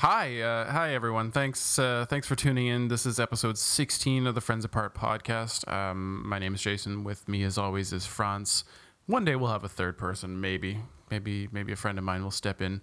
Hi, 0.00 0.40
uh, 0.40 0.70
hi 0.72 0.94
everyone. 0.94 1.30
Thanks, 1.30 1.78
uh, 1.78 2.06
thanks 2.08 2.26
for 2.26 2.34
tuning 2.34 2.68
in. 2.68 2.88
This 2.88 3.04
is 3.04 3.20
episode 3.20 3.58
16 3.58 4.26
of 4.26 4.34
the 4.34 4.40
Friends 4.40 4.64
Apart 4.64 4.94
podcast. 4.94 5.70
Um, 5.70 6.26
my 6.26 6.38
name 6.38 6.54
is 6.54 6.62
Jason. 6.62 7.04
With 7.04 7.28
me, 7.28 7.42
as 7.42 7.58
always, 7.58 7.92
is 7.92 8.06
Franz. 8.06 8.64
One 9.04 9.26
day 9.26 9.36
we'll 9.36 9.50
have 9.50 9.62
a 9.62 9.68
third 9.68 9.98
person, 9.98 10.40
maybe, 10.40 10.78
maybe, 11.10 11.50
maybe 11.52 11.72
a 11.72 11.76
friend 11.76 11.98
of 11.98 12.04
mine 12.04 12.22
will 12.22 12.30
step 12.30 12.62
in. 12.62 12.80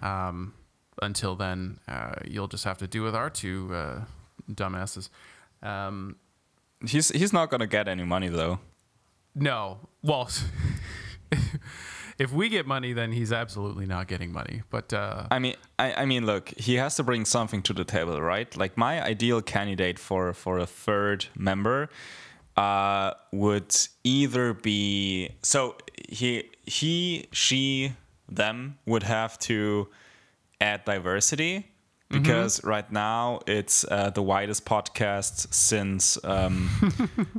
Um, 0.00 0.54
until 1.02 1.36
then, 1.36 1.80
uh, 1.86 2.14
you'll 2.24 2.48
just 2.48 2.64
have 2.64 2.78
to 2.78 2.86
do 2.86 3.02
with 3.02 3.14
our 3.14 3.28
two 3.28 3.74
uh, 3.74 4.04
dumbasses. 4.50 5.10
Um, 5.62 6.16
He's 6.86 7.08
he's 7.10 7.32
not 7.32 7.50
gonna 7.50 7.66
get 7.66 7.88
any 7.88 8.04
money 8.04 8.28
though. 8.28 8.58
no, 9.34 9.80
well, 10.02 10.30
if 12.18 12.32
we 12.32 12.48
get 12.48 12.66
money, 12.66 12.92
then 12.92 13.12
he's 13.12 13.32
absolutely 13.32 13.86
not 13.86 14.08
getting 14.08 14.32
money. 14.32 14.62
But 14.70 14.92
uh, 14.92 15.26
I 15.30 15.38
mean, 15.38 15.56
I, 15.78 15.94
I 15.94 16.04
mean, 16.04 16.26
look, 16.26 16.48
he 16.56 16.76
has 16.76 16.96
to 16.96 17.02
bring 17.02 17.24
something 17.24 17.62
to 17.62 17.72
the 17.72 17.84
table, 17.84 18.20
right? 18.20 18.54
Like 18.56 18.76
my 18.76 19.02
ideal 19.02 19.42
candidate 19.42 19.98
for 19.98 20.32
for 20.32 20.58
a 20.58 20.66
third 20.66 21.26
member 21.36 21.88
uh, 22.56 23.12
would 23.32 23.76
either 24.04 24.54
be 24.54 25.30
so 25.42 25.76
he 26.08 26.50
he 26.64 27.26
she 27.32 27.92
them 28.28 28.78
would 28.86 29.02
have 29.02 29.38
to 29.38 29.88
add 30.60 30.84
diversity 30.84 31.70
because 32.10 32.62
right 32.62 32.92
now 32.92 33.40
it's 33.46 33.84
uh, 33.90 34.08
the 34.10 34.22
widest 34.22 34.64
podcast 34.64 35.52
since 35.52 36.16
um, 36.24 36.70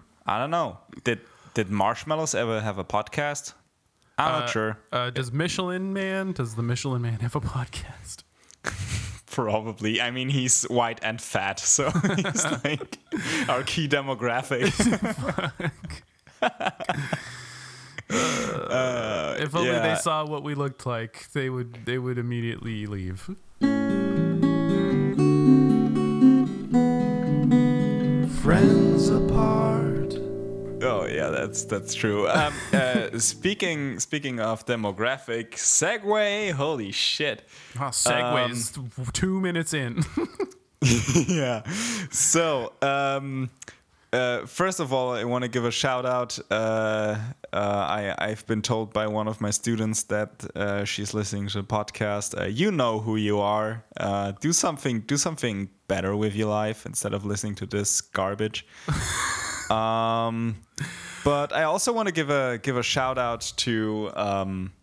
I 0.25 0.37
don't 0.37 0.51
know 0.51 0.79
did 1.03 1.21
did 1.53 1.69
Marshmallows 1.69 2.35
ever 2.35 2.59
have 2.59 2.77
a 2.77 2.83
podcast? 2.83 3.53
I'm 4.17 4.39
not 4.41 4.49
sure. 4.49 4.77
uh, 4.91 5.09
does 5.09 5.31
Michelin 5.31 5.91
Man? 5.93 6.31
Does 6.31 6.55
the 6.55 6.63
Michelin 6.63 7.01
Man 7.01 7.19
have 7.19 7.35
a 7.35 7.41
podcast? 7.41 8.23
Probably. 9.25 9.99
I 9.99 10.11
mean, 10.11 10.29
he's 10.29 10.63
white 10.63 10.99
and 11.03 11.21
fat, 11.21 11.59
so 11.59 11.89
he's 12.15 12.45
like 12.63 12.97
our 13.49 13.63
key 13.63 13.87
demographic. 13.89 14.71
If 18.07 19.55
only 19.55 19.69
yeah. 19.69 19.95
they 19.95 19.95
saw 19.95 20.25
what 20.25 20.43
we 20.43 20.55
looked 20.55 20.85
like, 20.85 21.29
they 21.33 21.49
would 21.49 21.85
they 21.85 21.97
would 21.97 22.17
immediately 22.17 22.85
leave. 22.85 23.29
Oh 31.05 31.13
yeah, 31.13 31.29
that's 31.29 31.65
that's 31.65 31.93
true. 31.93 32.27
Um, 32.27 32.53
uh, 32.73 33.19
speaking 33.19 33.99
speaking 33.99 34.39
of 34.39 34.65
demographic, 34.65 35.51
segue. 35.51 36.51
Holy 36.51 36.91
shit. 36.91 37.43
Oh, 37.77 37.91
segues 37.91 38.77
Um, 38.77 39.05
two 39.13 39.39
minutes 39.39 39.73
in. 39.73 40.03
yeah. 41.27 41.63
So, 42.11 42.73
um, 42.81 43.49
uh, 44.13 44.45
first 44.45 44.79
of 44.79 44.93
all, 44.93 45.13
I 45.13 45.23
want 45.23 45.43
to 45.43 45.47
give 45.49 45.65
a 45.65 45.71
shout 45.71 46.05
out. 46.05 46.37
Uh, 46.49 47.17
uh, 47.53 47.57
I, 47.57 48.15
I've 48.17 48.45
been 48.47 48.61
told 48.61 48.93
by 48.93 49.07
one 49.07 49.27
of 49.27 49.41
my 49.41 49.51
students 49.51 50.03
that 50.03 50.45
uh, 50.55 50.85
she's 50.85 51.13
listening 51.13 51.47
to 51.49 51.61
the 51.61 51.67
podcast. 51.67 52.39
Uh, 52.39 52.45
you 52.45 52.71
know 52.71 52.99
who 52.99 53.15
you 53.15 53.39
are. 53.39 53.83
Uh, 53.97 54.33
do 54.39 54.53
something. 54.53 55.01
Do 55.01 55.17
something 55.17 55.69
better 55.87 56.15
with 56.15 56.35
your 56.35 56.49
life 56.49 56.85
instead 56.85 57.13
of 57.13 57.25
listening 57.25 57.55
to 57.55 57.65
this 57.65 58.01
garbage. 58.01 58.65
um, 59.69 60.57
but 61.23 61.53
I 61.53 61.63
also 61.63 61.93
want 61.93 62.07
to 62.07 62.13
give 62.13 62.29
a 62.29 62.59
give 62.61 62.77
a 62.77 62.83
shout 62.83 63.17
out 63.17 63.53
to. 63.57 64.11
Um, 64.15 64.73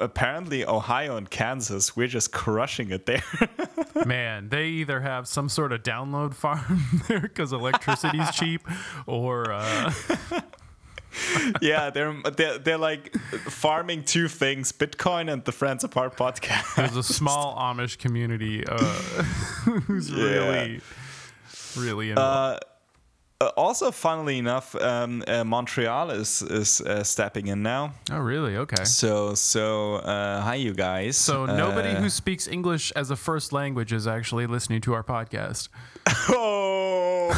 apparently, 0.00 0.66
Ohio 0.66 1.16
and 1.16 1.30
Kansas, 1.30 1.96
we're 1.96 2.08
just 2.08 2.32
crushing 2.32 2.90
it 2.90 3.06
there. 3.06 3.22
Man, 4.06 4.48
they 4.48 4.66
either 4.66 5.00
have 5.00 5.28
some 5.28 5.48
sort 5.48 5.72
of 5.72 5.82
download 5.82 6.34
farm 6.34 6.82
there 7.08 7.20
because 7.20 7.52
electricity's 7.52 8.30
cheap, 8.32 8.62
or 9.06 9.52
uh, 9.52 9.92
yeah, 11.60 11.90
they're, 11.90 12.14
they're 12.36 12.58
they're 12.58 12.78
like 12.78 13.14
farming 13.16 14.04
two 14.04 14.28
things: 14.28 14.72
Bitcoin 14.72 15.32
and 15.32 15.44
the 15.44 15.52
Friends 15.52 15.84
Apart 15.84 16.16
podcast. 16.16 16.74
there's 16.74 16.96
a 16.96 17.02
small 17.02 17.56
Amish 17.56 17.98
community 17.98 18.64
uh, 18.66 18.78
who's 19.86 20.12
really, 20.12 20.80
really 21.76 22.10
involved. 22.10 22.64
Uh, 22.64 22.68
also, 23.56 23.90
funnily 23.90 24.38
enough, 24.38 24.74
um, 24.76 25.22
uh, 25.26 25.44
Montreal 25.44 26.10
is 26.10 26.42
is 26.42 26.80
uh, 26.80 27.02
stepping 27.04 27.46
in 27.48 27.62
now. 27.62 27.92
oh, 28.10 28.18
really? 28.18 28.56
Okay. 28.56 28.84
So 28.84 29.34
so 29.34 29.96
uh, 29.96 30.40
hi 30.42 30.54
you 30.56 30.74
guys. 30.74 31.16
So 31.16 31.46
nobody 31.46 31.90
Uh, 31.90 32.00
who 32.00 32.10
speaks 32.10 32.46
English 32.48 32.92
as 32.96 33.10
a 33.10 33.16
first 33.16 33.52
language 33.52 33.92
is 33.92 34.06
actually 34.06 34.46
listening 34.46 34.80
to 34.82 34.92
our 34.94 35.02
podcast. 35.02 35.68
oh 36.28 37.32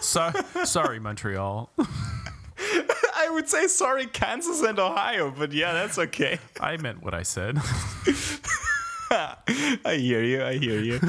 So, 0.00 0.30
sorry, 0.64 0.98
Montreal. 0.98 1.70
I 3.16 3.28
would 3.30 3.48
say 3.48 3.68
sorry, 3.68 4.06
Kansas 4.06 4.62
and 4.62 4.78
Ohio, 4.78 5.32
but 5.36 5.52
yeah, 5.52 5.72
that's 5.72 5.98
okay. 5.98 6.38
I 6.60 6.76
meant 6.76 7.02
what 7.02 7.14
I 7.14 7.22
said. 7.22 7.58
I 9.84 9.96
hear 9.96 10.22
you. 10.22 10.42
I 10.44 10.54
hear 10.58 10.80
you. 10.80 11.00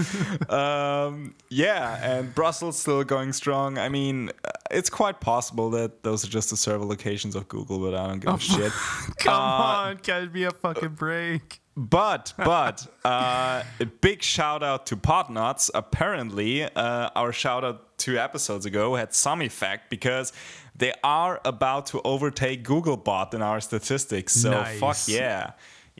um, 0.56 1.36
yeah, 1.50 2.00
and 2.04 2.34
Brussels 2.34 2.78
still 2.80 3.04
going 3.04 3.34
strong. 3.34 3.78
I 3.78 3.90
mean, 3.90 4.30
uh, 4.44 4.52
it's 4.72 4.90
quite 4.90 5.20
possible 5.22 5.70
that 5.72 6.04
those 6.04 6.24
are 6.26 6.30
just 6.30 6.50
the 6.50 6.58
server 6.58 6.86
locations 6.86 7.36
of 7.36 7.48
Google, 7.48 7.80
but 7.80 7.94
I 7.96 8.08
don't 8.08 8.20
give 8.20 8.34
a 8.34 8.40
shit. 8.54 8.72
Come 9.20 9.34
Uh, 9.34 9.38
on, 9.38 10.00
give 10.02 10.34
me 10.34 10.44
a 10.44 10.52
fucking 10.52 10.90
break. 10.96 11.62
But 11.78 12.34
but 12.38 12.88
uh, 13.04 13.64
a 13.82 13.86
big 13.86 14.24
shout 14.24 14.64
out 14.64 14.86
to 14.88 14.96
Podnuts. 14.96 15.70
Apparently, 15.74 16.64
uh, 16.64 17.10
our 17.16 17.34
shout 17.34 17.66
out 17.66 17.98
two 17.98 18.18
episodes 18.18 18.66
ago 18.66 18.96
had 18.96 19.14
some 19.14 19.42
effect 19.42 19.90
because 19.90 20.32
they 20.74 20.94
are 21.04 21.42
about 21.44 21.88
to 21.88 22.02
overtake 22.04 22.64
Googlebot 22.64 23.34
in 23.34 23.42
our 23.42 23.60
statistics. 23.60 24.32
So 24.34 24.52
Nice. 24.52 24.80
fuck 24.80 24.98
yeah, 25.14 25.52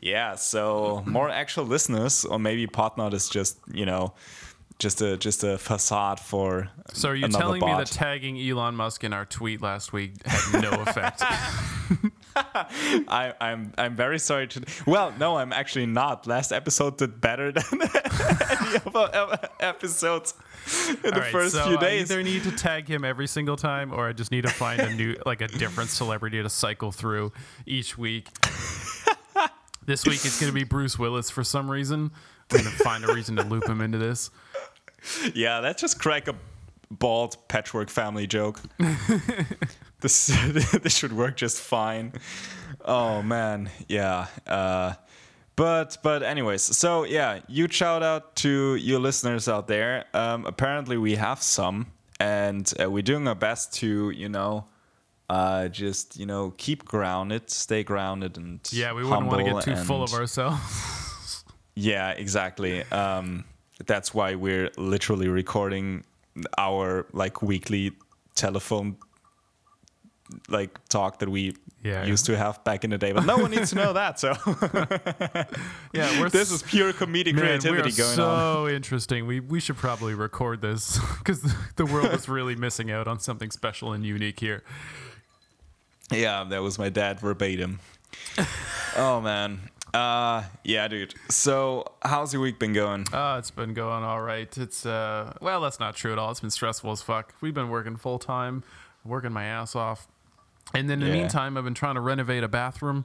yeah. 0.02 0.34
So 0.36 1.02
more 1.06 1.28
actual 1.28 1.64
listeners, 1.64 2.24
or 2.24 2.38
maybe 2.38 2.66
Podnut 2.66 3.14
is 3.14 3.28
just 3.28 3.58
you 3.72 3.86
know 3.86 4.14
just 4.78 5.00
a 5.00 5.16
just 5.16 5.42
a 5.44 5.58
facade 5.58 6.20
for. 6.20 6.68
So 6.92 7.10
are 7.10 7.14
you 7.14 7.28
telling 7.28 7.60
me 7.64 7.72
that 7.72 7.86
tagging 7.86 8.38
Elon 8.38 8.74
Musk 8.76 9.04
in 9.04 9.12
our 9.12 9.24
tweet 9.24 9.62
last 9.62 9.92
week 9.92 10.14
had 10.26 10.62
no 10.62 10.70
effect? 10.86 11.22
I, 12.36 13.32
I'm 13.40 13.72
I'm 13.78 13.96
very 13.96 14.18
sorry 14.18 14.48
to. 14.48 14.62
Well, 14.86 15.14
no, 15.18 15.38
I'm 15.38 15.52
actually 15.52 15.86
not. 15.86 16.26
Last 16.26 16.52
episode 16.52 16.98
did 16.98 17.20
better 17.20 17.52
than 17.52 17.64
any 17.82 18.80
other 18.94 19.38
episodes 19.60 20.34
in 20.88 20.96
the 21.02 21.14
All 21.14 21.20
right, 21.20 21.32
first 21.32 21.54
so 21.54 21.64
few 21.64 21.78
I 21.78 21.80
days. 21.80 22.10
either 22.10 22.22
need 22.22 22.42
to 22.42 22.50
tag 22.50 22.88
him 22.88 23.04
every 23.04 23.26
single 23.26 23.56
time, 23.56 23.92
or 23.92 24.08
I 24.08 24.12
just 24.12 24.30
need 24.30 24.42
to 24.42 24.50
find 24.50 24.80
a 24.80 24.92
new, 24.94 25.16
like 25.24 25.40
a 25.40 25.48
different 25.48 25.88
celebrity 25.90 26.42
to 26.42 26.50
cycle 26.50 26.92
through 26.92 27.32
each 27.64 27.96
week. 27.96 28.28
This 29.86 30.04
week 30.04 30.24
it's 30.24 30.40
going 30.40 30.50
to 30.50 30.54
be 30.54 30.64
Bruce 30.64 30.98
Willis 30.98 31.30
for 31.30 31.44
some 31.44 31.70
reason. 31.70 32.10
I'm 32.50 32.62
going 32.62 32.64
to 32.64 32.82
find 32.82 33.04
a 33.04 33.14
reason 33.14 33.36
to 33.36 33.42
loop 33.42 33.66
him 33.68 33.80
into 33.80 33.98
this. 33.98 34.30
Yeah, 35.34 35.58
let's 35.60 35.80
just 35.80 35.98
crack 35.98 36.28
a 36.28 36.34
bald 36.90 37.36
patchwork 37.48 37.90
family 37.90 38.26
joke. 38.26 38.60
this 40.00 40.26
this 40.82 40.96
should 40.96 41.12
work 41.12 41.36
just 41.36 41.60
fine. 41.60 42.12
Oh 42.84 43.22
man, 43.22 43.70
yeah. 43.88 44.26
Uh, 44.46 44.94
but 45.54 45.98
but 46.02 46.22
anyways, 46.22 46.62
so 46.62 47.04
yeah, 47.04 47.40
huge 47.48 47.74
shout 47.74 48.02
out 48.02 48.36
to 48.36 48.74
you 48.76 48.98
listeners 48.98 49.48
out 49.48 49.68
there. 49.68 50.04
Um, 50.12 50.44
apparently 50.46 50.96
we 50.96 51.16
have 51.16 51.42
some, 51.42 51.86
and 52.20 52.70
uh, 52.82 52.90
we're 52.90 53.02
doing 53.02 53.26
our 53.28 53.34
best 53.34 53.72
to 53.74 54.10
you 54.10 54.28
know. 54.28 54.66
Uh, 55.28 55.66
just 55.68 56.16
you 56.16 56.24
know, 56.26 56.54
keep 56.56 56.84
grounded, 56.84 57.50
stay 57.50 57.82
grounded, 57.82 58.36
and 58.36 58.60
Yeah, 58.70 58.92
we 58.92 59.02
wouldn't 59.04 59.26
want 59.26 59.44
to 59.44 59.52
get 59.52 59.62
too 59.62 59.74
full 59.84 60.02
of 60.04 60.12
ourselves. 60.14 61.44
yeah, 61.74 62.10
exactly. 62.10 62.84
Um, 62.92 63.44
that's 63.84 64.14
why 64.14 64.36
we're 64.36 64.70
literally 64.76 65.26
recording 65.28 66.04
our 66.56 67.06
like 67.12 67.42
weekly 67.42 67.92
telephone 68.36 68.96
like 70.48 70.78
talk 70.88 71.18
that 71.20 71.28
we 71.28 71.54
Yeah. 71.82 72.04
used 72.04 72.26
to 72.26 72.36
have 72.36 72.62
back 72.64 72.84
in 72.84 72.90
the 72.90 72.98
day. 72.98 73.12
But 73.12 73.24
no 73.26 73.38
one 73.38 73.50
needs 73.50 73.70
to 73.70 73.76
know 73.76 73.92
that. 73.94 74.18
So 74.20 74.28
yeah, 75.92 76.20
we're 76.20 76.28
this 76.30 76.50
is 76.50 76.62
pure 76.62 76.92
comedic 76.92 77.34
Man, 77.34 77.44
creativity 77.44 77.92
going 77.92 78.16
so 78.16 78.28
on. 78.28 78.38
So 78.54 78.68
interesting. 78.68 79.26
We 79.26 79.40
we 79.40 79.60
should 79.60 79.76
probably 79.76 80.14
record 80.14 80.60
this 80.62 80.98
because 81.18 81.42
the 81.76 81.86
world 81.86 82.12
is 82.12 82.28
really 82.28 82.54
missing 82.56 82.90
out 82.90 83.06
on 83.08 83.18
something 83.20 83.50
special 83.50 83.92
and 83.92 84.04
unique 84.04 84.40
here. 84.40 84.62
Yeah, 86.10 86.44
that 86.44 86.62
was 86.62 86.78
my 86.78 86.88
dad 86.88 87.20
verbatim. 87.20 87.80
oh 88.96 89.20
man. 89.20 89.60
Uh 89.92 90.44
yeah, 90.64 90.88
dude. 90.88 91.14
So 91.28 91.84
how's 92.02 92.32
your 92.32 92.42
week 92.42 92.58
been 92.58 92.72
going? 92.72 93.06
Oh, 93.12 93.38
it's 93.38 93.50
been 93.50 93.74
going 93.74 94.04
all 94.04 94.20
right. 94.20 94.56
It's 94.58 94.84
uh, 94.84 95.32
well, 95.40 95.60
that's 95.60 95.80
not 95.80 95.96
true 95.96 96.12
at 96.12 96.18
all. 96.18 96.30
It's 96.30 96.40
been 96.40 96.50
stressful 96.50 96.92
as 96.92 97.02
fuck. 97.02 97.34
We've 97.40 97.54
been 97.54 97.70
working 97.70 97.96
full 97.96 98.18
time, 98.18 98.62
working 99.04 99.32
my 99.32 99.44
ass 99.44 99.74
off, 99.74 100.06
and 100.74 100.90
then 100.90 101.02
in 101.02 101.08
the 101.08 101.14
meantime, 101.14 101.56
I've 101.56 101.64
been 101.64 101.74
trying 101.74 101.94
to 101.94 102.00
renovate 102.00 102.42
a 102.44 102.48
bathroom. 102.48 103.04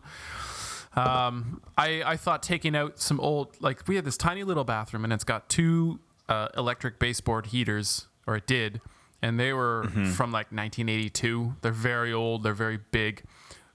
Um, 0.95 1.61
I 1.77 2.03
I 2.03 2.17
thought 2.17 2.43
taking 2.43 2.75
out 2.75 2.99
some 2.99 3.19
old 3.19 3.55
like 3.61 3.87
we 3.87 3.95
had 3.95 4.03
this 4.03 4.17
tiny 4.17 4.43
little 4.43 4.65
bathroom 4.65 5.05
and 5.05 5.13
it's 5.13 5.23
got 5.23 5.47
two 5.47 5.99
uh, 6.27 6.49
electric 6.57 6.99
baseboard 6.99 7.47
heaters, 7.47 8.07
or 8.27 8.35
it 8.35 8.47
did, 8.47 8.81
and 9.21 9.39
they 9.39 9.53
were 9.53 9.83
from 10.15 10.31
like 10.31 10.47
1982. 10.51 11.55
They're 11.61 11.71
very 11.71 12.11
old. 12.13 12.43
They're 12.43 12.53
very 12.53 12.79
big. 12.91 13.23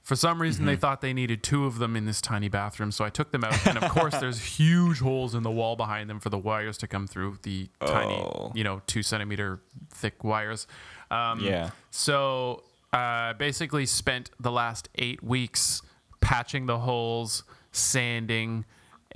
For 0.03 0.15
some 0.15 0.41
reason, 0.41 0.67
they 0.67 0.77
thought 0.77 1.01
they 1.01 1.13
needed 1.13 1.43
two 1.43 1.67
of 1.67 1.79
them 1.79 1.97
in 1.97 2.05
this 2.07 2.21
tiny 2.21 2.49
bathroom, 2.49 2.93
so 2.93 3.05
I 3.05 3.11
took 3.11 3.33
them 3.33 3.43
out. 3.43 3.67
And 3.67 3.77
of 3.77 3.91
course, 3.91 4.17
there's 4.21 4.41
huge 4.41 5.01
holes 5.01 5.35
in 5.35 5.43
the 5.43 5.51
wall 5.51 5.75
behind 5.75 6.09
them 6.09 6.21
for 6.21 6.31
the 6.31 6.39
wires 6.39 6.79
to 6.79 6.87
come 6.87 7.09
through 7.09 7.39
the 7.43 7.69
tiny, 7.85 8.15
Oh. 8.15 8.53
you 8.55 8.63
know, 8.63 8.83
two 8.87 9.03
centimeter 9.03 9.61
thick 9.91 10.23
wires. 10.23 10.69
Um, 11.11 11.41
Yeah. 11.41 11.71
So 11.91 12.63
uh, 12.93 13.33
basically, 13.33 13.85
spent 13.85 14.31
the 14.39 14.53
last 14.53 14.89
eight 14.95 15.25
weeks 15.25 15.83
patching 16.21 16.67
the 16.67 16.79
holes, 16.79 17.43
sanding, 17.73 18.65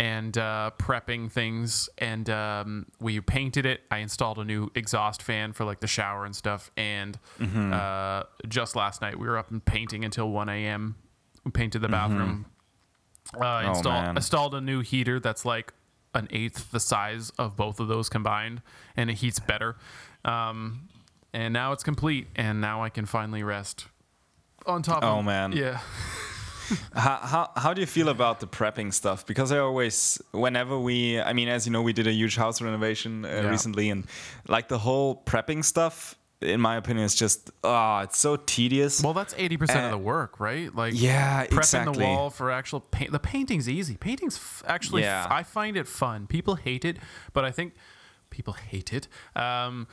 and 0.01 0.39
uh, 0.39 0.71
prepping 0.79 1.31
things. 1.31 1.91
And 1.99 2.31
um, 2.31 2.87
we 3.01 3.21
painted 3.21 3.67
it. 3.67 3.83
I 3.91 3.99
installed 3.99 4.39
a 4.39 4.45
new 4.47 4.71
exhaust 4.75 5.23
fan 5.23 5.53
for 5.53 5.67
like 5.67 5.81
the 5.81 5.87
shower 5.87 6.25
and 6.25 6.35
stuff. 6.35 6.71
And 6.75 7.19
uh, 7.39 8.23
just 8.49 8.75
last 8.75 9.03
night, 9.03 9.19
we 9.19 9.27
were 9.29 9.37
up 9.37 9.51
and 9.51 9.63
painting 9.63 10.03
until 10.03 10.31
1 10.31 10.49
a.m. 10.49 10.97
We 11.45 11.51
painted 11.51 11.83
the 11.83 11.89
bathroom. 11.89 12.47
Uh, 13.39 13.65
installed, 13.69 14.05
man. 14.05 14.17
installed 14.17 14.55
a 14.55 14.61
new 14.63 14.81
heater 14.81 15.21
that's 15.21 15.45
like 15.45 15.75
an 16.15 16.29
eighth 16.31 16.71
the 16.71 16.81
size 16.81 17.31
of 17.39 17.55
both 17.55 17.79
of 17.79 17.87
those 17.89 18.09
combined, 18.09 18.63
and 18.97 19.11
it 19.11 19.19
heats 19.19 19.39
better. 19.39 19.77
Um, 20.25 20.89
and 21.35 21.53
now 21.53 21.73
it's 21.73 21.85
complete, 21.85 22.27
and 22.35 22.61
now 22.61 22.83
I 22.83 22.89
can 22.89 23.05
finally 23.05 23.43
rest 23.43 23.87
on 24.65 24.83
top. 24.83 25.05
Oh, 25.05 25.19
of, 25.19 25.27
man. 25.27 25.53
yeah. 25.53 25.81
How, 26.95 27.17
how 27.23 27.51
how 27.57 27.75
do 27.75 27.81
you 27.81 27.87
feel 27.87 28.09
about 28.09 28.41
the 28.41 28.47
prepping 28.47 28.93
stuff? 28.93 29.25
Because 29.27 29.51
I 29.53 29.59
always, 29.59 30.21
whenever 30.33 30.79
we, 30.79 31.21
I 31.21 31.33
mean, 31.33 31.49
as 31.49 31.67
you 31.67 31.73
know, 31.73 31.83
we 31.83 31.93
did 31.93 32.07
a 32.07 32.13
huge 32.13 32.37
house 32.37 32.61
renovation 32.61 33.25
uh, 33.25 33.29
Yeah. 33.29 33.51
recently, 33.51 33.91
and 33.91 34.05
like 34.49 34.69
the 34.69 34.79
whole 34.79 35.23
prepping 35.25 35.65
stuff, 35.65 36.17
in 36.41 36.61
my 36.61 36.77
opinion, 36.77 37.05
is 37.07 37.15
just 37.15 37.51
ah, 37.65 38.03
it's 38.03 38.19
so 38.19 38.37
tedious. 38.37 39.03
Well, 39.03 39.15
that's 39.15 39.35
eighty 39.37 39.57
percent 39.57 39.85
of 39.87 39.91
the 39.91 39.99
work, 39.99 40.39
right? 40.41 40.75
Like 40.75 40.93
yeah, 40.97 41.47
prepping 41.47 41.59
exactly. 41.59 41.99
the 41.99 42.05
wall 42.05 42.31
for 42.31 42.51
actual 42.51 42.81
paint. 42.81 43.13
The 43.13 43.19
painting's 43.19 43.69
easy. 43.69 43.97
Painting's 43.97 44.37
f- 44.37 44.63
actually, 44.67 45.03
Yeah. 45.03 45.25
f- 45.25 45.31
I 45.33 45.43
find 45.43 45.77
it 45.77 45.87
fun. 45.89 46.27
People 46.27 46.55
hate 46.57 46.85
it, 46.85 46.99
but 47.33 47.45
I 47.45 47.51
think 47.51 47.75
people 48.31 48.55
hate 48.55 48.93
it. 48.93 49.09
Um, 49.35 49.87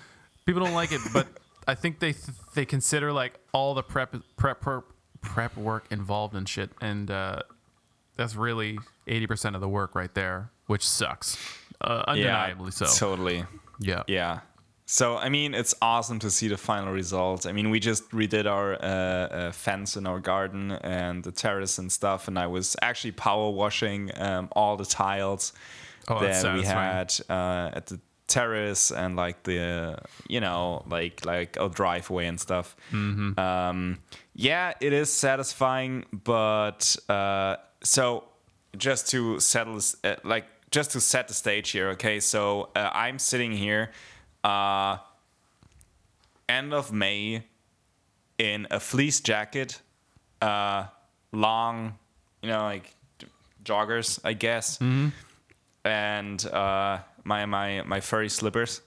people 0.45 0.63
don't 0.63 0.73
like 0.75 0.91
it, 0.91 1.01
but 1.13 1.27
I 1.67 1.75
think 1.75 1.99
they 1.99 2.13
th- 2.13 2.37
they 2.55 2.65
consider 2.65 3.11
like 3.11 3.39
all 3.51 3.73
the 3.73 3.83
prep 3.83 4.15
prep 4.37 4.61
prep, 4.61 4.83
prep 5.21 5.55
work 5.57 5.85
involved 5.91 6.35
in 6.35 6.45
shit, 6.45 6.71
and 6.81 7.09
uh, 7.09 7.41
that's 8.15 8.35
really 8.35 8.77
eighty 9.07 9.27
percent 9.27 9.55
of 9.55 9.61
the 9.61 9.69
work 9.69 9.95
right 9.95 10.13
there, 10.13 10.51
which 10.67 10.87
sucks, 10.87 11.37
uh, 11.81 12.03
undeniably 12.07 12.71
so. 12.71 12.85
Totally. 12.85 13.45
yeah. 13.79 14.03
Yeah. 14.07 14.39
So 14.89 15.17
I 15.17 15.27
mean, 15.27 15.53
it's 15.53 15.75
awesome 15.81 16.19
to 16.19 16.31
see 16.31 16.47
the 16.47 16.57
final 16.57 16.93
results. 16.93 17.45
I 17.45 17.51
mean, 17.51 17.69
we 17.69 17.79
just 17.81 18.09
redid 18.11 18.45
our 18.45 18.75
uh, 18.75 18.77
uh, 18.77 19.51
fence 19.51 19.97
in 19.97 20.07
our 20.07 20.19
garden 20.19 20.71
and 20.71 21.23
the 21.23 21.31
terrace 21.33 21.77
and 21.77 21.91
stuff, 21.91 22.29
and 22.29 22.39
I 22.39 22.47
was 22.47 22.75
actually 22.81 23.11
power 23.11 23.49
washing 23.49 24.11
um, 24.15 24.47
all 24.53 24.77
the 24.77 24.85
tiles 24.85 25.51
Oh, 26.09 26.21
that 26.21 26.55
we 26.55 26.63
had 26.63 27.13
uh, 27.29 27.71
at 27.73 27.87
the 27.87 27.99
terrace 28.27 28.91
and 28.91 29.15
like 29.15 29.43
the 29.43 29.97
you 30.27 30.39
know 30.39 30.83
like 30.87 31.25
like 31.25 31.57
our 31.59 31.69
driveway 31.69 32.27
and 32.27 32.39
stuff. 32.39 32.75
Mm-hmm. 32.91 33.37
Um, 33.37 33.99
yeah, 34.37 34.73
it 34.79 34.93
is 34.93 35.11
satisfying, 35.11 36.05
but 36.11 36.95
uh, 37.09 37.55
so 37.83 38.23
just 38.77 39.09
to 39.09 39.39
settle 39.39 39.79
uh, 40.03 40.15
like 40.23 40.45
just 40.69 40.91
to 40.91 41.01
set 41.01 41.27
the 41.27 41.33
stage 41.33 41.71
here. 41.71 41.89
Okay, 41.89 42.19
so 42.19 42.69
uh, 42.75 42.91
I'm 42.93 43.17
sitting 43.17 43.51
here, 43.51 43.89
uh, 44.43 44.97
end 46.47 46.71
of 46.71 46.93
May, 46.93 47.45
in 48.37 48.67
a 48.69 48.79
fleece 48.79 49.21
jacket, 49.21 49.81
uh, 50.39 50.85
long, 51.31 51.97
you 52.43 52.49
know, 52.49 52.61
like 52.61 52.93
joggers, 53.65 54.19
I 54.23 54.33
guess, 54.33 54.77
and 55.83 56.45
uh, 56.45 56.99
my 57.23 57.45
my 57.47 57.81
my 57.81 58.01
furry 58.01 58.29
slippers. 58.29 58.81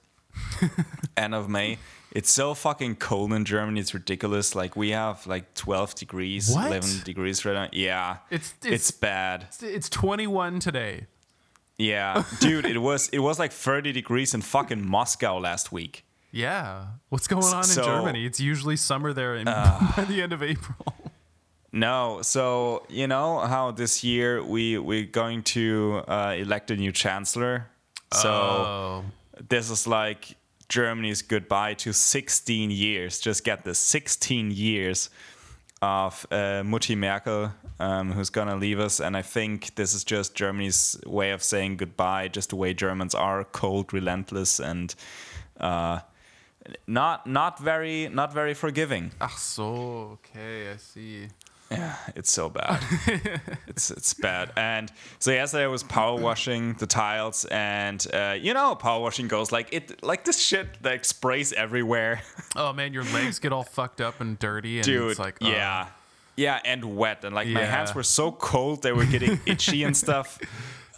end 1.17 1.35
of 1.35 1.49
May. 1.49 1.79
It's 2.13 2.31
so 2.31 2.55
fucking 2.55 2.97
cold 2.97 3.33
in 3.33 3.45
Germany. 3.45 3.81
It's 3.81 3.95
ridiculous. 3.95 4.55
Like 4.55 4.75
we 4.77 4.91
have 4.91 5.27
like 5.27 5.55
12 5.55 5.95
degrees, 5.95 6.51
What? 6.53 6.67
11 6.67 7.03
degrees 7.05 7.45
right 7.45 7.55
now. 7.55 7.69
Yeah, 7.73 8.17
It's- 8.31 8.55
it's 8.59 8.67
it's- 8.67 8.91
bad. 8.91 9.47
It's 9.63 9.89
twenty 9.89 10.27
one 10.27 10.59
today. 10.59 11.07
Yeah, 11.79 12.25
dude, 12.41 12.67
it 12.67 12.79
was 12.79 13.09
it 13.11 13.21
was 13.21 13.39
like 13.39 13.53
30 13.53 13.93
degrees 13.93 14.35
in 14.35 14.43
fucking 14.43 14.85
Moscow 14.87 15.39
last 15.39 15.73
week. 15.73 16.05
Yeah. 16.33 16.87
What's 17.09 17.27
going 17.27 17.43
on 17.45 17.65
in 17.69 17.75
Germany? 17.75 18.27
It's 18.27 18.39
usually 18.41 18.77
summer 18.77 19.13
there 19.13 19.35
in, 19.35 19.45
by 19.97 20.05
the 20.07 20.23
end 20.23 20.33
of 20.33 20.43
April. 20.43 20.95
No, 21.73 22.21
so 22.23 22.85
you 22.89 23.07
know 23.07 23.39
how 23.41 23.71
this 23.71 24.03
year 24.03 24.43
we 24.43 24.79
we're 24.79 25.07
going 25.07 25.43
to 25.55 26.03
uh, 26.09 26.35
elect 26.37 26.71
a 26.71 26.77
new 26.77 26.93
chancellor. 26.93 27.69
So 28.13 28.31
oh. 28.31 29.05
this 29.49 29.71
is 29.71 29.87
like 29.87 30.37
Germany's 30.71 31.21
goodbye 31.21 31.75
to 31.75 31.93
16 31.93 32.71
years. 32.71 33.19
Just 33.19 33.45
get 33.45 33.65
this 33.65 33.79
16 33.79 34.53
years 34.53 35.11
of 35.83 36.27
uh, 36.31 36.63
Mutti 36.63 36.97
Merkel, 36.97 37.53
um, 37.81 38.13
who's 38.13 38.31
gonna 38.31 38.57
leave 38.57 38.79
us. 38.79 39.01
And 39.01 39.17
I 39.17 39.23
think 39.23 39.75
this 39.75 39.93
is 39.95 40.05
just 40.05 40.35
Germany's 40.35 40.97
way 41.05 41.33
of 41.33 41.43
saying 41.43 41.77
goodbye. 41.79 42.29
Just 42.29 42.51
the 42.51 42.57
way 42.57 42.73
Germans 42.73 43.15
are, 43.15 43.45
cold, 43.45 43.93
relentless, 43.93 44.61
and 44.61 44.95
uh, 45.59 46.01
not 46.87 47.27
not 47.27 47.59
very 47.59 48.09
not 48.09 48.33
very 48.33 48.55
forgiving. 48.55 49.11
Ach 49.21 49.37
so, 49.37 50.19
okay, 50.19 50.71
I 50.71 50.77
see. 50.77 51.29
Yeah, 51.71 51.95
it's 52.17 52.33
so 52.33 52.49
bad. 52.49 52.83
it's 53.69 53.93
it's 53.93 54.13
bad. 54.15 54.51
And 54.57 54.91
so 55.21 55.31
yesterday 55.31 55.65
I 55.65 55.69
was 55.69 55.85
power 55.85 56.19
washing 56.19 56.75
the 56.75 56.87
tiles, 56.87 57.45
and 57.45 58.05
uh, 58.13 58.37
you 58.39 58.55
know, 58.55 58.75
power 58.75 59.01
washing 59.01 59.29
goes 59.29 59.53
like 59.53 59.73
it 59.73 60.03
like 60.03 60.25
this 60.25 60.41
shit 60.41 60.67
like 60.83 61.05
sprays 61.05 61.53
everywhere, 61.53 62.23
Oh 62.57 62.73
man, 62.73 62.93
your 62.93 63.05
legs 63.05 63.39
get 63.39 63.53
all 63.53 63.63
fucked 63.63 64.01
up 64.01 64.21
and 64.21 64.37
dirty, 64.39 64.79
and 64.79 64.85
dude. 64.85 65.13
it's 65.13 65.21
like, 65.21 65.39
oh. 65.43 65.49
yeah, 65.49 65.87
yeah, 66.37 66.61
and 66.65 66.97
wet, 66.97 67.25
and 67.25 67.35
like 67.35 67.47
my 67.47 67.65
hands 67.65 67.95
were 67.95 68.03
so 68.03 68.33
cold 68.33 68.83
they 68.83 68.93
were 68.93 69.07
getting 69.07 69.39
itchy 69.47 69.85
and 69.85 69.97
stuff. 69.97 70.39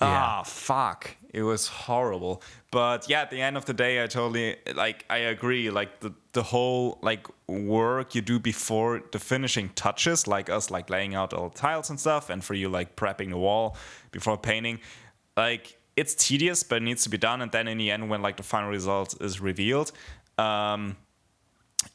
Yeah. 0.00 0.08
Ah, 0.08 0.42
fuck. 0.42 1.16
It 1.32 1.42
was 1.42 1.68
horrible. 1.68 2.42
But 2.70 3.08
yeah, 3.08 3.22
at 3.22 3.30
the 3.30 3.40
end 3.40 3.56
of 3.56 3.66
the 3.66 3.74
day, 3.74 4.02
I 4.02 4.06
totally 4.06 4.56
like. 4.74 5.04
I 5.10 5.18
agree. 5.18 5.70
Like 5.70 6.00
the 6.00 6.14
the 6.32 6.42
whole 6.42 6.98
like 7.02 7.26
work 7.52 8.14
you 8.14 8.22
do 8.22 8.38
before 8.38 9.02
the 9.12 9.18
finishing 9.18 9.70
touches, 9.74 10.26
like 10.26 10.50
us 10.50 10.70
like 10.70 10.90
laying 10.90 11.14
out 11.14 11.32
all 11.32 11.48
the 11.48 11.58
tiles 11.58 11.90
and 11.90 11.98
stuff, 11.98 12.30
and 12.30 12.42
for 12.42 12.54
you 12.54 12.68
like 12.68 12.96
prepping 12.96 13.30
the 13.30 13.38
wall 13.38 13.76
before 14.10 14.36
painting, 14.36 14.80
like 15.36 15.78
it's 15.96 16.14
tedious, 16.14 16.62
but 16.62 16.76
it 16.76 16.82
needs 16.82 17.02
to 17.04 17.10
be 17.10 17.18
done. 17.18 17.42
And 17.42 17.52
then 17.52 17.68
in 17.68 17.78
the 17.78 17.90
end, 17.90 18.08
when 18.08 18.22
like 18.22 18.36
the 18.36 18.42
final 18.42 18.70
result 18.70 19.20
is 19.20 19.40
revealed, 19.40 19.92
um, 20.38 20.96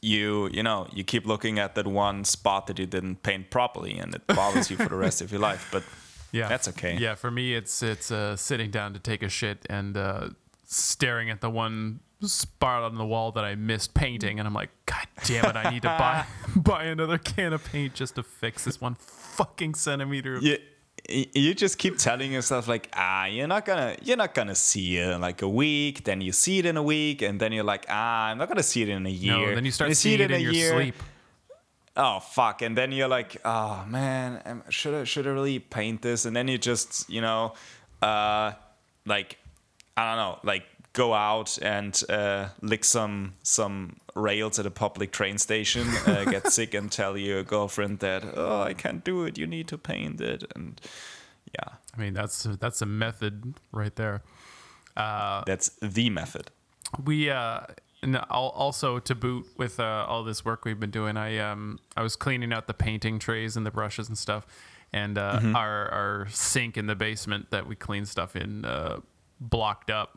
you 0.01 0.49
you 0.51 0.63
know 0.63 0.87
you 0.93 1.03
keep 1.03 1.25
looking 1.25 1.59
at 1.59 1.75
that 1.75 1.87
one 1.87 2.25
spot 2.25 2.67
that 2.67 2.77
you 2.79 2.85
didn't 2.85 3.23
paint 3.23 3.49
properly, 3.49 3.97
and 3.97 4.13
it 4.13 4.27
bothers 4.27 4.69
you 4.69 4.77
for 4.77 4.89
the 4.89 4.95
rest 4.95 5.21
of 5.21 5.31
your 5.31 5.41
life. 5.41 5.67
But 5.71 5.83
yeah, 6.31 6.47
that's 6.47 6.67
okay. 6.69 6.97
Yeah, 6.97 7.15
for 7.15 7.31
me, 7.31 7.53
it's 7.53 7.81
it's 7.81 8.11
uh, 8.11 8.35
sitting 8.35 8.71
down 8.71 8.93
to 8.93 8.99
take 8.99 9.23
a 9.23 9.29
shit 9.29 9.65
and 9.69 9.97
uh, 9.97 10.29
staring 10.65 11.29
at 11.29 11.41
the 11.41 11.49
one 11.49 12.01
spot 12.23 12.83
on 12.83 12.97
the 12.97 13.05
wall 13.05 13.31
that 13.33 13.43
I 13.43 13.55
missed 13.55 13.93
painting, 13.93 14.39
and 14.39 14.47
I'm 14.47 14.53
like, 14.53 14.69
God 14.85 15.07
damn 15.25 15.45
it, 15.45 15.55
I 15.55 15.71
need 15.71 15.83
to 15.83 15.89
buy 15.89 16.25
buy 16.55 16.85
another 16.85 17.17
can 17.17 17.53
of 17.53 17.63
paint 17.63 17.93
just 17.93 18.15
to 18.15 18.23
fix 18.23 18.65
this 18.65 18.81
one 18.81 18.95
fucking 18.95 19.75
centimeter. 19.75 20.37
Of- 20.37 20.43
you, 21.09 21.53
just 21.53 21.77
keep 21.77 21.97
telling 21.97 22.31
yourself 22.31 22.67
like 22.67 22.89
ah 22.93 23.25
you're 23.25 23.47
not 23.47 23.65
gonna 23.65 23.95
you're 24.03 24.17
not 24.17 24.33
gonna 24.33 24.55
see 24.55 24.97
it 24.97 25.09
in 25.09 25.21
like 25.21 25.41
a 25.41 25.47
week 25.47 26.03
then 26.03 26.19
you 26.21 26.31
see 26.31 26.59
it 26.59 26.65
in 26.65 26.75
a 26.75 26.83
week 26.83 27.21
and 27.21 27.39
then 27.39 27.53
you're 27.53 27.63
like 27.63 27.85
ah 27.89 28.25
i'm 28.25 28.37
not 28.37 28.47
gonna 28.47 28.63
see 28.63 28.81
it 28.81 28.89
in 28.89 29.05
a 29.05 29.09
year 29.09 29.49
no, 29.49 29.55
then 29.55 29.63
you 29.63 29.71
start 29.71 29.95
seeing 29.95 30.19
it 30.19 30.31
in, 30.31 30.41
your 30.41 30.53
sleep. 30.53 30.95
oh 31.95 32.19
fuck 32.19 32.61
and 32.61 32.77
then 32.77 32.91
you're 32.91 33.07
like 33.07 33.37
oh 33.45 33.85
man 33.87 34.61
should 34.69 34.93
i 34.93 35.03
should 35.05 35.25
i 35.25 35.29
really 35.29 35.59
paint 35.59 36.01
this 36.01 36.25
and 36.25 36.35
then 36.35 36.47
you 36.47 36.57
just 36.57 37.09
you 37.09 37.21
know 37.21 37.53
uh 38.01 38.51
like 39.05 39.37
i 39.95 40.09
don't 40.09 40.17
know 40.17 40.39
like 40.43 40.65
go 40.97 41.13
out 41.13 41.59
and 41.61 41.93
uh, 42.09 42.49
lick 42.61 42.83
some 42.85 43.33
some 43.43 43.95
rails 44.15 44.59
at 44.59 44.65
a 44.65 44.71
public 44.71 45.11
train 45.11 45.37
station 45.37 45.87
uh, 46.07 46.25
get 46.33 46.51
sick 46.51 46.73
and 46.73 46.91
tell 46.91 47.15
your 47.17 47.43
girlfriend 47.43 47.99
that 47.99 48.23
oh 48.35 48.61
i 48.71 48.73
can't 48.73 49.03
do 49.03 49.25
it. 49.27 49.37
You 49.37 49.47
need 49.47 49.67
to 49.67 49.77
paint 49.77 50.21
it. 50.21 50.43
And 50.55 50.81
yeah. 51.57 51.69
I 51.95 52.01
mean, 52.01 52.13
that's 52.13 52.43
that's 52.59 52.81
a 52.81 52.85
method 52.85 53.33
right 53.71 53.95
there. 53.95 54.21
Uh, 54.95 55.43
that's 55.45 55.69
the 55.81 56.09
method. 56.09 56.45
we 57.05 57.29
uh 57.29 57.61
and 58.03 58.15
also 58.29 58.99
to 58.99 59.15
boot 59.15 59.45
with 59.57 59.79
uh, 59.79 60.05
all 60.09 60.23
this 60.23 60.45
work 60.45 60.65
we've 60.65 60.79
been 60.79 60.91
doing 61.01 61.17
i 61.17 61.37
um 61.39 61.79
i 61.99 62.01
was 62.03 62.15
cleaning 62.15 62.53
out 62.53 62.65
the 62.67 62.73
painting 62.87 63.17
trays 63.19 63.57
and 63.57 63.65
the 63.65 63.71
brushes 63.71 64.07
and 64.07 64.17
stuff 64.17 64.43
and 64.93 65.17
uh, 65.17 65.23
Mm-hmm. 65.39 65.55
our 65.55 65.79
our 65.99 66.27
sink 66.29 66.77
in 66.77 66.85
the 66.87 66.95
basement 66.95 67.43
that 67.49 67.65
we 67.69 67.75
clean 67.75 68.05
stuff 68.05 68.35
in 68.35 68.65
uh, 68.65 68.99
blocked 69.39 69.89
up 70.01 70.09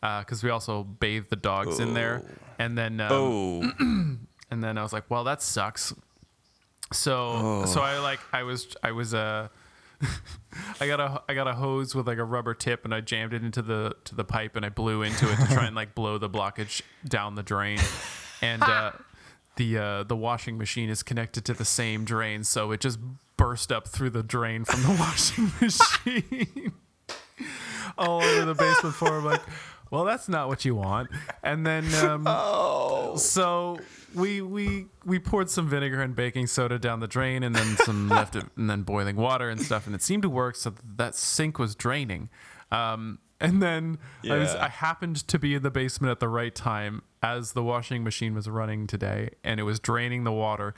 because 0.00 0.42
we 0.42 0.50
also 0.50 0.84
bathe 0.84 1.24
the 1.28 1.36
dogs 1.36 1.80
in 1.80 1.94
there, 1.94 2.22
and 2.58 2.76
then 2.78 3.00
um, 3.00 3.12
Oh, 3.12 3.72
and 4.50 4.62
then 4.64 4.78
I 4.78 4.82
was 4.82 4.92
like, 4.92 5.10
well, 5.10 5.24
that 5.24 5.42
sucks. 5.42 5.92
So 6.92 7.64
so 7.66 7.80
I 7.82 7.98
like 7.98 8.20
I 8.32 8.44
was 8.44 8.74
I 8.82 8.92
was 8.92 9.12
uh 9.12 9.48
I 10.80 10.86
got 10.86 11.00
a 11.00 11.22
I 11.28 11.34
got 11.34 11.46
a 11.46 11.52
hose 11.54 11.94
with 11.94 12.06
like 12.06 12.18
a 12.18 12.24
rubber 12.24 12.54
tip 12.54 12.84
and 12.84 12.94
I 12.94 13.00
jammed 13.02 13.34
it 13.34 13.42
into 13.44 13.60
the 13.60 13.94
to 14.04 14.14
the 14.14 14.24
pipe 14.24 14.56
and 14.56 14.64
I 14.64 14.70
blew 14.70 15.02
into 15.02 15.30
it 15.30 15.36
to 15.36 15.46
try 15.52 15.66
and 15.66 15.76
like 15.76 15.94
blow 15.94 16.16
the 16.18 16.30
blockage 16.30 16.80
down 17.06 17.34
the 17.34 17.42
drain. 17.42 17.78
And 18.40 18.62
uh 18.62 18.92
the 19.56 19.76
uh 19.78 20.02
the 20.04 20.16
washing 20.16 20.56
machine 20.56 20.88
is 20.88 21.02
connected 21.02 21.44
to 21.46 21.52
the 21.52 21.64
same 21.66 22.04
drain, 22.04 22.42
so 22.44 22.70
it 22.72 22.80
just 22.80 22.98
burst 23.36 23.70
up 23.70 23.86
through 23.86 24.10
the 24.10 24.22
drain 24.22 24.64
from 24.64 24.82
the 24.82 24.88
washing 25.00 25.50
machine. 25.60 26.72
All 27.98 28.22
over 28.22 28.44
the 28.46 28.54
basement 28.54 28.94
floor. 28.94 29.18
I'm 29.18 29.24
like, 29.24 29.42
well, 29.90 30.04
that's 30.04 30.28
not 30.28 30.48
what 30.48 30.64
you 30.64 30.74
want. 30.74 31.08
And 31.42 31.66
then 31.66 31.92
um 32.04 32.26
so 33.16 33.78
we 34.14 34.40
we 34.40 34.86
we 35.04 35.18
poured 35.18 35.50
some 35.50 35.68
vinegar 35.68 36.00
and 36.00 36.14
baking 36.14 36.46
soda 36.46 36.78
down 36.78 37.00
the 37.00 37.08
drain 37.08 37.42
and 37.42 37.54
then 37.54 37.76
some 37.78 38.08
left 38.08 38.36
it, 38.36 38.44
and 38.56 38.68
then 38.68 38.82
boiling 38.82 39.16
water 39.16 39.48
and 39.50 39.60
stuff 39.60 39.86
and 39.86 39.94
it 39.94 40.02
seemed 40.02 40.22
to 40.22 40.30
work 40.30 40.56
so 40.56 40.74
that 40.96 41.14
sink 41.14 41.58
was 41.58 41.74
draining. 41.74 42.28
Um, 42.70 43.18
and 43.40 43.62
then 43.62 43.98
I 44.28 44.36
was 44.36 44.54
I 44.54 44.68
happened 44.68 45.16
to 45.28 45.38
be 45.38 45.54
in 45.54 45.62
the 45.62 45.70
basement 45.70 46.10
at 46.10 46.20
the 46.20 46.28
right 46.28 46.54
time 46.54 47.02
as 47.22 47.52
the 47.52 47.62
washing 47.62 48.02
machine 48.04 48.34
was 48.34 48.48
running 48.48 48.86
today 48.86 49.30
and 49.44 49.60
it 49.60 49.62
was 49.62 49.78
draining 49.78 50.24
the 50.24 50.32
water 50.32 50.74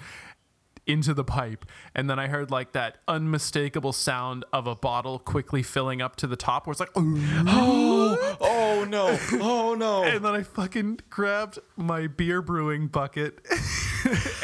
into 0.86 1.14
the 1.14 1.24
pipe. 1.24 1.64
And 1.94 2.10
then 2.10 2.18
I 2.18 2.26
heard 2.26 2.50
like 2.50 2.72
that 2.72 2.98
unmistakable 3.06 3.92
sound 3.92 4.44
of 4.52 4.66
a 4.66 4.74
bottle 4.74 5.18
quickly 5.18 5.62
filling 5.62 6.02
up 6.02 6.16
to 6.16 6.26
the 6.26 6.36
top 6.36 6.66
where 6.66 6.72
it's 6.72 6.80
like 6.80 6.90
oh, 6.96 8.36
oh 8.40 8.50
no, 8.90 9.18
oh 9.35 9.75
no. 9.75 10.04
And 10.11 10.25
then 10.25 10.35
I 10.35 10.42
fucking 10.42 11.00
grabbed 11.09 11.59
my 11.76 12.06
beer 12.06 12.42
brewing 12.42 12.88
bucket 12.88 13.38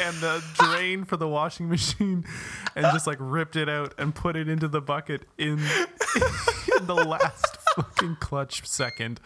and 0.01 0.15
the 0.17 0.43
drain 0.53 1.03
for 1.03 1.17
the 1.17 1.27
washing 1.27 1.67
machine 1.69 2.25
and 2.75 2.85
just 2.93 3.05
like 3.07 3.17
ripped 3.19 3.55
it 3.55 3.69
out 3.69 3.93
and 3.97 4.15
put 4.15 4.35
it 4.35 4.47
into 4.47 4.67
the 4.67 4.81
bucket 4.81 5.23
in, 5.37 5.53
in 6.79 6.85
the 6.85 6.95
last 6.95 7.57
fucking 7.75 8.15
clutch 8.19 8.65
second 8.67 9.19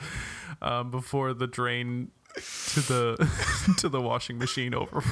um, 0.62 0.92
before 0.92 1.34
the 1.34 1.48
drain 1.48 2.12
to 2.36 2.80
the 2.82 3.30
to 3.78 3.90
the 3.90 4.02
washing 4.02 4.38
machine 4.38 4.74
over. 4.74 5.04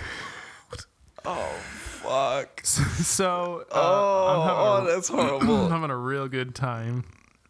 Oh 1.26 1.54
fuck. 2.02 2.62
So 2.66 3.66
uh, 3.72 3.76
Oh, 3.76 4.48
oh, 4.48 4.76
having 4.78 4.94
that's 4.94 5.10
horrible. 5.10 5.56
I'm 5.66 5.72
having 5.72 5.90
a 5.92 5.98
real 5.98 6.28
good 6.28 6.56
time. 6.56 7.04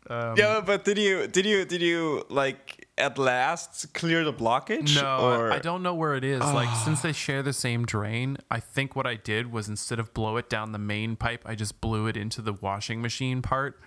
Um, 0.09 0.35
yeah, 0.37 0.59
but 0.65 0.83
did 0.85 0.97
you 0.97 1.27
did 1.27 1.45
you 1.45 1.65
did 1.65 1.81
you 1.81 2.25
like 2.29 2.87
at 2.97 3.17
last 3.19 3.93
clear 3.93 4.23
the 4.23 4.33
blockage? 4.33 4.99
No, 4.99 5.35
or 5.35 5.51
I, 5.51 5.59
don't 5.59 5.83
know 5.83 5.93
where 5.93 6.15
it 6.15 6.23
is. 6.23 6.39
Like 6.41 6.75
since 6.85 7.01
they 7.01 7.11
share 7.13 7.43
the 7.43 7.53
same 7.53 7.85
drain, 7.85 8.37
I 8.49 8.59
think 8.59 8.95
what 8.95 9.05
I 9.05 9.15
did 9.15 9.51
was 9.51 9.69
instead 9.69 9.99
of 9.99 10.13
blow 10.15 10.37
it 10.37 10.49
down 10.49 10.71
the 10.71 10.79
main 10.79 11.15
pipe, 11.15 11.43
I 11.45 11.53
just 11.53 11.79
blew 11.79 12.07
it 12.07 12.17
into 12.17 12.41
the 12.41 12.53
washing 12.53 13.01
machine 13.03 13.43
part, 13.43 13.79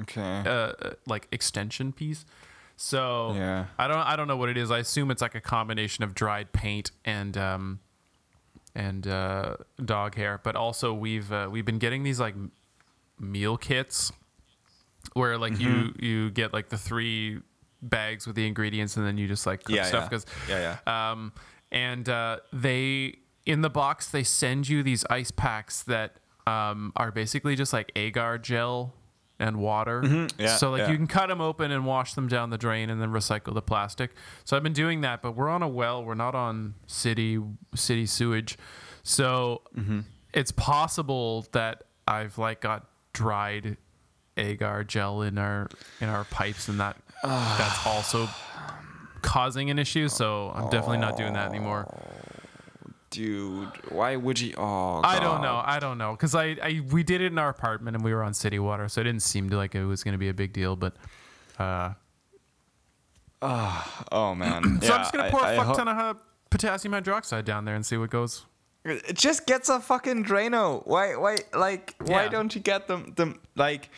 Okay. 0.00 0.42
uh, 0.46 0.50
uh, 0.50 0.74
like 1.06 1.26
extension 1.32 1.92
piece. 1.92 2.24
So 2.76 3.32
Yeah. 3.34 3.66
I 3.78 3.88
don't 3.88 3.98
I 3.98 4.14
don't 4.14 4.28
know 4.28 4.36
what 4.36 4.48
it 4.48 4.56
is. 4.56 4.70
I 4.70 4.78
assume 4.78 5.10
it's 5.10 5.22
like 5.22 5.34
a 5.34 5.40
combination 5.40 6.04
of 6.04 6.14
dried 6.14 6.52
paint 6.52 6.92
and 7.04 7.36
um 7.36 7.80
and 8.74 9.06
uh, 9.06 9.56
dog 9.84 10.14
hair, 10.14 10.40
but 10.42 10.56
also 10.56 10.94
we've 10.94 11.30
uh, 11.32 11.48
we've 11.50 11.64
been 11.66 11.78
getting 11.78 12.04
these 12.04 12.18
like 12.20 12.34
meal 13.20 13.56
kits 13.58 14.12
where 15.14 15.36
like 15.38 15.58
you 15.60 15.68
Mm-hmm. 15.68 16.04
you 16.04 16.30
get 16.30 16.52
like 16.52 16.68
the 16.68 16.78
three 16.78 17.40
bags 17.82 18.26
with 18.26 18.36
the 18.36 18.46
ingredients 18.46 18.96
and 18.96 19.06
then 19.06 19.18
you 19.18 19.26
just 19.26 19.46
like 19.46 19.64
cook 19.64 19.74
Yeah, 19.76 19.84
stuff 19.84 20.02
yeah. 20.04 20.08
because 20.08 20.26
Yeah, 20.48 20.76
yeah. 20.86 21.10
um 21.10 21.32
and 21.72 22.08
uh, 22.08 22.38
they 22.52 23.16
in 23.46 23.60
the 23.62 23.70
box 23.70 24.08
they 24.10 24.22
send 24.22 24.68
you 24.68 24.82
these 24.82 25.04
ice 25.10 25.30
packs 25.30 25.82
that 25.84 26.16
um, 26.46 26.92
are 26.96 27.10
basically 27.10 27.56
just 27.56 27.72
like 27.72 27.90
agar 27.96 28.38
gel 28.38 28.94
and 29.40 29.56
water 29.56 30.02
Mm-hmm. 30.02 30.40
Yeah, 30.40 30.56
so 30.56 30.70
like 30.70 30.80
yeah. 30.82 30.90
you 30.90 30.96
can 30.96 31.06
cut 31.08 31.26
them 31.28 31.40
open 31.40 31.72
and 31.72 31.84
wash 31.84 32.14
them 32.14 32.28
down 32.28 32.50
the 32.50 32.58
drain 32.58 32.88
and 32.90 33.00
then 33.02 33.10
recycle 33.10 33.52
the 33.54 33.62
plastic 33.62 34.12
so 34.44 34.56
i've 34.56 34.62
been 34.62 34.72
doing 34.72 35.00
that 35.00 35.20
but 35.22 35.32
we're 35.34 35.48
on 35.48 35.62
a 35.62 35.68
well 35.68 36.04
we're 36.04 36.14
not 36.14 36.34
on 36.36 36.74
city 36.86 37.40
city 37.74 38.06
sewage 38.06 38.56
so 39.02 39.62
Mm-hmm. 39.76 40.00
it's 40.32 40.52
possible 40.52 41.46
that 41.52 41.82
i've 42.06 42.38
like 42.38 42.60
got 42.60 42.86
dried 43.12 43.76
agar 44.36 44.82
gel 44.84 45.22
in 45.22 45.36
our 45.38 45.68
in 46.00 46.08
our 46.08 46.24
pipes 46.24 46.68
and 46.68 46.80
that 46.80 46.96
that's 47.22 47.86
also 47.86 48.28
causing 49.20 49.70
an 49.70 49.78
issue 49.78 50.08
so 50.08 50.52
i'm 50.54 50.64
definitely 50.70 50.98
not 50.98 51.16
doing 51.16 51.32
that 51.34 51.48
anymore 51.48 51.86
Dude, 53.10 53.68
why 53.90 54.16
would 54.16 54.40
you? 54.40 54.54
Oh, 54.56 55.02
i 55.04 55.20
don't 55.20 55.36
God. 55.36 55.42
know 55.42 55.62
i 55.66 55.78
don't 55.78 55.98
know 55.98 56.12
because 56.12 56.34
I, 56.34 56.56
I 56.62 56.80
we 56.90 57.02
did 57.02 57.20
it 57.20 57.30
in 57.30 57.36
our 57.38 57.50
apartment 57.50 57.94
and 57.94 58.02
we 58.02 58.14
were 58.14 58.22
on 58.22 58.32
city 58.32 58.58
water 58.58 58.88
so 58.88 59.02
it 59.02 59.04
didn't 59.04 59.22
seem 59.22 59.50
to 59.50 59.56
like 59.58 59.74
it 59.74 59.84
was 59.84 60.02
going 60.02 60.12
to 60.12 60.18
be 60.18 60.30
a 60.30 60.34
big 60.34 60.54
deal 60.54 60.76
but 60.76 60.96
uh 61.58 61.92
Oh 63.42 64.34
man. 64.34 64.62
so 64.80 64.86
Yeah, 64.88 64.94
i'm 64.94 65.00
just 65.00 65.12
gonna 65.12 65.30
pour 65.30 65.40
a 65.40 65.48
I 65.48 65.56
fuck 65.56 65.76
ton 65.76 65.88
of 65.88 65.98
uh, 65.98 66.14
potassium 66.48 66.94
hydroxide 66.94 67.44
down 67.44 67.64
there 67.64 67.74
and 67.74 67.84
see 67.84 67.96
what 67.96 68.08
goes 68.10 68.46
just 69.14 69.46
gets 69.46 69.68
a 69.68 69.80
fucking 69.80 70.24
Drano. 70.24 70.86
Why? 70.86 71.14
Why? 71.16 71.38
Like, 71.54 71.94
why 72.00 72.24
Yeah. 72.24 72.28
don't 72.28 72.54
you 72.54 72.60
get 72.60 72.86
them? 72.88 73.12
Them 73.16 73.40
like. 73.56 73.90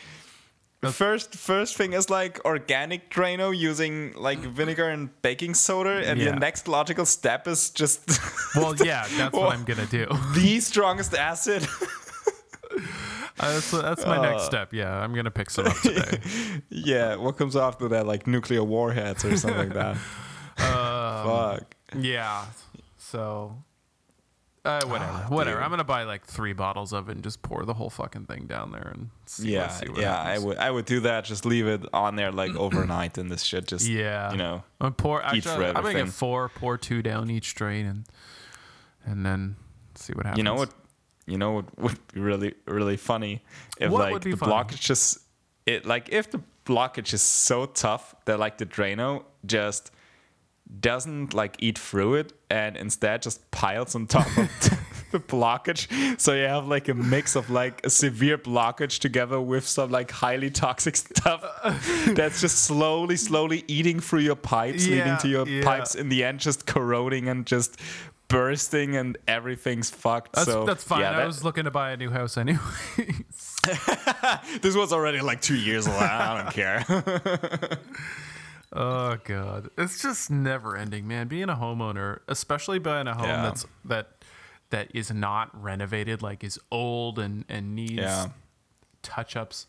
First 0.91 1.33
first 1.33 1.75
thing 1.77 1.93
is 1.93 2.11
like 2.11 2.45
organic 2.45 3.09
Drano 3.09 3.57
using 3.57 4.13
like 4.13 4.37
vinegar 4.37 4.87
and 4.87 5.09
baking 5.23 5.55
soda, 5.55 6.03
and 6.07 6.19
Yeah. 6.19 6.29
the 6.33 6.39
next 6.39 6.67
logical 6.67 7.05
step 7.07 7.47
is 7.47 7.71
just 7.71 8.01
well 8.55 8.75
yeah 8.75 9.07
that's 9.17 9.33
Well- 9.33 9.45
what 9.45 9.55
i'm 9.55 9.63
to 9.79 9.87
do 9.87 10.05
the 10.35 10.59
strongest 10.59 11.15
acid. 11.15 11.67
Uh, 13.37 13.53
that's, 13.53 13.71
that's 13.71 14.05
my 14.05 14.21
next 14.21 14.43
step 14.45 14.73
yeah 14.73 14.95
i'm 15.01 15.11
to 15.25 15.31
pick 15.31 15.49
some 15.49 15.65
up 15.65 15.75
today 15.81 16.19
yeah, 16.69 17.15
what 17.17 17.35
comes 17.37 17.55
after 17.55 17.87
that? 17.89 18.05
Like 18.05 18.27
nuclear 18.27 18.63
warheads 18.63 19.25
or 19.25 19.35
something 19.37 19.57
like 19.69 19.73
that. 19.73 19.97
Um, 20.57 21.57
Fuck. 21.57 21.75
Yeah. 21.99 22.45
So, 22.97 23.57
uh, 24.65 24.81
whatever, 24.87 25.13
whatever. 25.29 25.57
Ah, 25.57 25.59
dude. 25.59 25.63
I'm 25.63 25.69
gonna 25.69 25.83
buy 25.83 26.03
like 26.03 26.25
three 26.25 26.53
bottles 26.53 26.91
of 26.93 27.07
it 27.09 27.13
and 27.13 27.23
just 27.23 27.41
pour 27.41 27.63
the 27.65 27.73
whole 27.75 27.89
fucking 27.89 28.25
thing 28.25 28.45
down 28.47 28.71
there 28.71 28.91
and 28.93 29.09
see. 29.25 29.51
Yeah, 29.53 29.61
what, 29.67 29.71
see 29.71 29.89
what 29.89 30.01
yeah, 30.01 30.19
I 30.19 30.37
would 30.39 30.57
I 30.57 30.71
would 30.71 30.85
do 30.85 30.99
that. 31.01 31.25
Just 31.25 31.45
leave 31.45 31.67
it 31.67 31.85
on 31.93 32.15
there 32.15 32.31
like 32.31 32.55
overnight, 32.65 33.17
and 33.17 33.29
this 33.31 33.43
shit 33.43 33.67
just 33.67 33.87
Yeah. 33.87 34.31
you 34.31 34.37
know. 34.37 34.63
I'm 34.81 34.93
pour. 34.93 35.23
Actually, 35.23 35.67
I'm 35.67 35.73
gonna 35.75 35.93
get 35.93 36.09
four. 36.09 36.49
Pour 36.49 36.77
two 36.77 37.01
down 37.01 37.29
each 37.29 37.53
drain 37.55 37.85
and 37.85 38.05
and 39.05 39.25
then 39.25 39.55
see 39.95 40.13
what 40.13 40.25
happens. 40.25 40.39
You 40.39 40.43
know 40.43 40.55
what? 40.55 40.73
You 41.27 41.37
know 41.37 41.51
what 41.53 41.79
would 41.79 42.07
be 42.13 42.19
really 42.19 42.53
really 42.67 42.97
funny 42.97 43.43
if 43.79 43.91
What 43.91 44.11
like 44.11 44.21
the 44.21 44.35
funny? 44.35 44.51
blockage 44.51 44.79
just 44.81 45.19
it 45.65 45.85
like 45.85 46.09
if 46.09 46.29
the 46.31 46.41
blockage 46.65 47.13
is 47.13 47.21
so 47.21 47.65
tough 47.65 48.15
that 48.25 48.39
like 48.39 48.57
the 48.57 48.65
Drano 48.65 49.23
just 49.45 49.91
doesn't 50.79 51.33
like 51.33 51.55
eat 51.59 51.77
through 51.77 52.15
it 52.15 52.33
and 52.49 52.75
instead 52.75 53.21
just 53.21 53.49
piles 53.51 53.95
on 53.95 54.07
top 54.07 54.25
of 54.37 54.49
the 55.11 55.19
blockage 55.19 56.19
so 56.19 56.33
you 56.33 56.43
have 56.45 56.67
like 56.67 56.87
a 56.89 56.93
mix 56.93 57.35
of 57.35 57.49
like 57.49 57.85
a 57.85 57.89
severe 57.89 58.37
blockage 58.37 58.99
together 58.99 59.39
with 59.39 59.65
some 59.67 59.91
like 59.91 60.09
highly 60.11 60.49
toxic 60.49 60.95
stuff 60.97 61.41
that's 62.15 62.41
just 62.41 62.63
slowly 62.65 63.15
slowly 63.15 63.63
eating 63.67 63.99
through 63.99 64.19
your 64.19 64.35
pipes 64.35 64.87
leading 64.87 65.15
to 65.17 65.27
your 65.27 65.47
yeah. 65.47 65.63
pipes 65.63 65.95
in 65.95 66.09
the 66.09 66.23
end 66.23 66.39
just 66.39 66.65
corroding 66.65 67.29
and 67.29 67.45
just 67.45 67.79
bursting 68.27 68.95
and 68.95 69.17
everything's 69.27 69.91
fucked 69.91 70.33
That's 70.33 70.47
so 70.47 70.65
that's 70.65 70.83
fine. 70.83 71.01
yeah, 71.01 71.11
I 71.11 71.17
that- 71.17 71.27
was 71.27 71.43
looking 71.43 71.65
to 71.65 71.71
buy 71.71 71.91
a 71.91 71.97
new 71.97 72.09
house 72.09 72.37
anyway. 72.37 72.59
this 74.61 74.75
was 74.75 74.91
already 74.91 75.21
like 75.21 75.41
two 75.41 75.55
years 75.55 75.87
old 75.87 75.95
i 75.97 76.41
don't 76.43 76.53
care 76.53 76.83
oh 78.75 79.17
god, 79.23 79.69
it's 79.77 80.01
just 80.01 80.29
never 80.29 80.75
ending, 80.77 81.07
man. 81.07 81.27
Being 81.27 81.49
a 81.49 81.55
homeowner, 81.55 82.19
especially 82.27 82.79
buying 82.79 83.07
a 83.07 83.13
home 83.15 83.25
Yeah. 83.27 83.41
that's 83.43 83.65
that 83.85 84.23
that 84.69 84.89
is 84.93 85.11
not 85.11 85.49
renovated, 85.61 86.21
like 86.21 86.43
is 86.43 86.59
old 86.71 87.17
and 87.19 87.45
and 87.49 87.75
needs 87.75 87.93
Yeah. 87.93 88.27
touch 89.01 89.35
ups. 89.35 89.67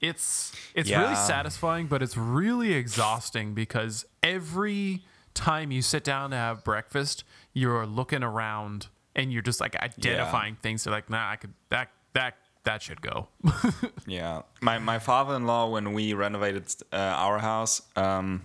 It's 0.00 0.52
it's 0.74 0.90
really 0.90 1.14
satisfying, 1.14 1.86
but 1.86 2.02
it's 2.02 2.16
really 2.16 2.74
exhausting 2.74 3.54
because 3.54 4.04
every 4.22 5.04
time 5.32 5.70
you 5.70 5.82
sit 5.82 6.04
down 6.04 6.30
to 6.30 6.36
have 6.36 6.62
breakfast, 6.62 7.24
you're 7.52 7.86
looking 7.86 8.22
around 8.22 8.88
and 9.16 9.32
you're 9.32 9.42
just 9.42 9.60
like 9.60 9.74
identifying 9.76 10.56
things. 10.56 10.84
You're 10.84 10.94
like, 10.94 11.08
nah, 11.08 11.30
I 11.30 11.36
could 11.36 11.54
that 11.70 11.90
that 12.12 12.34
that 12.64 12.82
should 12.82 13.00
go. 13.00 13.28
Yeah, 14.06 14.42
my 14.60 14.78
my 14.78 14.98
father-in-law 14.98 15.70
when 15.70 15.92
we 15.94 16.12
renovated 16.12 16.64
uh, 16.92 16.96
our 16.96 17.38
house, 17.38 17.80
um, 17.96 18.42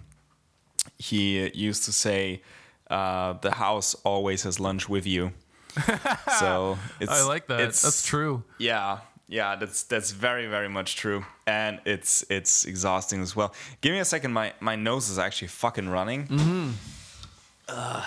he 0.98 1.50
used 1.54 1.84
to 1.86 1.92
say, 1.92 2.42
uh, 2.90 3.34
"The 3.42 3.52
house 3.52 3.96
always 4.06 4.44
has 4.44 4.60
lunch 4.60 4.88
with 4.88 5.06
you." 5.06 5.32
so 6.40 6.78
it's 7.00 7.12
I 7.12 7.24
like 7.24 7.48
that. 7.48 7.58
That's 7.58 8.06
true. 8.06 8.44
Yeah, 8.58 9.00
yeah, 9.28 9.56
that's 9.58 9.84
that's 9.84 10.12
very 10.12 10.48
very 10.48 10.70
much 10.70 10.96
true, 10.96 11.26
and 11.46 11.80
it's 11.86 12.24
it's 12.30 12.64
exhausting 12.66 13.22
as 13.22 13.36
well. 13.36 13.54
Give 13.82 13.92
me 13.92 14.00
a 14.00 14.06
second. 14.06 14.32
My 14.32 14.54
my 14.62 14.76
nose 14.76 15.10
is 15.10 15.20
actually 15.20 15.50
fucking 15.50 15.90
running. 15.90 16.28
Mm-hmm. 16.28 16.70
Ugh. 17.68 18.04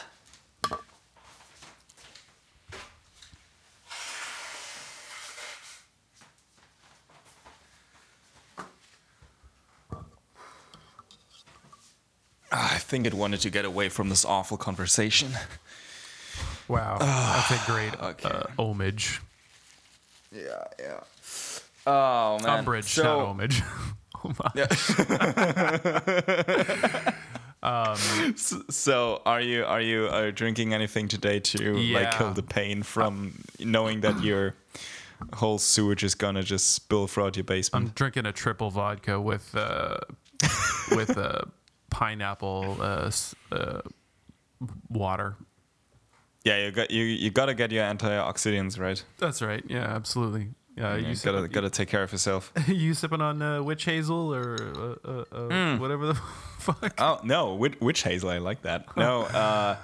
Ah, 12.54 12.74
I 12.74 12.78
think 12.92 13.06
it 13.06 13.14
wanted 13.14 13.40
to 13.40 13.48
get 13.48 13.64
away 13.64 13.88
from 13.88 14.10
this 14.10 14.22
awful 14.22 14.58
conversation. 14.58 15.30
Wow, 16.68 16.98
that's 16.98 17.50
a 17.50 17.58
great 17.72 17.98
okay. 17.98 18.28
uh, 18.28 18.42
homage. 18.58 19.22
Yeah, 20.30 20.64
yeah. 20.78 21.00
Oh 21.86 22.38
man, 22.42 22.58
Umbrage, 22.58 22.84
So- 22.84 23.02
not 23.02 23.26
homage. 23.28 23.62
oh 24.24 24.32
my. 24.38 24.50
S- 28.34 28.54
So, 28.68 29.22
are 29.24 29.40
you 29.40 29.64
are 29.64 29.80
you 29.80 30.04
uh, 30.08 30.30
drinking 30.32 30.74
anything 30.74 31.08
today 31.08 31.40
to 31.40 31.72
like 31.94 32.10
kill 32.18 32.32
the 32.34 32.42
pain 32.42 32.82
from 32.82 33.38
knowing 33.58 34.02
that 34.02 34.22
your 34.22 34.54
whole 35.32 35.56
sewage 35.58 36.04
is 36.04 36.14
gonna 36.14 36.42
just 36.42 36.74
spill 36.74 37.06
throughout 37.06 37.36
your 37.36 37.44
basement? 37.44 37.86
I'm 37.86 37.92
drinking 37.94 38.26
a 38.26 38.32
triple 38.32 38.70
vodka 38.70 39.18
with 39.18 39.54
uh, 39.56 39.96
with 40.90 41.16
uh, 41.16 41.42
pineapple 41.92 42.78
uh, 42.80 43.10
uh, 43.52 43.80
water. 44.88 45.36
yeah, 46.44 46.64
you 46.64 46.70
got 46.72 46.90
you 46.90 47.04
you 47.04 47.30
gotta 47.30 47.54
get 47.54 47.70
your 47.70 47.84
antioxidants 47.84 48.78
right. 48.80 49.04
That's 49.18 49.42
right. 49.42 49.62
Yeah, 49.68 49.94
absolutely. 49.96 50.48
Yeah, 50.76 50.94
You 50.96 51.00
you 51.08 51.14
gotta 51.16 51.16
sipping, 51.42 51.52
gotta 51.52 51.70
take 51.70 51.88
care 51.88 52.02
of 52.02 52.10
yourself. 52.12 52.50
you 52.66 52.94
sipping 52.94 53.20
on 53.20 53.42
uh, 53.42 53.62
witch 53.62 53.84
hazel 53.84 54.34
or 54.34 54.56
uh, 55.04 55.10
uh, 55.10 55.24
uh, 55.30 55.48
Hmm. 55.48 55.78
whatever 55.80 56.06
the 56.06 56.14
fuck. 56.58 56.94
oh 56.98 57.20
no, 57.22 57.54
witch, 57.54 57.74
witch 57.80 58.02
hazel, 58.02 58.30
I 58.30 58.38
like 58.38 58.62
that. 58.62 58.86
No, 58.96 59.22
uh, 59.44 59.76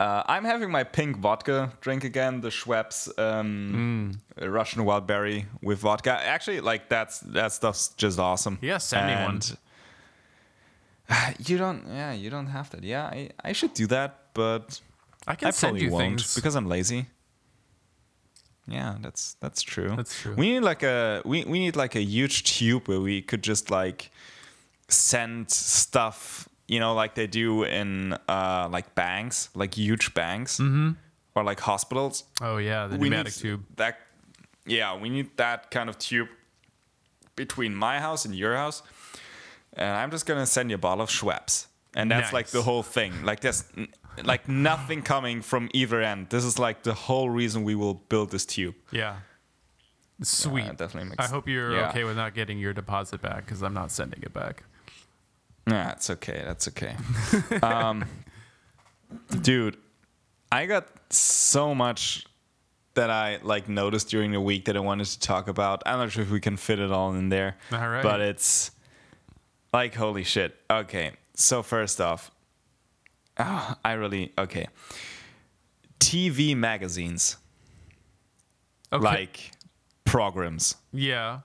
uh, 0.00 0.22
I'm 0.26 0.44
having 0.44 0.70
my 0.70 0.82
pink 0.82 1.18
vodka 1.18 1.72
drink 1.80 2.02
again, 2.04 2.40
the 2.40 2.48
Schweppes 2.50 3.08
um, 3.18 4.12
Hmm. 4.38 4.48
Russian 4.50 4.84
wild 4.84 5.06
berry 5.06 5.46
with 5.62 5.78
vodka. 5.78 6.10
Actually, 6.12 6.60
like 6.60 6.88
that's 6.88 7.20
that 7.20 7.52
stuff's 7.52 7.88
just 7.96 8.18
awesome. 8.18 8.58
Yeah, 8.60 8.78
send 8.78 9.06
me 9.06 9.14
one. 9.24 9.40
You 11.46 11.58
don't, 11.58 11.84
yeah, 11.88 12.12
you 12.12 12.30
don't 12.30 12.46
have 12.46 12.70
that. 12.70 12.84
Yeah, 12.84 13.04
I, 13.04 13.30
I 13.42 13.52
should 13.52 13.74
do 13.74 13.86
that, 13.88 14.32
but 14.34 14.80
I 15.26 15.34
can 15.34 15.48
I 15.48 15.50
send 15.50 15.72
probably 15.72 15.84
you 15.86 15.90
won't 15.90 16.20
things 16.20 16.34
because 16.34 16.54
I'm 16.54 16.66
lazy. 16.66 17.06
Yeah, 18.66 18.96
that's 19.00 19.34
that's 19.40 19.62
true. 19.62 19.94
That's 19.96 20.18
true. 20.20 20.34
We 20.36 20.50
need 20.52 20.60
like 20.60 20.82
a 20.82 21.22
we, 21.24 21.44
we 21.44 21.58
need 21.58 21.76
like 21.76 21.96
a 21.96 22.02
huge 22.02 22.44
tube 22.44 22.88
where 22.88 23.00
we 23.00 23.20
could 23.20 23.42
just 23.42 23.70
like 23.70 24.10
send 24.88 25.50
stuff, 25.50 26.48
you 26.68 26.78
know, 26.78 26.94
like 26.94 27.14
they 27.16 27.26
do 27.26 27.64
in 27.64 28.16
uh 28.28 28.68
like 28.70 28.94
banks, 28.94 29.50
like 29.54 29.74
huge 29.74 30.14
banks, 30.14 30.58
mm-hmm. 30.58 30.92
or 31.34 31.42
like 31.42 31.58
hospitals. 31.60 32.24
Oh 32.40 32.58
yeah, 32.58 32.86
the 32.86 32.96
we 32.96 33.10
pneumatic 33.10 33.34
tube. 33.34 33.64
That 33.76 33.98
yeah, 34.66 34.96
we 34.96 35.10
need 35.10 35.36
that 35.36 35.70
kind 35.72 35.88
of 35.88 35.98
tube 35.98 36.28
between 37.34 37.74
my 37.74 37.98
house 37.98 38.24
and 38.24 38.34
your 38.34 38.54
house. 38.54 38.82
And 39.80 39.96
I'm 39.96 40.10
just 40.10 40.26
gonna 40.26 40.46
send 40.46 40.70
you 40.70 40.74
a 40.76 40.78
bottle 40.78 41.02
of 41.02 41.10
Schweppes, 41.10 41.66
and 41.94 42.10
that's 42.10 42.32
like 42.32 42.48
the 42.48 42.62
whole 42.62 42.82
thing. 42.82 43.24
Like 43.24 43.40
there's 43.40 43.64
n- 43.76 43.88
like 44.24 44.48
nothing 44.48 45.02
coming 45.02 45.40
from 45.42 45.68
either 45.72 46.00
end. 46.02 46.28
This 46.28 46.44
is 46.44 46.58
like 46.58 46.82
the 46.82 46.92
whole 46.94 47.30
reason 47.30 47.64
we 47.64 47.74
will 47.74 47.94
build 47.94 48.30
this 48.30 48.44
tube. 48.44 48.74
Yeah. 48.92 49.16
Sweet. 50.22 50.66
it 50.66 50.76
definitely 50.76 51.08
makes- 51.10 51.24
I 51.24 51.28
hope 51.28 51.48
you're 51.48 51.72
yeah. 51.74 51.88
okay 51.88 52.04
with 52.04 52.14
not 52.16 52.34
getting 52.34 52.58
your 52.58 52.74
deposit 52.74 53.22
back 53.22 53.46
because 53.46 53.62
I'm 53.62 53.72
not 53.72 53.90
sending 53.90 54.22
it 54.22 54.34
back. 54.34 54.64
Nah, 55.66 55.92
it's 55.92 56.10
okay. 56.10 56.42
That's 56.44 56.68
okay. 56.68 56.94
um, 57.62 58.04
dude, 59.40 59.76
I 60.52 60.66
got 60.66 60.88
so 61.12 61.74
much 61.74 62.26
that 62.94 63.08
I 63.10 63.38
like 63.42 63.68
noticed 63.68 64.08
during 64.10 64.32
the 64.32 64.40
week 64.40 64.66
that 64.66 64.76
I 64.76 64.80
wanted 64.80 65.06
to 65.06 65.20
talk 65.20 65.48
about. 65.48 65.82
I'm 65.86 65.98
not 65.98 66.10
sure 66.12 66.22
if 66.22 66.30
we 66.30 66.40
can 66.40 66.56
fit 66.58 66.78
it 66.80 66.90
all 66.90 67.14
in 67.14 67.28
there. 67.30 67.56
All 67.72 67.88
right. 67.88 68.02
But 68.02 68.20
it's 68.20 68.72
like 69.72 69.94
holy 69.94 70.24
shit. 70.24 70.56
Okay. 70.70 71.12
So 71.34 71.62
first 71.62 72.00
off, 72.00 72.30
ah, 73.38 73.78
I 73.84 73.92
really 73.92 74.32
okay. 74.38 74.66
TV 75.98 76.56
magazines 76.56 77.36
Okay. 78.92 79.04
like 79.04 79.52
programs. 80.04 80.76
yeah. 80.92 81.40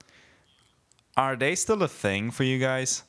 Are 1.18 1.38
they 1.38 1.56
still 1.56 1.82
a 1.82 1.88
thing 1.88 2.30
for 2.30 2.44
you 2.44 2.60
guys? 2.60 3.04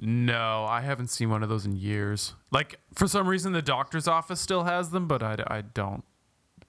No, 0.00 0.64
I 0.64 0.80
haven't 0.80 1.08
seen 1.08 1.30
one 1.30 1.44
of 1.44 1.48
those 1.48 1.64
in 1.64 1.76
years. 1.76 2.34
Like 2.50 2.80
for 2.94 3.06
some 3.06 3.28
reason, 3.28 3.52
the 3.52 3.62
doctor's 3.62 4.08
office 4.08 4.40
still 4.40 4.64
has 4.64 4.90
them, 4.90 5.06
but 5.06 5.22
I, 5.22 5.36
I 5.46 5.60
don't 5.60 6.02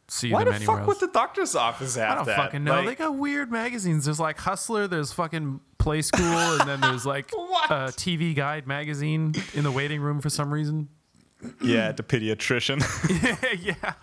see 0.08 0.32
Why 0.32 0.43
them 0.43 0.50
the 0.50 0.56
anywhere 0.58 0.78
fuck 0.78 0.88
else. 0.88 1.02
would 1.02 1.10
the 1.10 1.13
doctor's 1.13 1.56
office 1.56 1.95
have 1.95 2.12
I 2.12 2.15
don't 2.15 2.26
that? 2.28 2.38
fucking 2.38 2.63
know. 2.63 2.76
Like- 2.76 2.86
they 2.86 2.95
got 2.95 3.15
weird 3.15 3.52
magazines. 3.52 4.06
There's 4.06 4.19
like 4.19 4.38
Hustler. 4.38 4.88
There's 4.88 5.12
fucking 5.13 5.62
Play 5.88 6.02
School, 6.02 6.60
and 6.60 6.67
then 6.67 6.82
there's 6.82 7.06
like 7.06 7.32
a 7.69 7.88
TV 7.95 8.36
Guide 8.36 8.67
magazine 8.67 9.34
in 9.54 9.63
the 9.63 9.71
waiting 9.71 10.02
room 10.02 10.19
for 10.19 10.30
some 10.30 10.54
reason. 10.54 10.89
Yeah, 11.62 11.93
the 11.93 12.04
pediatrician. 12.04 12.82
yeah. 13.63 13.93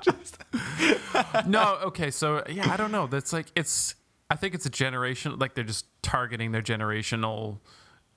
Yeah. 1.12 1.42
No, 1.46 1.78
okay, 1.82 2.10
so 2.10 2.42
yeah, 2.48 2.72
I 2.72 2.78
don't 2.78 2.90
know. 2.90 3.06
That's 3.06 3.34
like 3.34 3.48
it's. 3.54 3.96
I 4.30 4.36
think 4.36 4.54
it's 4.54 4.64
a 4.64 4.70
generation. 4.70 5.38
Like 5.38 5.54
they're 5.54 5.62
just 5.62 5.84
targeting 6.00 6.52
their 6.52 6.62
generational 6.62 7.58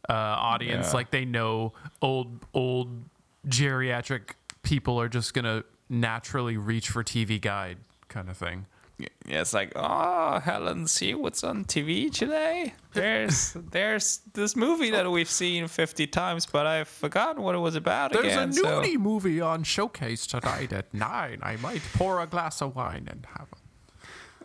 uh, 0.07 0.13
audience. 0.13 0.87
Yeah. 0.87 0.93
Like 0.93 1.11
they 1.11 1.25
know 1.25 1.73
old 2.01 2.45
old 2.53 3.03
geriatric 3.49 4.35
people 4.61 4.97
are 5.01 5.09
just 5.09 5.33
gonna 5.33 5.65
naturally 5.89 6.55
reach 6.55 6.89
for 6.89 7.03
TV 7.03 7.41
Guide 7.41 7.79
kind 8.07 8.29
of 8.29 8.37
thing. 8.37 8.65
Yeah, 8.99 9.09
it's 9.27 9.53
like, 9.53 9.73
oh, 9.75 10.39
Helen, 10.39 10.87
see 10.87 11.13
what's 11.13 11.43
on 11.43 11.65
TV 11.65 12.11
today? 12.11 12.73
There's 12.93 13.53
there's 13.71 14.21
this 14.33 14.55
movie 14.55 14.89
that 14.89 15.09
we've 15.11 15.29
seen 15.29 15.67
50 15.67 16.07
times, 16.07 16.47
but 16.47 16.65
I've 16.65 16.87
forgotten 16.87 17.43
what 17.43 17.53
it 17.53 17.59
was 17.59 17.75
about 17.75 18.13
There's 18.13 18.25
again. 18.25 18.49
a 18.49 18.53
so- 18.53 18.93
movie 18.97 19.39
on 19.39 19.63
showcase 19.63 20.25
tonight 20.25 20.73
at 20.73 20.91
nine. 20.93 21.39
I 21.43 21.57
might 21.57 21.81
pour 21.93 22.21
a 22.21 22.27
glass 22.27 22.61
of 22.61 22.75
wine 22.75 23.07
and 23.09 23.27
have 23.37 23.47
a 23.53 23.57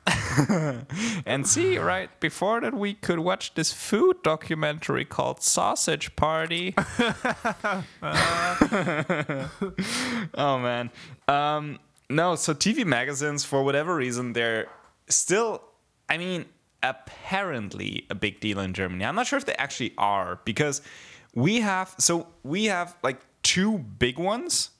And 1.27 1.47
see, 1.47 1.79
right 1.79 2.11
before 2.21 2.61
that, 2.61 2.75
we 2.75 2.95
could 2.95 3.21
watch 3.21 3.55
this 3.55 3.73
food 3.73 4.23
documentary 4.23 5.05
called 5.05 5.43
Sausage 5.43 6.17
Party. 6.17 6.75
oh 10.35 10.59
man, 10.59 10.91
um, 11.29 11.79
no. 12.15 12.37
So 12.37 12.55
TV 12.55 12.85
magazines, 12.85 13.45
for 13.45 13.63
whatever 13.63 13.97
reason, 13.97 14.33
they're 14.33 14.69
still. 15.09 15.63
I 16.09 16.19
mean, 16.19 16.45
apparently 16.83 18.07
a 18.11 18.15
big 18.15 18.41
deal 18.41 18.59
in 18.61 18.75
Germany. 18.75 19.05
I'm 19.05 19.15
not 19.15 19.27
sure 19.27 19.39
if 19.39 19.47
they 19.47 19.55
actually 19.55 19.95
are 19.97 20.41
because 20.45 20.83
we 21.35 21.61
have. 21.61 21.95
So 21.99 22.27
we 22.43 22.67
have 22.67 22.97
like 23.03 23.21
two 23.43 23.79
big 23.79 24.19
ones, 24.19 24.71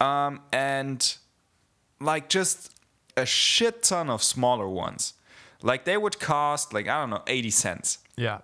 um, 0.00 0.40
and 0.52 1.16
like 2.00 2.28
just 2.28 2.74
a 3.16 3.26
shit 3.26 3.82
ton 3.82 4.08
of 4.10 4.22
smaller 4.22 4.68
ones. 4.68 5.14
Like 5.62 5.84
they 5.84 5.96
would 5.96 6.20
cost 6.20 6.72
like 6.72 6.88
I 6.88 7.00
don't 7.00 7.10
know 7.10 7.22
80 7.26 7.50
cents. 7.50 7.98
yeah. 8.16 8.40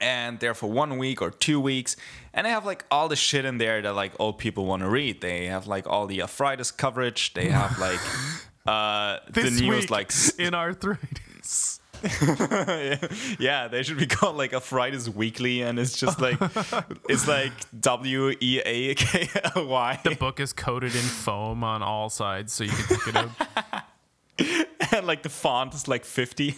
And 0.00 0.40
they're 0.40 0.54
for 0.54 0.70
one 0.70 0.96
week 0.96 1.20
or 1.20 1.30
two 1.30 1.60
weeks. 1.60 1.96
And 2.34 2.46
they 2.46 2.50
have 2.50 2.64
like 2.64 2.84
all 2.90 3.08
the 3.08 3.16
shit 3.16 3.44
in 3.44 3.58
there 3.58 3.82
that 3.82 3.94
like 3.94 4.12
old 4.18 4.38
people 4.38 4.64
want 4.64 4.82
to 4.82 4.88
read. 4.88 5.20
They 5.20 5.46
have 5.46 5.66
like 5.66 5.86
all 5.86 6.06
the 6.06 6.22
arthritis 6.22 6.70
coverage. 6.70 7.34
They 7.34 7.48
have 7.48 7.78
like 7.78 8.00
uh 8.66 9.18
the 9.30 9.50
news 9.50 9.90
like 9.90 10.12
in 10.38 10.54
arthritis. 10.54 11.80
yeah, 13.38 13.68
they 13.68 13.82
should 13.84 13.98
be 13.98 14.06
called 14.06 14.36
like 14.36 14.52
arthritis 14.52 15.08
weekly 15.08 15.62
and 15.62 15.78
it's 15.78 15.96
just 15.96 16.20
like 16.20 16.38
it's 17.08 17.28
like 17.28 17.52
W 17.80 18.34
E 18.40 18.60
A 18.64 18.94
K 18.94 19.28
L 19.54 19.66
Y. 19.66 20.00
The 20.02 20.16
book 20.16 20.40
is 20.40 20.52
coated 20.52 20.94
in 20.94 21.02
foam 21.02 21.62
on 21.62 21.82
all 21.82 22.08
sides, 22.10 22.52
so 22.52 22.64
you 22.64 22.70
can 22.70 22.96
pick 22.98 23.06
it 23.08 23.16
up. 23.16 24.92
and 24.92 25.06
like 25.06 25.22
the 25.22 25.28
font 25.28 25.74
is 25.74 25.86
like 25.86 26.04
50 26.04 26.54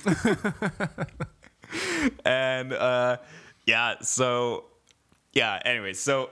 and 2.25 2.73
uh 2.73 3.17
yeah 3.67 3.97
so 4.01 4.65
yeah 5.35 5.61
anyway 5.64 5.92
so 5.92 6.31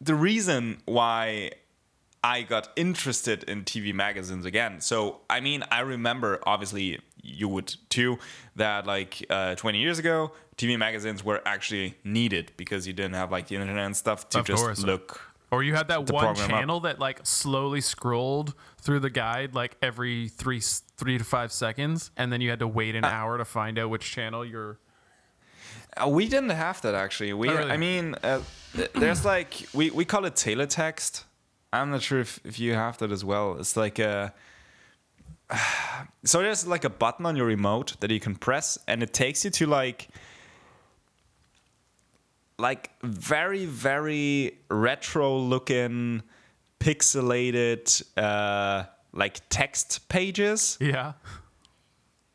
the 0.00 0.14
reason 0.14 0.80
why 0.86 1.50
i 2.22 2.42
got 2.42 2.68
interested 2.76 3.42
in 3.44 3.64
tv 3.64 3.94
magazines 3.94 4.44
again 4.44 4.80
so 4.80 5.20
i 5.30 5.40
mean 5.40 5.62
i 5.70 5.80
remember 5.80 6.38
obviously 6.46 6.98
you 7.22 7.48
would 7.48 7.74
too 7.88 8.18
that 8.56 8.86
like 8.86 9.24
uh 9.30 9.54
20 9.54 9.78
years 9.78 9.98
ago 9.98 10.32
tv 10.56 10.78
magazines 10.78 11.24
were 11.24 11.40
actually 11.46 11.94
needed 12.04 12.52
because 12.56 12.86
you 12.86 12.92
didn't 12.92 13.14
have 13.14 13.30
like 13.30 13.46
the 13.48 13.54
internet 13.56 13.76
and 13.86 13.96
stuff 13.96 14.28
to 14.28 14.38
Of 14.40 14.46
just 14.46 14.62
course. 14.62 14.82
look 14.82 15.20
Or 15.50 15.62
you 15.64 15.74
had 15.74 15.88
that 15.88 16.10
one 16.10 16.24
program 16.26 16.44
up. 16.44 16.50
channel 16.50 16.80
that 16.80 16.98
like 17.00 17.20
slowly 17.26 17.80
scrolled 17.80 18.54
through 18.80 19.00
the 19.00 19.10
guide 19.10 19.54
like 19.54 19.76
every 19.82 20.28
three 20.28 20.60
three 20.96 21.18
to 21.18 21.24
five 21.24 21.50
seconds, 21.52 22.10
and 22.16 22.32
then 22.32 22.40
you 22.40 22.50
had 22.50 22.60
to 22.60 22.68
wait 22.68 22.94
Uh, 22.94 22.98
an 22.98 23.04
hour 23.04 23.36
to 23.36 23.44
find 23.44 23.76
out 23.78 23.90
which 23.90 24.12
channel 24.12 24.44
you're. 24.44 24.78
Uh, 25.96 26.08
we 26.08 26.28
didn't 26.28 26.50
have 26.50 26.80
that 26.82 26.94
actually. 26.94 27.32
We, 27.32 27.48
Oh, 27.48 27.56
really? 27.56 27.70
I 27.70 27.76
mean, 27.76 28.14
uh, 28.22 28.40
th- 28.76 28.92
there's 28.94 29.24
like 29.24 29.66
we, 29.74 29.90
we 29.90 30.04
call 30.04 30.24
it 30.24 30.34
teletext. 30.34 31.24
I'm 31.72 31.90
not 31.90 32.02
sure 32.02 32.20
if, 32.20 32.40
if 32.44 32.58
you 32.58 32.74
have 32.74 32.98
that 32.98 33.12
as 33.12 33.24
well. 33.24 33.56
It's 33.58 33.76
like 33.76 33.98
a 33.98 34.32
so 36.24 36.40
there's 36.42 36.66
like 36.66 36.84
a 36.84 36.90
button 36.90 37.26
on 37.26 37.36
your 37.36 37.46
remote 37.46 37.96
that 38.00 38.10
you 38.10 38.20
can 38.20 38.34
press, 38.36 38.78
and 38.86 39.02
it 39.02 39.12
takes 39.12 39.44
you 39.44 39.50
to 39.50 39.66
like 39.66 40.08
like 42.58 42.90
very 43.02 43.64
very 43.64 44.58
retro 44.70 45.36
looking 45.38 46.22
pixelated 46.78 48.02
uh 48.16 48.84
like 49.12 49.40
text 49.48 50.08
pages 50.08 50.76
Yeah. 50.80 51.12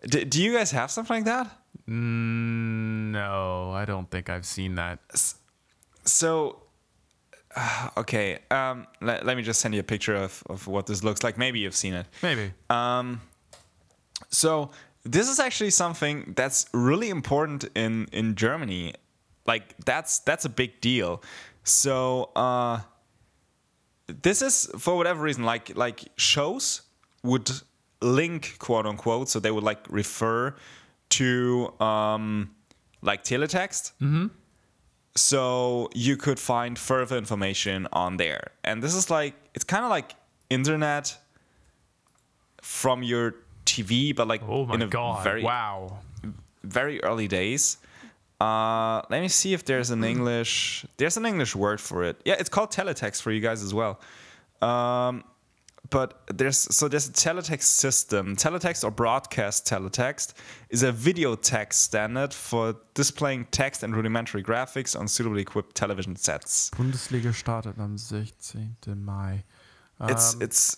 D- 0.07 0.23
do 0.25 0.41
you 0.43 0.53
guys 0.53 0.71
have 0.71 0.91
something 0.91 1.17
like 1.17 1.25
that 1.25 1.47
No, 1.87 3.71
I 3.71 3.85
don't 3.85 4.09
think 4.09 4.29
I've 4.29 4.45
seen 4.45 4.75
that. 4.75 4.99
so 6.03 6.61
uh, 7.55 7.89
okay 7.97 8.39
um 8.51 8.85
let, 9.01 9.25
let 9.25 9.37
me 9.37 9.41
just 9.43 9.59
send 9.61 9.73
you 9.73 9.79
a 9.79 9.83
picture 9.83 10.15
of, 10.15 10.43
of 10.49 10.67
what 10.67 10.85
this 10.87 11.03
looks 11.03 11.23
like 11.23 11.37
maybe 11.37 11.59
you've 11.59 11.75
seen 11.75 11.93
it 11.93 12.05
Maybe. 12.21 12.51
um 12.69 13.21
so 14.29 14.71
this 15.03 15.29
is 15.29 15.39
actually 15.39 15.69
something 15.69 16.33
that's 16.35 16.65
really 16.73 17.09
important 17.09 17.63
in 17.75 18.07
in 18.11 18.35
germany 18.35 18.93
like 19.47 19.73
that's 19.85 20.19
that's 20.19 20.43
a 20.45 20.49
big 20.49 20.81
deal 20.81 21.23
so 21.63 22.29
uh 22.35 22.81
this 24.07 24.41
is 24.41 24.69
for 24.77 24.97
whatever 24.97 25.21
reason 25.23 25.43
like 25.45 25.75
like 25.77 26.03
shows 26.17 26.81
would 27.23 27.49
link 28.01 28.57
quote 28.59 28.85
unquote 28.85 29.29
so 29.29 29.39
they 29.39 29.51
would 29.51 29.63
like 29.63 29.79
refer 29.89 30.53
to 31.09 31.73
um 31.79 32.51
like 33.01 33.23
teletext. 33.23 33.91
So 35.17 35.89
you 35.93 36.17
could 36.17 36.39
find 36.39 36.77
further 36.77 37.17
information 37.17 37.87
on 37.93 38.17
there. 38.17 38.51
And 38.63 38.83
this 38.83 38.93
is 38.93 39.09
like 39.09 39.33
it's 39.53 39.63
kind 39.63 39.83
of 39.85 39.89
like 39.89 40.15
internet 40.49 41.17
from 42.61 43.01
your 43.03 43.35
tv 43.65 44.15
but 44.15 44.27
like 44.27 44.41
Oh 44.47 44.65
my 44.65 44.75
in 44.75 44.81
a 44.81 44.87
god! 44.87 45.23
very 45.23 45.43
wow. 45.43 45.99
very 46.63 47.01
early 47.03 47.27
days. 47.27 47.77
Uh 48.41 49.01
let 49.09 49.21
me 49.21 49.29
see 49.29 49.53
if 49.53 49.63
there's 49.63 49.89
an 49.91 50.03
english 50.03 50.85
there's 50.97 51.15
an 51.17 51.25
english 51.25 51.55
word 51.55 51.79
for 51.79 52.03
it. 52.03 52.19
Yeah 52.25 52.35
it's 52.37 52.49
called 52.49 52.71
teletext 52.71 53.21
for 53.21 53.31
you 53.31 53.39
guys 53.39 53.63
as 53.63 53.73
well. 53.73 53.99
Um 54.61 55.23
but 55.89 56.21
there's 56.33 56.57
so 56.75 56.87
there's 56.87 57.07
a 57.09 57.11
teletext 57.11 57.63
system 57.63 58.35
teletext 58.35 58.83
or 58.83 58.91
broadcast 58.91 59.67
teletext 59.67 60.33
is 60.69 60.83
a 60.83 60.91
video 60.91 61.35
text 61.35 61.81
standard 61.81 62.33
for 62.33 62.75
displaying 62.93 63.45
text 63.51 63.83
and 63.83 63.95
rudimentary 63.95 64.41
graphics 64.43 64.97
on 64.99 65.07
suitably 65.07 65.41
equipped 65.41 65.75
television 65.75 66.15
sets 66.15 66.71
Bundesliga 66.77 67.33
startet 67.33 67.77
am 67.79 67.97
16. 67.97 68.75
Mai. 69.05 69.43
it's 70.09 70.33
Um, 70.33 70.41
it's 70.41 70.77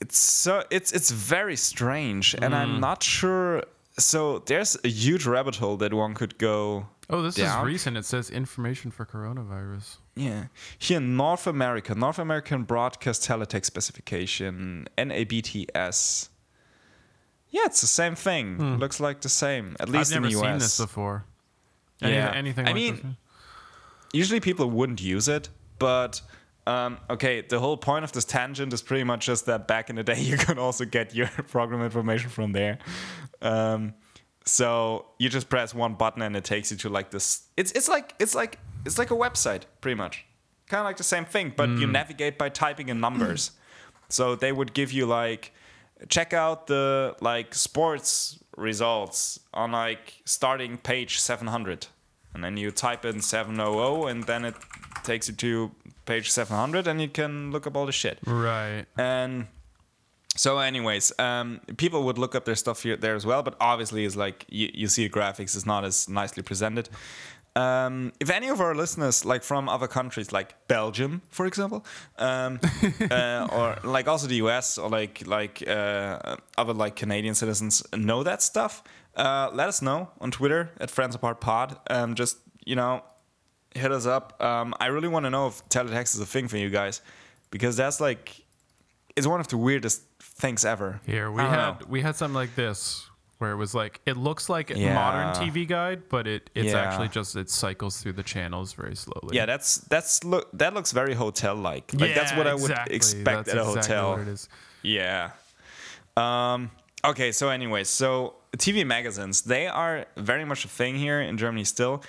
it's 0.00 0.18
so 0.18 0.62
it's 0.70 0.92
it's 0.92 1.10
very 1.10 1.56
strange 1.56 2.34
and 2.34 2.52
Mm. 2.54 2.58
i'm 2.60 2.80
not 2.80 3.02
sure 3.02 3.62
so 3.98 4.40
there's 4.46 4.76
a 4.84 4.88
huge 4.88 5.24
rabbit 5.26 5.56
hole 5.56 5.76
that 5.78 5.92
one 5.94 6.14
could 6.14 6.38
go 6.38 6.86
Oh, 7.08 7.22
this 7.22 7.36
down. 7.36 7.60
is 7.60 7.66
recent. 7.72 7.96
It 7.96 8.04
says 8.04 8.30
information 8.30 8.90
for 8.90 9.06
coronavirus. 9.06 9.98
Yeah. 10.16 10.46
Here 10.78 10.96
in 10.96 11.16
North 11.16 11.46
America, 11.46 11.94
North 11.94 12.18
American 12.18 12.64
Broadcast 12.64 13.22
Teletext 13.22 13.66
Specification, 13.66 14.88
NABTS. 14.98 16.28
Yeah, 17.50 17.62
it's 17.66 17.80
the 17.80 17.86
same 17.86 18.14
thing. 18.16 18.78
Looks 18.78 18.98
like 18.98 19.20
the 19.20 19.28
same, 19.28 19.76
at 19.78 19.88
least 19.88 20.10
Hmm. 20.10 20.14
I've 20.14 20.24
in 20.24 20.30
never 20.30 20.34
the 20.34 20.40
US. 20.40 20.50
seen 20.52 20.58
this 20.58 20.78
before. 20.78 21.24
Any- 22.02 22.14
Yeah. 22.14 22.32
Anything 22.34 22.64
I 22.66 22.70
like 22.70 22.74
mean, 22.74 22.94
this? 22.96 23.04
Usually 24.12 24.40
people 24.40 24.68
wouldn't 24.70 25.00
use 25.00 25.28
it, 25.28 25.48
but 25.78 26.20
um, 26.66 26.98
okay, 27.08 27.42
the 27.42 27.60
whole 27.60 27.76
point 27.76 28.02
of 28.04 28.10
this 28.10 28.24
tangent 28.24 28.72
is 28.72 28.82
pretty 28.82 29.04
much 29.04 29.26
just 29.26 29.46
that 29.46 29.68
back 29.68 29.88
in 29.90 29.94
the 29.96 30.02
day 30.02 30.18
you 30.30 30.36
could 30.36 30.58
also 30.58 30.84
get 30.84 31.14
your 31.14 31.28
program 31.50 31.82
information 31.82 32.30
from 32.30 32.50
there. 32.52 32.78
Um, 33.40 33.94
so 34.46 35.06
you 35.18 35.28
just 35.28 35.48
press 35.48 35.74
one 35.74 35.94
button 35.94 36.22
and 36.22 36.36
it 36.36 36.44
takes 36.44 36.70
you 36.70 36.76
to 36.78 36.88
like 36.88 37.10
this. 37.10 37.42
It's 37.56 37.72
it's 37.72 37.88
like 37.88 38.14
it's 38.18 38.34
like 38.34 38.58
it's 38.84 38.98
like 38.98 39.10
a 39.10 39.14
website 39.16 39.62
pretty 39.80 39.96
much, 39.96 40.24
kind 40.68 40.80
of 40.80 40.84
like 40.86 40.96
the 40.96 41.04
same 41.04 41.24
thing, 41.24 41.52
but 41.56 41.68
you 41.68 41.86
mm. 41.86 41.92
navigate 41.92 42.38
by 42.38 42.48
typing 42.48 42.88
in 42.88 43.00
numbers. 43.00 43.50
so 44.08 44.36
they 44.36 44.52
would 44.52 44.72
give 44.72 44.92
you 44.92 45.04
like 45.06 45.52
check 46.08 46.32
out 46.32 46.66
the 46.68 47.16
like 47.20 47.54
sports 47.54 48.38
results 48.56 49.40
on 49.52 49.72
like 49.72 50.22
starting 50.24 50.76
page 50.76 51.18
700 51.18 51.86
and 52.34 52.44
then 52.44 52.56
you 52.56 52.70
type 52.70 53.04
in 53.04 53.20
700 53.20 54.08
and 54.08 54.24
then 54.24 54.44
it 54.44 54.54
takes 55.02 55.28
you 55.28 55.34
to 55.34 55.70
page 56.04 56.30
700 56.30 56.86
and 56.86 57.00
you 57.00 57.08
can 57.08 57.50
look 57.50 57.66
up 57.66 57.76
all 57.76 57.86
the 57.86 57.92
shit 57.92 58.18
Right. 58.26 58.84
and 58.96 59.46
so 60.36 60.58
anyways 60.58 61.12
um, 61.18 61.60
people 61.76 62.04
would 62.04 62.18
look 62.18 62.34
up 62.34 62.44
their 62.44 62.54
stuff 62.54 62.82
here 62.82 62.96
there 62.96 63.14
as 63.14 63.26
well 63.26 63.42
but 63.42 63.56
obviously 63.60 64.04
it's 64.04 64.16
like 64.16 64.44
you, 64.48 64.70
you 64.72 64.88
see 64.88 65.08
the 65.08 65.12
graphics 65.12 65.56
is 65.56 65.66
not 65.66 65.84
as 65.84 66.08
nicely 66.08 66.42
presented. 66.42 66.88
Um, 67.56 68.12
if 68.20 68.28
any 68.28 68.48
of 68.48 68.60
our 68.60 68.74
listeners 68.74 69.24
like 69.24 69.42
from 69.42 69.66
other 69.66 69.88
countries 69.88 70.30
like 70.30 70.54
belgium 70.68 71.22
for 71.30 71.46
example 71.46 71.86
um, 72.18 72.60
uh, 73.10 73.48
or 73.50 73.78
like 73.82 74.08
also 74.08 74.26
the 74.26 74.36
us 74.40 74.76
or 74.76 74.90
like 74.90 75.26
like 75.26 75.66
uh, 75.66 76.36
other 76.58 76.74
like 76.74 76.96
canadian 76.96 77.34
citizens 77.34 77.82
know 77.94 78.22
that 78.22 78.42
stuff 78.42 78.82
uh, 79.16 79.48
let 79.54 79.68
us 79.68 79.80
know 79.80 80.10
on 80.20 80.30
twitter 80.30 80.70
at 80.78 80.90
friends 80.90 81.14
apart 81.14 81.40
pod. 81.40 81.78
Um, 81.88 82.14
just 82.14 82.36
you 82.66 82.76
know 82.76 83.02
hit 83.74 83.90
us 83.90 84.04
up. 84.04 84.42
Um, 84.42 84.74
i 84.78 84.86
really 84.86 85.08
want 85.08 85.24
to 85.24 85.30
know 85.30 85.46
if 85.46 85.66
teletext 85.70 86.14
is 86.14 86.20
a 86.20 86.26
thing 86.26 86.48
for 86.48 86.58
you 86.58 86.68
guys 86.68 87.00
because 87.50 87.74
that's 87.74 88.00
like 88.02 88.44
it's 89.16 89.26
one 89.26 89.40
of 89.40 89.48
the 89.48 89.56
weirdest 89.56 90.02
things 90.36 90.64
ever. 90.64 91.00
Here 91.06 91.30
we 91.30 91.42
had 91.42 91.80
know. 91.80 91.86
we 91.88 92.00
had 92.02 92.16
something 92.16 92.34
like 92.34 92.54
this 92.54 93.08
where 93.38 93.52
it 93.52 93.56
was 93.56 93.74
like 93.74 94.00
it 94.06 94.16
looks 94.16 94.48
like 94.48 94.70
a 94.70 94.78
Yeah. 94.78 94.94
modern 94.94 95.34
TV 95.34 95.66
guide, 95.66 96.08
but 96.08 96.26
it 96.26 96.50
it's 96.54 96.72
Yeah. 96.72 96.80
actually 96.80 97.08
just 97.08 97.36
it 97.36 97.50
cycles 97.50 98.00
through 98.02 98.14
the 98.14 98.22
channels 98.22 98.72
very 98.72 98.96
slowly. 98.96 99.36
Yeah, 99.36 99.46
that's 99.46 99.76
that's 99.78 100.24
look 100.24 100.48
that 100.52 100.72
looks 100.74 100.92
very 100.92 101.14
hotel 101.14 101.54
like. 101.54 101.92
Like 101.94 102.14
that's 102.14 102.32
Yeah, 102.32 102.38
what 102.38 102.46
I 102.46 102.52
exactly. 102.52 102.92
would 102.92 102.96
expect 102.96 103.24
That's 103.46 103.48
at 103.50 103.56
a 103.56 103.60
exactly 103.68 103.94
hotel. 103.96 104.10
what 104.12 104.20
it 104.20 104.28
is. 104.28 104.48
Yeah. 104.82 105.30
Um, 106.16 106.70
okay, 107.04 107.32
so 107.32 107.48
anyways, 107.50 107.88
so 107.88 108.36
TV 108.56 108.84
magazines, 108.86 109.42
they 109.42 109.66
are 109.66 110.06
very 110.16 110.44
much 110.44 110.64
a 110.64 110.68
thing 110.68 110.96
here 110.96 111.20
in 111.20 111.36
Germany 111.36 111.64
still. 111.64 112.02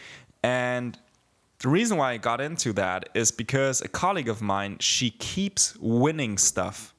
And 0.43 0.97
the 1.59 1.67
reason 1.69 1.97
why 1.97 2.13
I 2.13 2.17
got 2.17 2.39
into 2.39 2.71
that 2.73 3.09
is 3.13 3.31
because 3.31 3.81
a 3.81 3.87
colleague 3.89 4.29
of 4.29 4.41
mine, 4.41 4.77
she 4.79 5.09
keeps 5.09 5.75
winning 5.79 6.37
stuff. 6.37 6.93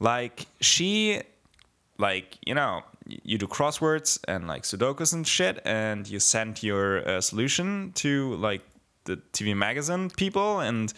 Like 0.00 0.46
she 0.60 1.22
like, 1.98 2.38
you 2.46 2.54
know, 2.54 2.82
you 3.06 3.38
do 3.38 3.46
crosswords 3.46 4.18
and 4.26 4.46
like 4.46 4.62
sudokus 4.62 5.12
and 5.12 5.26
shit 5.26 5.60
and 5.64 6.08
you 6.08 6.18
send 6.18 6.62
your 6.62 7.06
uh, 7.08 7.20
solution 7.20 7.92
to 7.96 8.34
like 8.36 8.62
the 9.04 9.16
TV 9.32 9.54
magazine 9.54 10.10
people 10.10 10.60
and 10.60 10.94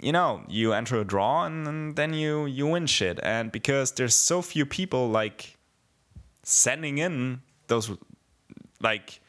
you 0.00 0.12
know 0.12 0.42
you 0.46 0.72
enter 0.72 1.00
a 1.00 1.04
draw 1.04 1.44
and, 1.44 1.66
and 1.66 1.96
then 1.96 2.14
you 2.14 2.46
you 2.46 2.66
win 2.66 2.86
shit. 2.86 3.18
And 3.22 3.50
because 3.50 3.92
there's 3.92 4.14
so 4.14 4.42
few 4.42 4.64
people 4.64 5.08
like 5.08 5.56
sending 6.44 6.98
in 6.98 7.42
those 7.66 7.90
like 8.80 9.20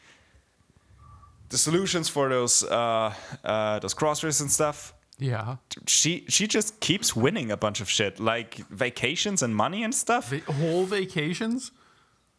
the 1.50 1.58
solutions 1.58 2.08
for 2.08 2.30
those 2.30 2.64
uh 2.64 3.14
uh 3.44 3.80
those 3.80 3.96
crosswords 3.96 4.40
and 4.40 4.52
stuff 4.52 4.94
Yeah. 5.20 5.58
she 5.86 6.26
she 6.30 6.48
just 6.48 6.80
keeps 6.80 7.16
winning 7.16 7.52
a 7.52 7.58
bunch 7.58 7.82
of 7.82 7.90
shit 7.90 8.20
like 8.20 8.56
vacations 8.70 9.42
and 9.44 9.54
money 9.56 9.84
and 9.84 9.94
stuff 9.94 10.30
The 10.30 10.40
whole 10.54 10.86
vacations? 10.86 11.72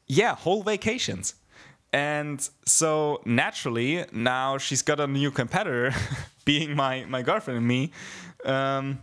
yeah, 0.06 0.34
whole 0.34 0.62
vacations. 0.62 1.34
And 1.92 2.48
so 2.66 3.20
naturally, 3.24 4.04
now 4.12 4.58
she's 4.58 4.82
got 4.82 4.98
a 5.00 5.06
new 5.06 5.30
competitor, 5.30 5.92
being 6.44 6.74
my, 6.76 7.04
my 7.08 7.22
girlfriend 7.22 7.58
and 7.58 7.66
me. 7.68 7.92
Um, 8.44 9.00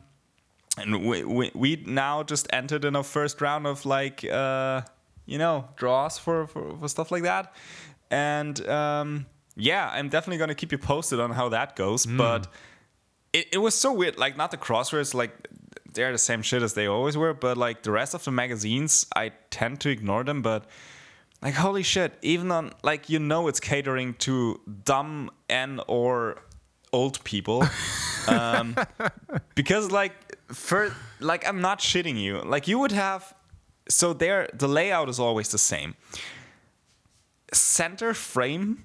and 0.77 1.05
we, 1.05 1.23
we, 1.23 1.51
we 1.53 1.83
now 1.85 2.23
just 2.23 2.47
entered 2.53 2.85
in 2.85 2.95
a 2.95 3.03
first 3.03 3.41
round 3.41 3.67
of 3.67 3.85
like, 3.85 4.23
uh, 4.23 4.81
you 5.25 5.37
know, 5.37 5.67
draws 5.75 6.17
for, 6.17 6.47
for, 6.47 6.77
for 6.79 6.87
stuff 6.87 7.11
like 7.11 7.23
that. 7.23 7.53
And 8.09 8.65
um, 8.67 9.25
yeah, 9.57 9.89
I'm 9.91 10.07
definitely 10.09 10.37
going 10.37 10.49
to 10.49 10.55
keep 10.55 10.71
you 10.71 10.77
posted 10.77 11.19
on 11.19 11.31
how 11.31 11.49
that 11.49 11.75
goes. 11.75 12.05
But 12.05 12.47
it, 13.39 13.47
it 13.53 13.57
was 13.57 13.75
so 13.75 13.93
weird. 13.93 14.17
Like, 14.17 14.37
not 14.37 14.51
the 14.51 14.57
crosswords, 14.57 15.13
like, 15.13 15.47
they're 15.97 16.11
the 16.11 16.17
same 16.17 16.41
shit 16.41 16.61
as 16.61 16.73
they 16.73 16.87
always 16.87 17.17
were. 17.17 17.33
But 17.33 17.57
like 17.57 17.83
the 17.83 17.91
rest 17.91 18.13
of 18.13 18.23
the 18.23 18.31
magazines, 18.31 19.07
I 19.15 19.31
tend 19.49 19.81
to 19.81 19.89
ignore 19.89 20.23
them. 20.23 20.41
But 20.41 20.65
like 21.41 21.55
holy 21.55 21.83
shit 21.83 22.17
even 22.21 22.51
on 22.51 22.71
like 22.83 23.09
you 23.09 23.19
know 23.19 23.47
it's 23.47 23.59
catering 23.59 24.13
to 24.15 24.59
dumb 24.85 25.29
and 25.49 25.81
or 25.87 26.41
old 26.93 27.23
people 27.23 27.63
um, 28.27 28.75
because 29.55 29.91
like 29.91 30.13
for 30.47 30.93
like 31.19 31.47
I'm 31.47 31.61
not 31.61 31.79
shitting 31.79 32.17
you. 32.19 32.41
Like 32.41 32.67
you 32.67 32.79
would 32.79 32.91
have, 32.91 33.33
so 33.89 34.13
there 34.13 34.49
the 34.53 34.67
layout 34.67 35.09
is 35.09 35.19
always 35.19 35.49
the 35.49 35.57
same. 35.57 35.95
Center 37.53 38.13
frame 38.13 38.83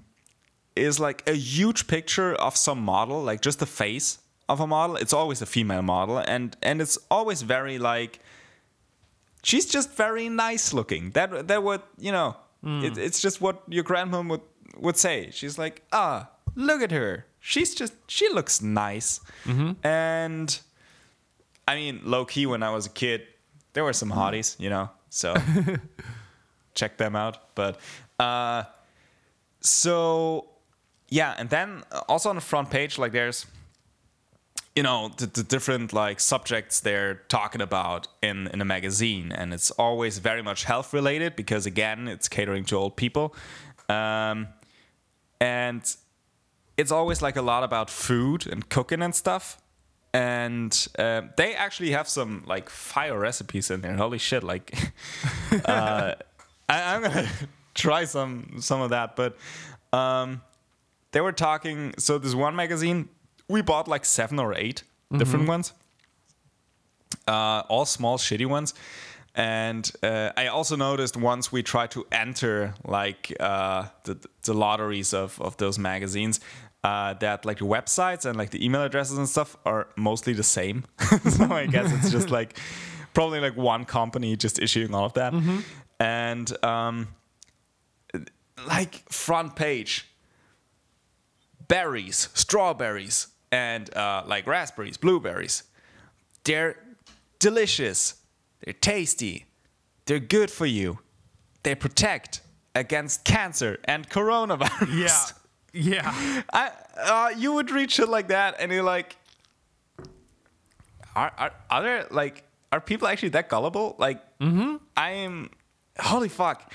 is 0.74 0.98
like 0.98 1.28
a 1.28 1.34
huge 1.34 1.86
picture 1.86 2.34
of 2.34 2.56
some 2.56 2.80
model, 2.80 3.22
like 3.22 3.42
just 3.42 3.58
the 3.58 3.66
face 3.66 4.18
of 4.48 4.60
a 4.60 4.66
model. 4.66 4.96
It's 4.96 5.12
always 5.12 5.42
a 5.42 5.46
female 5.46 5.82
model, 5.82 6.18
and 6.18 6.56
and 6.62 6.80
it's 6.80 6.98
always 7.10 7.42
very 7.42 7.78
like. 7.78 8.20
She's 9.44 9.66
just 9.66 9.96
very 9.96 10.28
nice 10.28 10.72
looking. 10.72 11.10
That 11.10 11.48
that 11.48 11.62
would 11.62 11.82
you 11.98 12.12
know. 12.12 12.36
It, 12.84 12.96
it's 12.96 13.20
just 13.20 13.40
what 13.40 13.62
your 13.68 13.82
grandmom 13.84 14.28
would 14.30 14.42
would 14.78 14.96
say. 14.96 15.30
She's 15.32 15.58
like, 15.58 15.82
ah, 15.92 16.28
look 16.54 16.80
at 16.80 16.92
her. 16.92 17.26
She's 17.40 17.74
just 17.74 17.92
she 18.06 18.28
looks 18.28 18.62
nice. 18.62 19.20
And 19.82 20.60
I 21.66 21.74
mean, 21.74 22.00
low 22.04 22.24
key, 22.24 22.46
when 22.46 22.62
I 22.62 22.70
was 22.70 22.86
a 22.86 22.90
kid, 22.90 23.22
there 23.72 23.82
were 23.82 23.92
some 23.92 24.10
hotties, 24.12 24.54
you 24.60 24.70
know. 24.70 24.90
So 25.10 25.34
check 26.74 26.96
them 26.98 27.16
out. 27.16 27.54
But 27.56 27.80
uh, 28.20 28.64
so 29.60 30.46
yeah, 31.08 31.34
and 31.36 31.50
then 31.50 31.82
also 32.08 32.28
on 32.30 32.36
the 32.36 32.40
front 32.42 32.70
page, 32.70 32.96
like 32.96 33.12
there's 33.12 33.46
you 34.74 34.82
know 34.82 35.10
the, 35.16 35.26
the 35.26 35.42
different 35.42 35.92
like 35.92 36.18
subjects 36.20 36.80
they're 36.80 37.16
talking 37.28 37.60
about 37.60 38.08
in 38.22 38.46
in 38.48 38.60
a 38.60 38.64
magazine. 38.64 39.32
And 39.32 39.52
it's 39.52 39.70
always 39.72 40.18
very 40.18 40.42
much 40.42 40.64
health 40.64 40.92
related 40.92 41.36
because 41.36 41.66
again 41.66 42.08
it's 42.08 42.28
catering 42.28 42.64
to 42.66 42.76
old 42.76 42.96
people. 42.96 43.34
Um, 43.88 44.48
and 45.40 45.82
it's 46.76 46.92
always 46.92 47.20
like 47.20 47.36
a 47.36 47.42
lot 47.42 47.64
about 47.64 47.90
food 47.90 48.46
and 48.46 48.68
cooking 48.68 49.02
and 49.02 49.14
stuff. 49.14 49.58
And 50.14 50.88
uh, 50.98 51.22
they 51.36 51.54
actually 51.54 51.90
have 51.92 52.08
some 52.08 52.44
like 52.46 52.70
fire 52.70 53.18
recipes 53.18 53.70
in 53.70 53.80
there. 53.82 53.96
Holy 53.96 54.18
shit 54.18 54.42
like 54.42 54.74
uh, 55.64 56.14
I, 56.68 56.94
i'm 56.94 57.02
gonna 57.02 57.28
try 57.74 58.04
some 58.04 58.56
some 58.60 58.80
of 58.80 58.90
that. 58.90 59.16
But 59.16 59.36
um, 59.92 60.40
they 61.12 61.20
were 61.20 61.32
talking 61.32 61.94
so 61.98 62.16
this 62.16 62.34
one 62.34 62.56
magazine 62.56 63.10
we 63.48 63.62
bought 63.62 63.88
like 63.88 64.04
seven 64.04 64.38
or 64.38 64.54
8 64.54 64.82
different 65.18 65.46
ones 65.46 65.74
uh, 67.26 67.62
all 67.68 67.84
small 67.84 68.18
shitty 68.18 68.46
ones. 68.46 68.74
And 69.34 69.90
uh, 70.02 70.30
i 70.36 70.48
also 70.48 70.76
noticed 70.76 71.16
once 71.16 71.50
we 71.50 71.62
tried 71.62 71.90
to 71.92 72.06
enter 72.12 72.74
like 72.84 73.34
uh, 73.40 73.86
the, 74.04 74.18
the 74.42 74.52
lotteries 74.52 75.14
of, 75.14 75.40
of 75.40 75.56
those 75.56 75.78
magazines 75.78 76.38
uh, 76.84 77.14
that 77.14 77.46
like 77.46 77.58
the 77.58 77.64
websites 77.64 78.26
and 78.26 78.36
like 78.36 78.50
the 78.50 78.62
email 78.62 78.82
addresses 78.82 79.16
and 79.16 79.26
stuff 79.26 79.56
are 79.64 79.88
mostly 79.96 80.34
the 80.34 80.42
same. 80.42 80.84
So 81.30 81.44
i 81.50 81.66
guess 81.66 81.90
it's 81.92 82.10
just 82.10 82.30
like 82.38 82.58
probably 83.14 83.40
like 83.40 83.56
one 83.56 83.84
company 83.86 84.36
just 84.36 84.58
issuing 84.58 84.94
all 84.94 85.06
of 85.06 85.14
that. 85.14 85.32
And 85.98 86.64
um, 86.64 87.08
like 88.68 89.08
front 89.10 89.56
page 89.56 90.08
berries, 91.68 92.28
strawberries, 92.34 93.28
and 93.52 93.94
uh, 93.94 94.24
like 94.26 94.46
raspberries, 94.46 94.96
blueberries. 94.96 95.62
They're 96.44 96.76
delicious. 97.38 98.14
They're 98.64 98.72
tasty. 98.72 99.46
They're 100.06 100.18
good 100.18 100.50
for 100.50 100.66
you. 100.66 100.98
They 101.62 101.76
protect 101.76 102.40
against 102.74 103.24
cancer 103.24 103.78
and 103.84 104.08
coronavirus. 104.08 105.34
Yeah. 105.72 106.02
Yeah. 106.12 106.42
I, 106.52 106.70
uh, 106.98 107.30
you 107.36 107.52
would 107.52 107.70
read 107.70 107.90
shit 107.90 108.08
like 108.08 108.28
that, 108.28 108.56
and 108.58 108.72
you're 108.72 108.82
like, 108.82 109.16
are, 111.14 111.32
are, 111.36 111.52
are 111.70 111.82
there 111.82 112.06
like 112.10 112.44
are 112.72 112.80
people 112.80 113.06
actually 113.06 113.30
that 113.30 113.48
gullible? 113.48 113.94
Like, 113.98 114.20
mm-hmm. 114.38 114.76
I 114.96 115.10
am, 115.10 115.50
holy 115.98 116.30
fuck. 116.30 116.72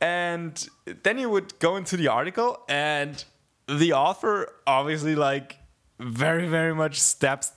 And 0.00 0.66
then 1.02 1.18
you 1.18 1.28
would 1.28 1.58
go 1.58 1.76
into 1.76 1.96
the 1.96 2.08
article, 2.08 2.62
and 2.68 3.22
the 3.68 3.92
author 3.92 4.48
obviously 4.66 5.14
like 5.14 5.59
very 6.00 6.46
very 6.48 6.74
much 6.74 6.98
steps 7.00 7.52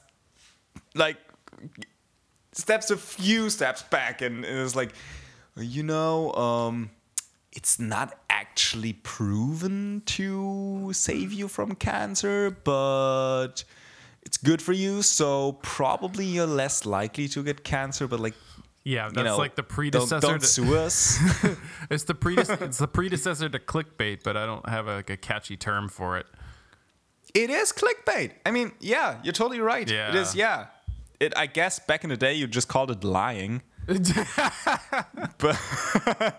like 0.95 1.17
steps 2.51 2.91
a 2.91 2.97
few 2.97 3.49
steps 3.49 3.81
back 3.83 4.21
and 4.21 4.45
is 4.45 4.75
like 4.75 4.93
you 5.57 5.81
know 5.83 6.31
um 6.33 6.89
it's 7.51 7.79
not 7.79 8.17
actually 8.29 8.93
proven 8.93 10.01
to 10.05 10.91
save 10.93 11.31
you 11.31 11.47
from 11.47 11.73
cancer 11.75 12.51
but 12.63 13.63
it's 14.23 14.37
good 14.37 14.61
for 14.61 14.73
you 14.73 15.01
so 15.01 15.53
probably 15.61 16.25
you're 16.25 16.45
less 16.47 16.85
likely 16.85 17.27
to 17.27 17.43
get 17.43 17.63
cancer 17.63 18.07
but 18.07 18.19
like 18.19 18.35
Yeah, 18.83 19.05
that's 19.05 19.17
you 19.17 19.23
know 19.23 19.37
like 19.37 19.55
the 19.55 19.61
don't, 19.61 19.69
predecessor. 19.69 20.19
don't 20.19 20.41
to, 20.41 20.45
sue 20.47 20.75
us 20.77 21.17
it's 21.89 22.03
the 22.03 22.13
prede- 22.15 22.61
it's 22.61 22.79
the 22.79 22.87
predecessor 22.87 23.47
to 23.49 23.59
clickbait, 23.59 24.23
but 24.23 24.35
I 24.35 24.45
don't 24.45 24.67
have 24.67 24.87
a, 24.87 24.95
like 24.95 25.09
a 25.09 25.15
catchy 25.17 25.55
term 25.55 25.87
for 25.87 26.17
it. 26.17 26.25
It 27.33 27.49
is 27.49 27.71
clickbait. 27.73 28.31
I 28.45 28.51
mean, 28.51 28.71
yeah, 28.79 29.19
you're 29.23 29.33
totally 29.33 29.59
right. 29.59 29.89
It 29.89 29.93
Yeah. 29.93 30.15
is, 30.15 30.35
yeah. 30.35 30.67
It, 31.19 31.33
I 31.37 31.45
guess 31.47 31.79
back 31.79 32.03
in 32.03 32.09
the 32.09 32.17
day 32.17 32.33
you 32.33 32.47
just 32.47 32.67
called 32.67 32.91
it 32.91 33.03
lying. 33.03 33.61
but 33.87 35.57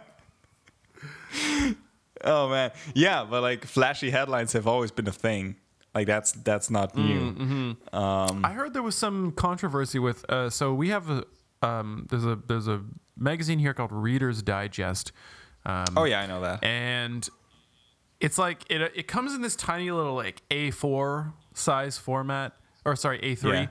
oh 2.24 2.48
man, 2.48 2.70
yeah. 2.94 3.24
But 3.28 3.42
like 3.42 3.64
flashy 3.64 4.11
headlines 4.11 4.52
have 4.52 4.66
always 4.66 4.90
been 4.90 5.07
a 5.09 5.12
thing. 5.12 5.57
Like 5.94 6.07
that's 6.07 6.33
that's 6.33 6.70
not 6.70 6.96
new. 6.96 7.76
I 7.92 8.52
heard 8.52 8.72
there 8.74 8.83
was 8.83 8.96
some 8.96 9.33
controversy 9.33 9.98
with. 9.98 10.24
Uh, 10.30 10.50
so 10.50 10.74
we 10.74 10.88
have 10.88 11.09
a 11.11 11.24
um, 11.62 12.07
there's 12.11 12.24
a 12.26 12.37
there's 12.46 12.68
a 12.68 12.83
magazine 13.16 13.59
here 13.59 13.74
called 13.74 13.92
Reader's 13.92 14.42
Digest. 14.42 15.12
Um, 15.66 15.85
Oh 15.96 16.04
yeah, 16.04 16.20
I 16.20 16.26
know 16.26 16.40
that. 16.42 16.62
and 16.64 17.28
it's 18.20 18.38
like 18.38 18.64
it 18.70 18.81
it 18.94 19.09
comes 19.09 19.35
in 19.35 19.42
this 19.42 19.57
tiny 19.57 19.90
little 19.90 20.14
like 20.14 20.42
A4 20.50 21.33
size 21.55 21.98
format, 21.98 22.53
or 22.85 22.96
sorry 22.96 23.18
A3. 23.20 23.68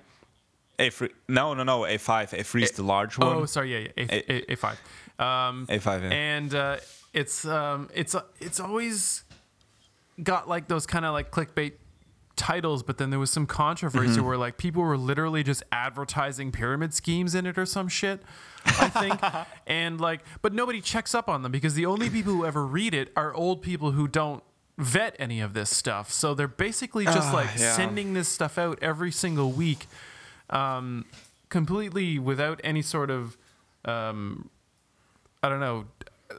Yeah. 0.80 0.88
A3 0.88 1.10
no, 1.28 1.54
no, 1.54 1.64
no. 1.64 1.86
A 1.86 1.98
five. 1.98 2.34
A 2.34 2.44
three 2.44 2.64
is 2.64 2.72
the 2.72 2.84
large 2.84 3.18
one. 3.18 3.36
Oh, 3.36 3.46
sorry, 3.46 3.74
yeah, 3.74 3.92
yeah 3.96 4.06
A, 4.10 4.52
A, 4.52 4.56
A5. 4.56 5.24
Um, 5.24 5.66
A 5.70 5.80
five. 5.80 6.04
Yeah. 6.04 6.10
and 6.10 6.56
uh, 6.56 6.78
it's 7.14 7.46
um, 7.46 7.90
it's 7.94 8.16
it's 8.40 8.60
always 8.60 9.24
got 10.22 10.48
like 10.50 10.68
those 10.68 10.86
kind 10.86 11.06
of 11.06 11.14
like 11.14 11.32
clickbait 11.32 11.74
titles, 12.36 12.84
but 12.84 12.98
then 12.98 13.10
there 13.10 13.20
was 13.20 13.30
some 13.32 13.46
controversy 13.46 14.16
Mm-hmm. 14.18 14.26
where 14.26 14.38
like 14.38 14.58
people 14.58 14.82
were 14.82 14.98
literally 14.98 15.44
just 15.44 15.64
advertising 15.72 16.52
pyramid 16.52 16.94
schemes 16.94 17.36
in 17.36 17.46
it 17.46 17.58
or 17.58 17.66
some 17.66 17.88
shit. 17.88 18.22
I 18.66 18.90
think, 18.90 19.20
and 19.68 20.00
like, 20.02 20.22
but 20.42 20.54
nobody 20.54 20.82
checks 20.82 21.14
up 21.14 21.28
on 21.30 21.44
them 21.44 21.52
because 21.52 21.74
the 21.76 21.86
only 21.86 22.10
people 22.10 22.34
who 22.34 22.46
ever 22.46 22.66
read 22.66 22.94
it 22.94 23.12
are 23.16 23.34
old 23.34 23.62
people 23.62 23.92
who 23.92 24.08
don't 24.08 24.42
vet 24.78 25.16
any 25.20 25.40
of 25.42 25.54
this 25.54 25.70
stuff. 25.70 26.12
So 26.12 26.34
they're 26.34 26.48
basically 26.48 27.06
just 27.06 27.30
Ah, 27.30 27.34
like 27.34 27.50
yeah. 27.58 27.74
sending 27.76 28.14
this 28.14 28.28
stuff 28.30 28.58
out 28.58 28.80
every 28.82 29.12
single 29.12 29.52
week, 29.52 29.86
um, 30.50 31.06
completely 31.50 32.18
without 32.20 32.60
any 32.64 32.82
sort 32.82 33.12
of 33.12 33.38
um, 33.86 34.50
I 35.44 35.50
don't 35.50 35.60
know 35.60 35.86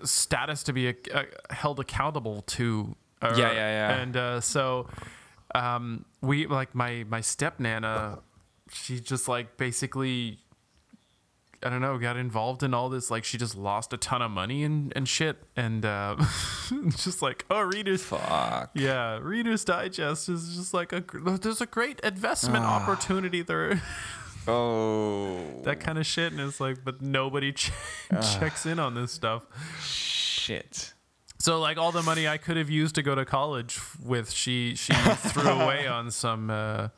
status 0.03 0.63
to 0.65 0.73
be 0.73 0.89
uh, 0.89 1.23
held 1.51 1.79
accountable 1.79 2.43
to. 2.43 2.97
or- 3.23 3.31
Yeah, 3.35 3.53
yeah, 3.53 3.55
yeah. 3.55 3.95
And 4.01 4.17
uh, 4.17 4.41
so 4.41 4.89
um, 5.55 6.05
we 6.21 6.47
like 6.47 6.75
my 6.75 7.05
my 7.09 7.21
step 7.21 7.61
nana, 7.61 8.21
she 8.73 9.01
just 9.01 9.29
like 9.29 9.57
basically. 9.57 10.38
I 11.62 11.71
don't 11.71 11.81
know, 11.81 11.97
got 11.97 12.19
involved 12.19 12.62
in 12.62 12.75
all 12.75 12.90
this. 12.90 13.11
Like, 13.11 13.25
she 13.25 13.38
just 13.38 13.57
lost 13.57 13.95
a 13.95 13.97
ton 13.97 14.21
of 14.21 14.31
money 14.31 14.64
and, 14.64 14.93
and 14.95 15.09
shit. 15.09 15.38
And 15.57 15.83
uh, 15.87 16.17
just 16.90 17.23
like, 17.23 17.47
oh, 17.51 17.62
readers, 17.62 18.03
Fuck. 18.03 18.73
yeah, 18.75 19.17
Reader's 19.23 19.64
Digest 19.64 20.29
is 20.29 20.55
just 20.57 20.75
like 20.75 20.93
a 20.93 21.03
there's 21.38 21.62
a 21.62 21.67
great 21.67 22.01
investment 22.01 22.67
Ah. 22.67 22.83
opportunity 22.83 23.40
there, 23.40 23.81
Oh. 24.47 25.62
that 25.64 25.81
kind 25.81 25.99
of 25.99 26.05
shit, 26.07 26.33
and 26.33 26.40
it's 26.43 26.61
like, 26.61 26.85
but 26.85 27.01
nobody 27.01 27.53
ch- 27.53 27.73
Ah. 28.12 28.21
checks 28.38 28.67
in 28.67 28.79
on 28.79 28.95
this 28.95 29.12
stuff. 29.12 29.45
shit. 29.83 30.93
So 31.45 31.61
like 31.61 31.77
all 31.77 31.93
the 31.93 32.03
money 32.03 32.27
I 32.27 32.39
could 32.39 32.57
have 32.57 32.71
used 32.71 32.95
to 32.95 33.03
go 33.03 33.15
to 33.15 33.27
college 33.27 33.79
with, 34.03 34.31
she 34.31 34.75
she 34.77 34.95
threw 35.15 35.51
away 35.51 35.87
on 35.87 36.11
some 36.11 36.49
uh, 36.49 36.89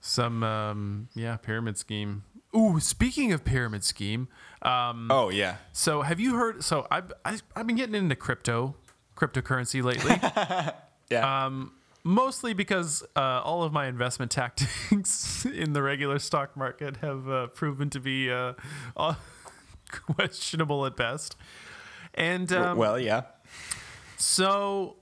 some 0.00 0.42
um, 0.42 1.08
yeah 1.14 1.36
pyramid 1.36 1.78
scheme. 1.78 2.24
Ooh, 2.56 2.80
speaking 2.80 3.32
of 3.32 3.44
pyramid 3.44 3.84
scheme, 3.84 4.26
um, 4.62 5.06
Oh 5.12 5.28
yeah. 5.30 5.58
so 5.70 6.02
have 6.02 6.18
you 6.18 6.34
heard? 6.34 6.64
So 6.64 6.88
I've 6.90 7.12
I, 7.24 7.38
I've 7.54 7.68
been 7.68 7.76
getting 7.76 7.94
into 7.94 8.16
crypto, 8.16 8.74
cryptocurrency 9.16 9.80
lately. 9.80 10.20
Yeah. 11.10 11.44
Um, 11.44 11.74
mostly 12.04 12.54
because 12.54 13.04
uh, 13.14 13.42
all 13.44 13.62
of 13.64 13.72
my 13.72 13.86
investment 13.86 14.30
tactics 14.40 15.44
in 15.44 15.72
the 15.72 15.82
regular 15.82 16.18
stock 16.18 16.56
market 16.56 16.96
have 16.96 17.28
uh, 17.28 17.46
proven 17.48 17.90
to 17.90 18.00
be 18.00 18.28
uh, 18.28 18.54
uh, 18.96 19.14
questionable 19.90 20.84
at 20.86 20.96
best. 20.96 21.36
And 22.14 22.50
um, 22.52 22.76
well, 22.78 22.98
yeah. 22.98 23.22
So 24.22 24.96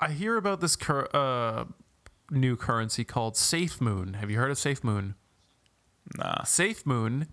I 0.00 0.10
hear 0.12 0.36
about 0.36 0.60
this 0.60 0.76
cur- 0.76 1.08
uh, 1.12 1.64
new 2.30 2.56
currency 2.56 3.04
called 3.04 3.36
Safe 3.36 3.80
Moon. 3.80 4.14
Have 4.14 4.30
you 4.30 4.38
heard 4.38 4.50
of 4.50 4.58
Safe 4.58 4.82
Moon? 4.84 5.14
Nah. 6.16 6.44
Safe 6.44 6.86
Moon. 6.86 7.26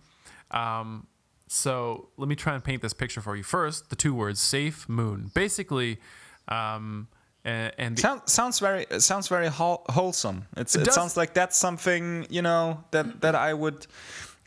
Um, 0.52 1.08
so 1.48 2.10
let 2.18 2.28
me 2.28 2.36
try 2.36 2.56
and 2.56 2.64
paint 2.64 2.82
this 2.82 2.94
picture 2.94 3.22
for 3.22 3.36
you. 3.36 3.44
First, 3.44 3.90
the 3.90 3.96
two 3.96 4.14
words 4.16 4.40
Safe 4.40 4.88
Moon. 4.90 5.30
Basically, 5.34 6.00
um, 6.48 7.08
and, 7.46 8.00
Sounds 8.00 8.32
sounds 8.32 8.60
very 8.60 8.86
sounds 9.00 9.28
very 9.28 9.48
wholesome. 9.48 10.46
It's, 10.56 10.76
it, 10.76 10.86
does- 10.86 10.96
sounds 10.96 11.18
like 11.18 11.34
that's 11.34 11.58
something 11.58 12.26
you 12.30 12.42
know 12.42 12.84
that 12.92 13.22
that 13.22 13.36
I 13.36 13.54
would. 13.54 13.86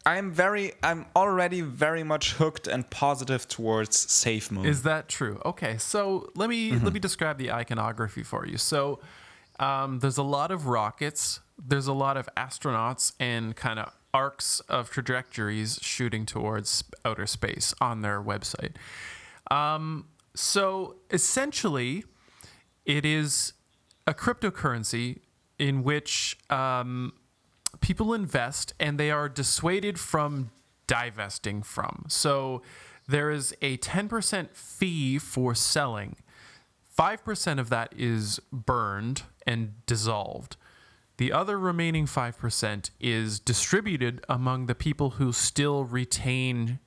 I'm 0.07 0.31
very 0.33 0.73
I'm 0.83 1.05
already 1.17 1.61
very 1.63 2.05
much 2.05 2.33
hooked 2.35 2.67
and 2.69 2.89
positive 2.89 3.47
towards 3.49 3.99
Safe 3.99 4.51
Moon. 4.53 4.65
Is 4.65 4.83
that 4.85 5.09
true? 5.09 5.43
Okay, 5.45 5.77
so 5.79 6.31
let 6.37 6.49
me 6.49 6.71
Mm-hmm. 6.71 6.85
let 6.85 6.93
me 6.95 7.01
describe 7.01 7.37
the 7.39 7.51
iconography 7.53 8.23
for 8.23 8.47
you. 8.47 8.57
So 8.57 9.01
um, 9.59 9.99
there's 9.99 10.17
a 10.19 10.23
lot 10.23 10.51
of 10.53 10.67
rockets. 10.69 11.41
There's 11.59 11.87
a 11.89 11.93
lot 11.93 12.17
of 12.17 12.29
astronauts 12.37 13.13
and 13.19 13.57
kind 13.57 13.79
of 13.81 13.91
arcs 14.15 14.61
of 14.69 14.91
trajectories 14.91 15.79
shooting 15.83 16.25
towards 16.25 16.85
outer 17.05 17.27
space 17.27 17.75
on 17.81 18.03
their 18.03 18.23
website. 18.23 18.75
Um, 19.51 20.07
so 20.35 20.97
essentially, 21.11 22.05
it 22.85 23.05
is 23.05 23.55
a 24.07 24.15
cryptocurrency 24.15 25.21
in 25.59 25.83
which 25.83 26.39
um, 26.51 27.13
people 27.81 28.15
invest 28.15 28.75
and 28.79 28.99
they 28.99 29.11
are 29.11 29.29
dissuaded 29.29 29.99
from 29.99 30.51
divesting 30.87 31.63
from. 31.63 32.05
So 32.09 32.63
there 33.09 33.31
is 33.31 33.55
a 33.63 33.77
10% 33.79 34.57
fee 34.57 35.19
for 35.19 35.55
selling. 35.55 36.17
5% 36.99 37.59
of 37.59 37.69
that 37.69 37.93
is 37.97 38.41
burned 38.53 39.23
and 39.47 39.75
dissolved. 39.87 40.57
The 41.19 41.33
other 41.33 41.59
remaining 41.59 42.07
5% 42.07 42.91
is 43.01 43.41
distributed 43.41 44.25
among 44.29 44.67
the 44.67 44.75
people 44.75 45.11
who 45.11 45.33
still 45.33 45.85
retain 45.85 46.79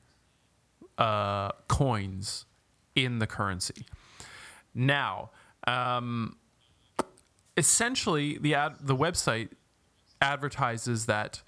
uh, 0.98 1.52
coins 1.68 2.46
in 2.96 3.20
the 3.20 3.28
currency. 3.28 3.86
Now, 4.76 5.32
um, 5.66 6.38
essentially, 7.58 8.38
the 8.38 8.56
ad, 8.56 8.76
the 8.82 8.96
website 8.96 9.50
advertises 10.22 11.06
that 11.06 11.42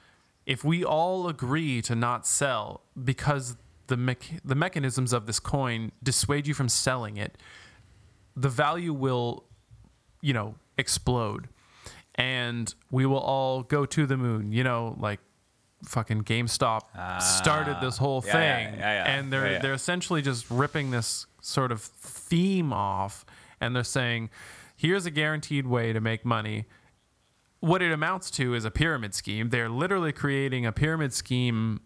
if 0.45 0.63
we 0.63 0.83
all 0.83 1.27
agree 1.27 1.81
to 1.83 1.95
not 1.95 2.25
sell 2.25 2.81
because 3.01 3.55
the 3.87 3.97
mech- 3.97 4.39
the 4.43 4.55
mechanisms 4.55 5.13
of 5.13 5.25
this 5.25 5.39
coin 5.39 5.91
dissuade 6.01 6.47
you 6.47 6.53
from 6.53 6.69
selling 6.69 7.17
it, 7.17 7.37
the 8.35 8.49
value 8.49 8.93
will, 8.93 9.43
you 10.21 10.33
know, 10.33 10.55
explode, 10.77 11.47
and 12.15 12.73
we 12.89 13.05
will 13.05 13.19
all 13.19 13.63
go 13.63 13.85
to 13.85 14.05
the 14.05 14.17
moon. 14.17 14.51
You 14.51 14.63
know, 14.63 14.95
like 14.99 15.19
fucking 15.85 16.23
GameStop 16.23 16.81
started 17.21 17.77
this 17.81 17.97
whole 17.97 18.23
Ah. 18.23 18.27
yeah, 18.27 18.31
thing, 18.33 18.79
yeah, 18.79 18.93
yeah, 19.05 19.11
and 19.17 19.33
they're 19.33 19.59
they're 19.61 19.73
essentially 19.73 20.21
just 20.21 20.49
ripping 20.49 20.91
this 20.91 21.25
sort 21.41 21.71
of 21.71 21.81
theme 21.81 22.71
off, 22.71 23.25
and 23.59 23.75
they're 23.75 23.83
saying, 23.83 24.29
"Here's 24.77 25.05
a 25.05 25.11
guaranteed 25.11 25.67
way 25.67 25.91
to 25.93 25.99
make 25.99 26.23
money." 26.25 26.65
What 27.61 27.81
it 27.81 27.91
amounts 27.91 28.29
to 28.31 28.53
is 28.53 28.65
a 28.65 28.71
pyramid 28.71 29.13
scheme. 29.15 29.49
They're 29.49 29.69
literally 29.69 30.11
creating 30.11 30.65
a 30.65 30.71
pyramid 30.71 31.13
scheme 31.13 31.79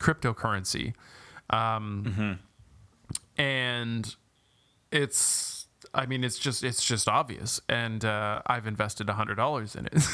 cryptocurrency, 0.00 0.94
um, 1.50 2.04
Mm-hmm. 2.06 3.40
and 3.40 4.16
it's. 4.90 5.54
I 5.94 6.04
mean, 6.04 6.24
it's 6.24 6.38
just 6.38 6.64
it's 6.64 6.84
just 6.84 7.08
obvious, 7.08 7.60
and 7.68 8.04
uh, 8.04 8.42
I've 8.46 8.66
invested 8.66 9.08
hundred 9.08 9.36
dollars 9.36 9.76
in 9.76 9.86
it. 9.86 9.94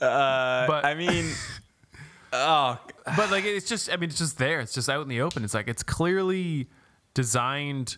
Uh, 0.00 0.66
But- 0.66 0.84
I 0.84 0.94
mean, 0.94 1.30
oh, 2.32 2.78
but 3.16 3.30
like 3.30 3.44
it's 3.44 3.68
just 3.68 3.92
i 3.92 3.96
mean 3.96 4.08
it's 4.08 4.18
just 4.18 4.38
there 4.38 4.60
it's 4.60 4.72
just 4.72 4.88
out 4.88 5.02
in 5.02 5.08
the 5.08 5.20
open 5.20 5.44
it's 5.44 5.52
like 5.54 5.68
it's 5.68 5.82
clearly 5.82 6.68
designed 7.12 7.96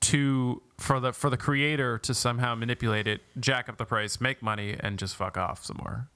to 0.00 0.62
for 0.78 1.00
the 1.00 1.12
for 1.12 1.30
the 1.30 1.36
creator 1.36 1.98
to 1.98 2.14
somehow 2.14 2.54
manipulate 2.54 3.06
it 3.06 3.22
jack 3.40 3.68
up 3.68 3.76
the 3.78 3.84
price 3.84 4.20
make 4.20 4.42
money 4.42 4.76
and 4.80 4.98
just 4.98 5.16
fuck 5.16 5.36
off 5.36 5.64
some 5.64 5.76
more 5.78 6.08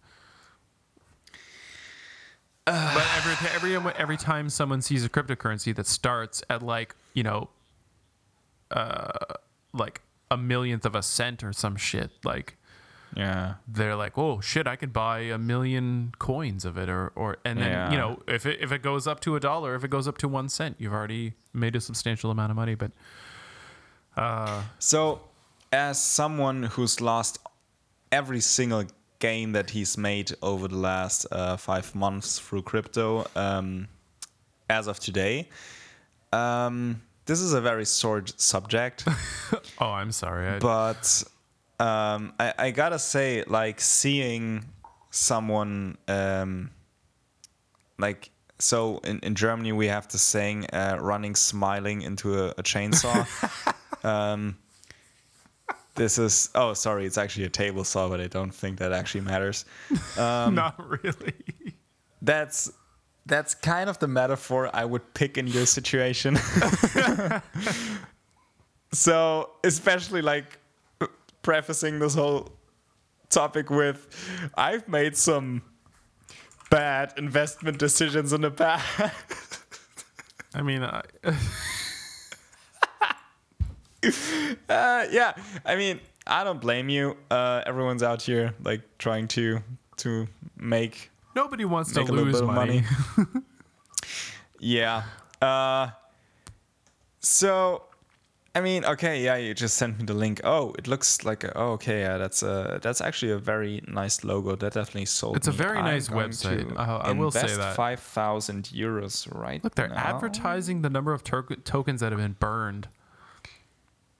but 2.66 3.06
every 3.16 3.48
every 3.74 3.92
every 3.94 4.16
time 4.16 4.48
someone 4.48 4.80
sees 4.80 5.04
a 5.04 5.08
cryptocurrency 5.08 5.74
that 5.74 5.86
starts 5.86 6.42
at 6.50 6.62
like 6.62 6.94
you 7.14 7.22
know 7.22 7.48
uh 8.70 9.08
like 9.72 10.02
a 10.30 10.36
millionth 10.36 10.84
of 10.84 10.94
a 10.94 11.02
cent 11.02 11.42
or 11.42 11.52
some 11.52 11.76
shit 11.76 12.10
like 12.24 12.56
yeah. 13.16 13.54
they're 13.66 13.96
like, 13.96 14.16
"Oh 14.16 14.40
shit, 14.40 14.66
I 14.66 14.76
could 14.76 14.92
buy 14.92 15.20
a 15.20 15.38
million 15.38 16.12
coins 16.18 16.64
of 16.64 16.78
it," 16.78 16.88
or 16.88 17.12
or 17.16 17.38
and 17.44 17.58
then 17.58 17.70
Yeah. 17.70 17.90
you 17.90 17.96
know 17.98 18.22
if 18.28 18.46
it 18.46 18.60
if 18.60 18.70
it 18.72 18.82
goes 18.82 19.06
up 19.06 19.18
to 19.20 19.34
a 19.36 19.40
dollar, 19.40 19.74
if 19.74 19.82
it 19.84 19.90
goes 19.90 20.06
up 20.06 20.16
to 20.18 20.28
one 20.28 20.48
cent, 20.48 20.76
you've 20.78 20.92
already 20.92 21.34
made 21.52 21.74
a 21.74 21.80
substantial 21.80 22.30
amount 22.30 22.50
of 22.50 22.56
money. 22.56 22.74
But 22.74 22.92
So, 24.78 25.22
as 25.72 26.02
someone 26.02 26.64
who's 26.64 27.00
lost 27.00 27.38
every 28.12 28.40
single 28.40 28.84
gain 29.18 29.52
that 29.52 29.70
he's 29.70 29.96
made 29.96 30.32
over 30.42 30.68
the 30.68 30.76
last 30.76 31.26
uh, 31.30 31.56
five 31.56 31.94
months 31.94 32.38
through 32.38 32.62
crypto, 32.62 33.26
um, 33.36 33.88
as 34.68 34.86
of 34.86 34.98
today, 35.00 35.48
um, 36.32 37.00
this 37.26 37.40
is 37.40 37.52
a 37.52 37.60
very 37.60 37.84
sore 37.84 38.24
subject. 38.36 39.04
oh, 39.78 39.90
I'm 39.90 40.12
sorry, 40.12 40.48
I, 40.48 40.58
but 40.58 41.22
um, 41.78 42.32
I, 42.38 42.54
I 42.58 42.70
gotta 42.70 42.98
say, 42.98 43.44
like 43.46 43.80
seeing 43.80 44.64
someone 45.10 45.96
um, 46.08 46.70
like 47.98 48.30
so 48.58 48.98
in, 48.98 49.18
in 49.20 49.34
Germany 49.34 49.72
we 49.72 49.86
have 49.86 50.08
the 50.08 50.18
saying 50.18 50.66
uh, 50.72 50.98
running 51.00 51.34
smiling 51.34 52.02
into 52.02 52.44
a, 52.44 52.48
a 52.50 52.62
chainsaw. 52.62 53.26
um, 54.04 54.56
this 55.94 56.18
is 56.18 56.50
oh 56.54 56.74
sorry, 56.74 57.06
it's 57.06 57.18
actually 57.18 57.44
a 57.44 57.50
table 57.50 57.84
saw, 57.84 58.08
but 58.08 58.20
I 58.20 58.26
don't 58.26 58.54
think 58.54 58.78
that 58.78 58.92
actually 58.92 59.22
matters. 59.22 59.64
Um, 60.18 60.54
not 60.54 60.76
really. 61.02 61.34
That's 62.22 62.72
that's 63.26 63.54
kind 63.54 63.88
of 63.88 63.98
the 63.98 64.08
metaphor 64.08 64.70
I 64.72 64.84
would 64.84 65.14
pick 65.14 65.38
in 65.38 65.46
your 65.46 65.66
situation. 65.66 66.36
so, 68.92 69.50
especially 69.62 70.22
like 70.22 70.58
prefacing 71.42 71.98
this 71.98 72.14
whole 72.14 72.50
topic 73.28 73.70
with 73.70 74.08
I've 74.56 74.88
made 74.88 75.16
some 75.16 75.62
bad 76.70 77.14
investment 77.16 77.78
decisions 77.78 78.32
in 78.32 78.40
the 78.40 78.50
past. 78.50 79.60
I 80.54 80.62
mean, 80.62 80.82
I, 80.82 81.02
Uh, 84.68 85.06
yeah, 85.10 85.32
I 85.64 85.76
mean, 85.76 86.00
I 86.26 86.44
don't 86.44 86.60
blame 86.60 86.88
you. 86.88 87.16
Uh, 87.30 87.62
everyone's 87.66 88.02
out 88.02 88.22
here 88.22 88.54
like 88.62 88.82
trying 88.98 89.26
to 89.28 89.60
to 89.98 90.26
make 90.56 91.10
nobody 91.34 91.64
wants 91.64 91.92
to 91.92 92.00
make 92.00 92.08
a 92.08 92.12
little 92.12 92.26
lose 92.26 92.40
bit 92.40 92.48
of 92.48 92.54
money. 92.54 92.84
money. 93.16 93.44
yeah. 94.60 95.02
Uh, 95.42 95.90
so, 97.20 97.82
I 98.54 98.60
mean, 98.60 98.84
okay, 98.84 99.22
yeah, 99.22 99.36
you 99.36 99.54
just 99.54 99.76
sent 99.76 99.98
me 99.98 100.04
the 100.04 100.14
link. 100.14 100.40
Oh, 100.44 100.74
it 100.78 100.86
looks 100.86 101.24
like 101.24 101.44
a, 101.44 101.56
oh, 101.56 101.72
okay, 101.72 102.00
yeah, 102.00 102.16
that's 102.18 102.42
a 102.42 102.78
that's 102.82 103.00
actually 103.00 103.32
a 103.32 103.38
very 103.38 103.82
nice 103.88 104.22
logo. 104.24 104.56
That 104.56 104.72
definitely 104.74 105.06
sold. 105.06 105.36
It's 105.36 105.48
a 105.48 105.52
very 105.52 105.78
I'm 105.78 105.84
nice 105.84 106.08
website. 106.08 106.68
to 106.68 106.76
Uh, 106.76 106.98
I 107.04 107.12
will 107.12 107.30
say 107.30 107.54
that. 107.56 107.76
five 107.76 108.00
thousand 108.00 108.64
euros 108.72 109.26
right. 109.34 109.62
Look, 109.64 109.74
they're 109.74 109.88
now. 109.88 109.96
advertising 109.96 110.82
the 110.82 110.90
number 110.90 111.12
of 111.12 111.22
to- 111.24 111.56
tokens 111.64 112.00
that 112.00 112.12
have 112.12 112.20
been 112.20 112.36
burned. 112.38 112.88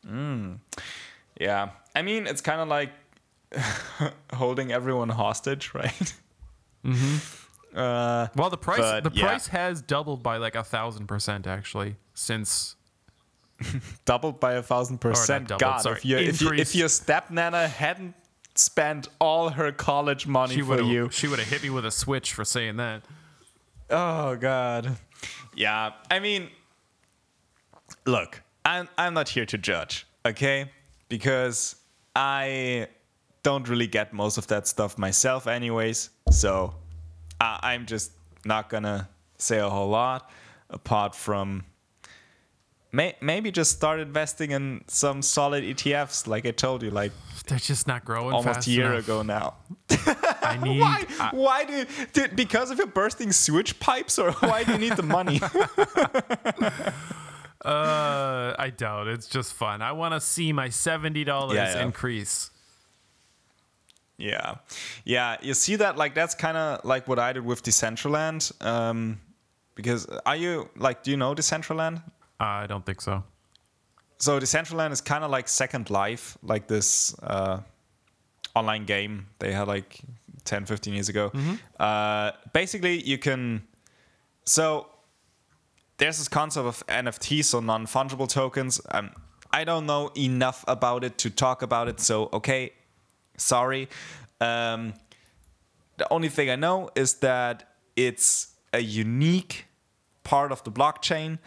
Yeah, 0.06 1.70
I 1.94 2.02
mean, 2.02 2.26
it's 2.26 2.40
kind 2.40 2.60
of 2.60 2.68
like 2.68 2.90
holding 4.34 4.72
everyone 4.72 5.08
hostage, 5.08 5.72
right? 5.74 6.14
Mm-hmm. 6.84 7.78
Uh, 7.78 8.26
Well, 8.36 8.50
the 8.50 8.56
price 8.56 8.78
But, 8.78 9.04
the 9.04 9.10
yeah. 9.14 9.26
price 9.26 9.46
has 9.48 9.80
doubled 9.82 10.22
by 10.22 10.36
like 10.38 10.54
a 10.54 10.64
thousand 10.64 11.06
percent 11.06 11.46
actually 11.46 11.96
since 12.14 12.76
doubled 14.04 14.40
by 14.40 14.54
a 14.54 14.62
thousand 14.62 14.98
percent. 14.98 15.48
doubled, 15.48 15.60
God, 15.60 15.82
sorry, 15.82 15.96
if 15.98 16.04
your 16.04 16.18
if, 16.18 16.40
you, 16.40 16.52
if 16.52 16.74
your 16.74 16.88
stepnana 16.88 17.68
hadn't 17.68 18.14
spent 18.54 19.08
all 19.20 19.50
her 19.50 19.70
college 19.72 20.26
money 20.26 20.56
she 20.56 20.62
for 20.62 20.80
you, 20.80 21.08
she 21.10 21.28
would 21.28 21.38
have 21.38 21.48
hit 21.48 21.62
me 21.62 21.70
with 21.70 21.86
a 21.86 21.90
switch 21.90 22.32
for 22.32 22.44
saying 22.44 22.76
that. 22.76 23.02
oh 23.88 24.36
God, 24.36 24.96
yeah. 25.54 25.92
I 26.10 26.18
mean, 26.18 26.48
look, 28.06 28.42
I'm 28.64 28.88
I'm 28.98 29.14
not 29.14 29.28
here 29.28 29.46
to 29.46 29.58
judge, 29.58 30.06
okay? 30.24 30.70
Because 31.08 31.76
I 32.14 32.88
don't 33.42 33.68
really 33.68 33.86
get 33.86 34.12
most 34.12 34.38
of 34.38 34.46
that 34.48 34.66
stuff 34.66 34.98
myself, 34.98 35.46
anyways. 35.46 36.10
So 36.30 36.74
I, 37.40 37.58
I'm 37.62 37.86
just 37.86 38.12
not 38.44 38.68
gonna 38.68 39.08
say 39.38 39.58
a 39.58 39.68
whole 39.68 39.88
lot 39.88 40.30
apart 40.68 41.14
from 41.14 41.64
may, 42.92 43.14
maybe 43.20 43.50
just 43.50 43.72
start 43.72 43.98
investing 44.00 44.50
in 44.50 44.82
some 44.86 45.22
solid 45.22 45.64
ETFs, 45.64 46.26
like 46.26 46.46
I 46.46 46.50
told 46.50 46.82
you, 46.82 46.90
like 46.90 47.12
They're 47.46 47.58
just 47.58 47.86
not 47.86 48.04
growing 48.04 48.34
almost 48.34 48.66
a 48.66 48.70
year 48.70 48.92
enough. 48.92 49.04
ago 49.04 49.22
now. 49.22 49.54
I 50.42 50.58
need. 50.62 50.80
Why? 50.80 51.04
I- 51.18 51.30
why 51.32 51.64
do, 51.64 51.86
do 52.12 52.28
because 52.34 52.70
of 52.70 52.78
your 52.78 52.86
bursting 52.88 53.32
sewage 53.32 53.78
pipes, 53.80 54.18
or 54.18 54.32
why 54.32 54.64
do 54.64 54.72
you 54.72 54.78
need 54.78 54.96
the 54.96 55.02
money? 55.02 55.40
uh, 57.64 58.54
I 58.58 58.70
doubt 58.76 59.06
it's 59.08 59.26
just 59.26 59.52
fun. 59.54 59.82
I 59.82 59.92
want 59.92 60.14
to 60.14 60.20
see 60.20 60.52
my 60.52 60.68
seventy 60.70 61.24
dollars 61.24 61.56
Yeah, 61.56 61.74
yeah. 61.74 61.84
increase. 61.84 62.50
Yeah, 64.16 64.56
yeah. 65.04 65.36
You 65.40 65.54
see 65.54 65.76
that? 65.76 65.96
Like 65.96 66.14
that's 66.14 66.34
kind 66.34 66.56
of 66.56 66.84
like 66.84 67.08
what 67.08 67.18
I 67.18 67.32
did 67.32 67.44
with 67.44 67.62
Decentraland. 67.62 68.52
Um, 68.64 69.20
because 69.74 70.06
are 70.26 70.36
you 70.36 70.68
like, 70.76 71.02
do 71.02 71.10
you 71.10 71.16
know 71.16 71.34
Decentraland? 71.34 72.02
I 72.38 72.66
don't 72.66 72.84
think 72.84 73.00
so. 73.00 73.22
So 74.18 74.38
Decentraland 74.38 74.92
is 74.92 75.00
kind 75.00 75.24
of 75.24 75.30
like 75.30 75.48
Second 75.48 75.88
Life, 75.88 76.36
like 76.42 76.66
this 76.68 77.18
uh, 77.22 77.60
online 78.54 78.84
game 78.84 79.26
they 79.38 79.52
had 79.52 79.66
like 79.68 80.00
10, 80.44 80.66
15 80.66 80.92
years 80.92 81.08
ago. 81.08 81.32
Uh, 81.78 82.32
basically, 82.52 83.02
you 83.02 83.16
can. 83.16 83.62
So 84.44 84.86
there's 86.00 86.16
this 86.16 86.28
concept 86.28 86.66
of 86.66 86.84
NFTs, 86.86 87.44
so 87.44 87.60
non 87.60 87.86
fungible 87.86 88.28
tokens. 88.28 88.80
Um, 88.90 89.10
I 89.52 89.64
don't 89.64 89.86
know 89.86 90.10
enough 90.16 90.64
about 90.66 91.04
it 91.04 91.18
to 91.18 91.30
talk 91.30 91.62
about 91.62 91.88
it, 91.88 92.00
so 92.00 92.30
okay, 92.32 92.72
sorry. 93.36 93.88
Um, 94.40 94.94
the 95.98 96.10
only 96.10 96.30
thing 96.30 96.48
I 96.48 96.56
know 96.56 96.88
is 96.94 97.14
that 97.14 97.76
it's 97.96 98.54
a 98.72 98.80
unique 98.80 99.66
part 100.24 100.52
of 100.52 100.64
the 100.64 100.72
blockchain 100.72 101.38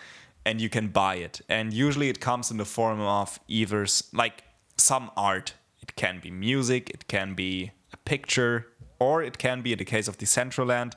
and 0.45 0.61
you 0.61 0.69
can 0.69 0.89
buy 0.89 1.15
it. 1.15 1.41
And 1.49 1.73
usually 1.73 2.09
it 2.09 2.19
comes 2.19 2.51
in 2.51 2.57
the 2.57 2.65
form 2.65 2.99
of 2.99 3.39
either 3.47 3.87
like 4.13 4.43
some 4.77 5.09
art. 5.17 5.53
It 5.81 5.95
can 5.95 6.19
be 6.19 6.29
music, 6.29 6.91
it 6.91 7.07
can 7.07 7.33
be 7.33 7.71
a 7.91 7.97
picture, 7.97 8.67
or 8.99 9.23
it 9.23 9.37
can 9.37 9.61
be, 9.61 9.71
in 9.71 9.79
the 9.79 9.85
case 9.85 10.07
of 10.07 10.17
Decentraland, 10.17 10.93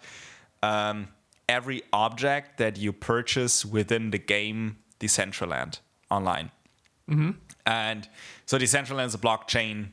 um, 0.62 1.08
every 1.48 1.82
object 1.92 2.58
that 2.58 2.76
you 2.76 2.92
purchase 2.92 3.64
within 3.64 4.10
the 4.10 4.18
game 4.18 4.78
Decentraland 5.00 5.78
online. 6.10 6.50
And 7.64 8.08
so 8.46 8.58
Decentraland 8.58 9.06
is 9.06 9.14
a 9.14 9.18
blockchain 9.18 9.88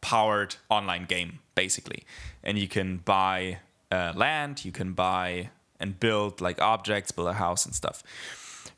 powered 0.00 0.56
online 0.68 1.04
game, 1.04 1.40
basically. 1.54 2.04
And 2.42 2.58
you 2.58 2.68
can 2.68 2.98
buy 2.98 3.58
uh, 3.90 4.12
land, 4.14 4.64
you 4.64 4.72
can 4.72 4.92
buy 4.92 5.50
and 5.80 5.98
build 5.98 6.40
like 6.40 6.60
objects, 6.60 7.10
build 7.10 7.28
a 7.28 7.34
house 7.34 7.64
and 7.64 7.74
stuff. 7.74 8.02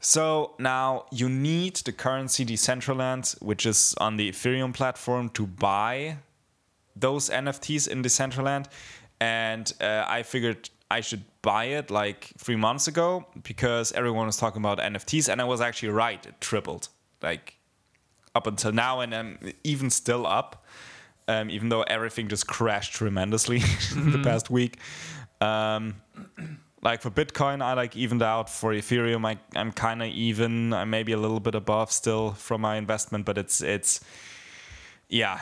So 0.01 0.55
now 0.59 1.07
you 1.11 1.29
need 1.29 1.77
the 1.77 1.93
currency 1.93 2.45
Decentraland, 2.45 3.41
which 3.43 3.67
is 3.67 3.95
on 3.99 4.17
the 4.17 4.31
Ethereum 4.31 4.73
platform, 4.73 5.29
to 5.31 5.47
buy 5.47 6.19
those 6.97 7.29
NFTs 7.29 7.89
in 7.89 8.03
Decentraland. 8.03 8.67
And 9.21 9.73
uh, 9.81 10.05
I 10.09 10.23
figured 10.23 10.71
I 10.91 11.01
should 11.01 11.25
buy 11.43 11.67
it 11.67 11.91
like 11.91 12.33
three 12.39 12.57
months 12.57 12.89
ago 12.89 13.27
because 13.43 13.93
everyone 13.93 14.27
was 14.27 14.37
talking 14.37 14.61
about 14.61 14.79
NFTs. 14.79 15.29
And 15.31 15.41
I 15.41 15.45
was 15.45 15.61
actually 15.61 15.91
right, 15.91 16.25
it 16.27 16.41
tripled. 16.41 16.89
Like 17.23 17.57
up 18.35 18.47
until 18.47 18.73
now, 18.73 19.01
and 19.01 19.15
I'm 19.15 19.39
even 19.63 19.91
still 19.91 20.27
up, 20.27 20.65
um, 21.29 21.51
even 21.51 21.69
though 21.69 21.83
everything 21.83 22.29
just 22.29 22.47
crashed 22.47 22.95
tremendously 22.95 23.59
the 23.95 24.21
past 24.25 24.51
week. 24.51 24.79
Um, 25.41 25.97
like 26.83 27.03
for 27.03 27.11
Bitcoin, 27.11 27.63
I 27.63 27.75
like 27.75 27.97
evened 27.97 28.23
out. 28.23 28.49
For 28.51 28.73
Ethereum, 28.73 29.25
I, 29.27 29.39
I'm 29.55 29.73
kind 29.73 30.03
of 30.03 30.09
even. 30.09 30.73
I'm 30.73 30.91
maybe 30.91 31.13
a 31.13 31.19
little 31.19 31.41
bit 31.41 31.55
above 31.55 31.93
still 31.93 32.33
from 32.33 32.63
my 32.63 32.77
investment, 32.77 33.27
but 33.27 33.39
it's 33.39 33.61
it's 33.61 34.01
yeah, 35.09 35.41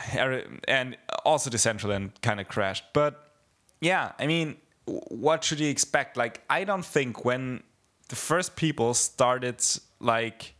and 0.67 0.97
also 1.25 1.49
Decentraland 1.49 2.21
kind 2.21 2.39
of 2.39 2.47
crashed. 2.47 2.83
But 2.93 3.33
yeah, 3.81 4.11
I 4.19 4.27
mean, 4.27 4.57
what 5.09 5.43
should 5.43 5.59
you 5.59 5.69
expect? 5.69 6.17
Like, 6.17 6.41
I 6.49 6.63
don't 6.63 6.85
think 6.85 7.25
when 7.25 7.63
the 8.09 8.15
first 8.15 8.55
people 8.55 8.93
started 8.93 9.61
like 9.99 10.55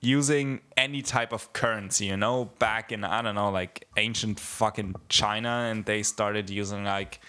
using 0.00 0.60
any 0.76 1.00
type 1.02 1.32
of 1.32 1.52
currency, 1.52 2.06
you 2.06 2.16
know, 2.16 2.46
back 2.58 2.92
in 2.92 3.04
I 3.04 3.22
don't 3.22 3.34
know, 3.34 3.50
like 3.50 3.86
ancient 3.96 4.40
fucking 4.40 4.94
China, 5.08 5.68
and 5.70 5.84
they 5.84 6.02
started 6.02 6.50
using 6.50 6.84
like 6.84 7.20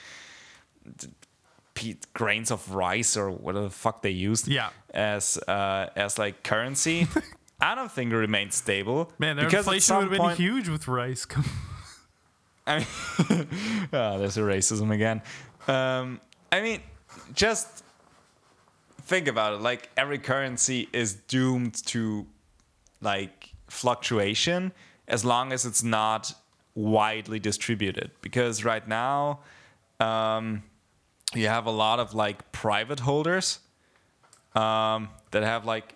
grains 2.14 2.52
of 2.52 2.74
rice 2.76 3.18
or 3.18 3.32
whatever 3.32 3.66
the 3.66 3.72
fuck 3.72 4.02
they 4.02 4.10
used 4.10 4.48
Yeah. 4.48 4.70
as 4.94 5.38
uh, 5.48 5.90
as 5.96 6.18
like 6.18 6.44
currency. 6.44 7.08
I 7.62 7.76
don't 7.76 7.92
think 7.92 8.12
it 8.12 8.18
remained 8.18 8.54
stable. 8.54 9.12
Man, 9.20 9.38
their 9.38 9.46
because 9.46 9.68
at 9.68 9.74
inflation 9.74 10.10
would 10.10 10.20
have 10.20 10.28
been 10.30 10.36
huge 10.36 10.68
with 10.70 10.88
rice. 10.88 11.26
I 12.68 12.80
mean, 12.80 12.88
oh, 13.94 14.18
there's 14.20 14.38
a 14.38 14.42
racism 14.42 14.92
again. 14.94 15.22
Um, 15.68 16.20
I 16.54 16.62
mean, 16.62 16.82
just 17.34 17.84
think 19.02 19.28
about 19.28 19.54
it. 19.54 19.62
Like 19.62 19.90
every 19.98 20.20
currency 20.20 20.88
is 20.94 21.16
doomed 21.16 21.84
to 21.88 22.28
like 23.02 23.50
fluctuation 23.70 24.72
as 25.08 25.26
long 25.26 25.52
as 25.52 25.66
it's 25.66 25.82
not 25.82 26.32
widely 26.76 27.40
distributed. 27.40 28.12
Because 28.22 28.64
right 28.64 28.88
now, 28.88 29.40
um, 30.00 30.62
you 31.34 31.48
have 31.48 31.66
a 31.66 31.72
lot 31.72 32.00
of 32.00 32.14
like 32.14 32.52
private 32.52 33.00
holders 33.00 33.58
um, 34.54 35.10
that 35.32 35.42
have 35.42 35.66
like 35.66 35.96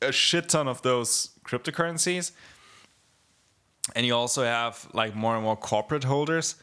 a 0.00 0.10
shit 0.10 0.48
ton 0.48 0.68
of 0.68 0.80
those 0.80 1.32
cryptocurrencies 1.44 2.32
and 3.94 4.06
you 4.06 4.14
also 4.14 4.42
have 4.42 4.88
like 4.94 5.14
more 5.14 5.34
and 5.34 5.44
more 5.44 5.56
corporate 5.56 6.04
holders 6.04 6.56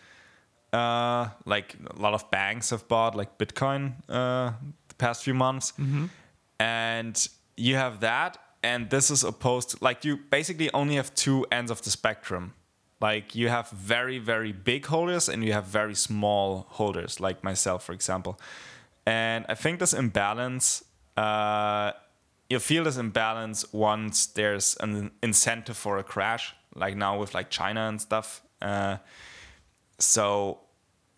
uh, 0.73 1.29
like 1.45 1.75
a 1.89 1.99
lot 1.99 2.13
of 2.13 2.29
banks 2.31 2.69
have 2.69 2.87
bought 2.87 3.15
like 3.15 3.37
bitcoin 3.37 3.93
uh, 4.09 4.51
the 4.87 4.95
past 4.97 5.23
few 5.23 5.33
months. 5.33 5.73
And 6.59 7.29
you 7.55 7.75
have 7.75 7.99
that 8.01 8.37
and 8.61 8.89
this 8.89 9.09
is 9.09 9.23
opposed 9.23 9.81
like 9.81 10.03
you 10.03 10.17
basically 10.29 10.69
only 10.73 10.95
have 10.95 11.13
two 11.15 11.45
ends 11.51 11.71
of 11.71 11.81
the 11.81 11.89
spectrum. 11.89 12.53
Like 13.01 13.33
you 13.35 13.49
have 13.49 13.69
very 13.69 14.19
very 14.19 14.51
big 14.51 14.85
holders 14.85 15.29
and 15.29 15.43
you 15.43 15.53
have 15.53 15.65
very 15.65 15.95
small 15.95 16.65
holders 16.69 17.19
like 17.19 17.43
myself 17.43 17.83
for 17.83 17.93
example. 17.93 18.39
And 19.05 19.45
i 19.49 19.55
think 19.55 19.79
this 19.79 19.93
imbalance 19.93 20.83
uh, 21.17 21.91
you 22.49 22.59
feel 22.59 22.83
this 22.83 22.97
imbalance 22.97 23.65
once 23.73 24.27
there's 24.27 24.75
an 24.79 25.11
incentive 25.21 25.77
for 25.77 25.97
a 25.97 26.03
crash 26.03 26.55
like 26.75 26.95
now 26.95 27.19
with 27.19 27.33
like 27.33 27.49
china 27.49 27.87
and 27.87 28.01
stuff 28.01 28.41
uh, 28.61 28.97
so 29.99 30.59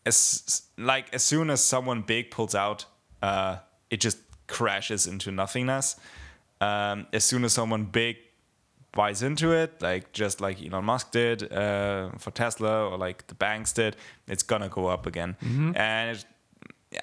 as 0.06 0.64
like 0.78 1.14
as 1.14 1.24
soon 1.24 1.50
as 1.50 1.64
someone 1.64 2.02
big 2.02 2.32
pulls 2.32 2.56
out 2.56 2.86
uh, 3.22 3.58
it 3.90 4.02
just 4.02 4.18
crashes 4.48 5.08
into 5.08 5.32
nothingness. 5.32 5.96
Um, 6.60 7.08
as 7.14 7.24
soon 7.24 7.44
as 7.44 7.54
someone 7.54 7.86
big 7.86 8.18
buys 8.92 9.24
into 9.24 9.52
it 9.54 9.82
like 9.82 10.12
just 10.12 10.42
like 10.42 10.62
elon 10.62 10.84
musk 10.84 11.12
did 11.12 11.52
uh, 11.54 12.10
for 12.18 12.30
tesla 12.32 12.90
or 12.90 12.98
like 12.98 13.26
the 13.28 13.36
banks 13.36 13.72
did 13.72 13.96
it's 14.28 14.44
gonna 14.44 14.68
go 14.68 14.88
up 14.88 15.06
again. 15.06 15.38
And 15.76 16.18
it, 16.18 16.26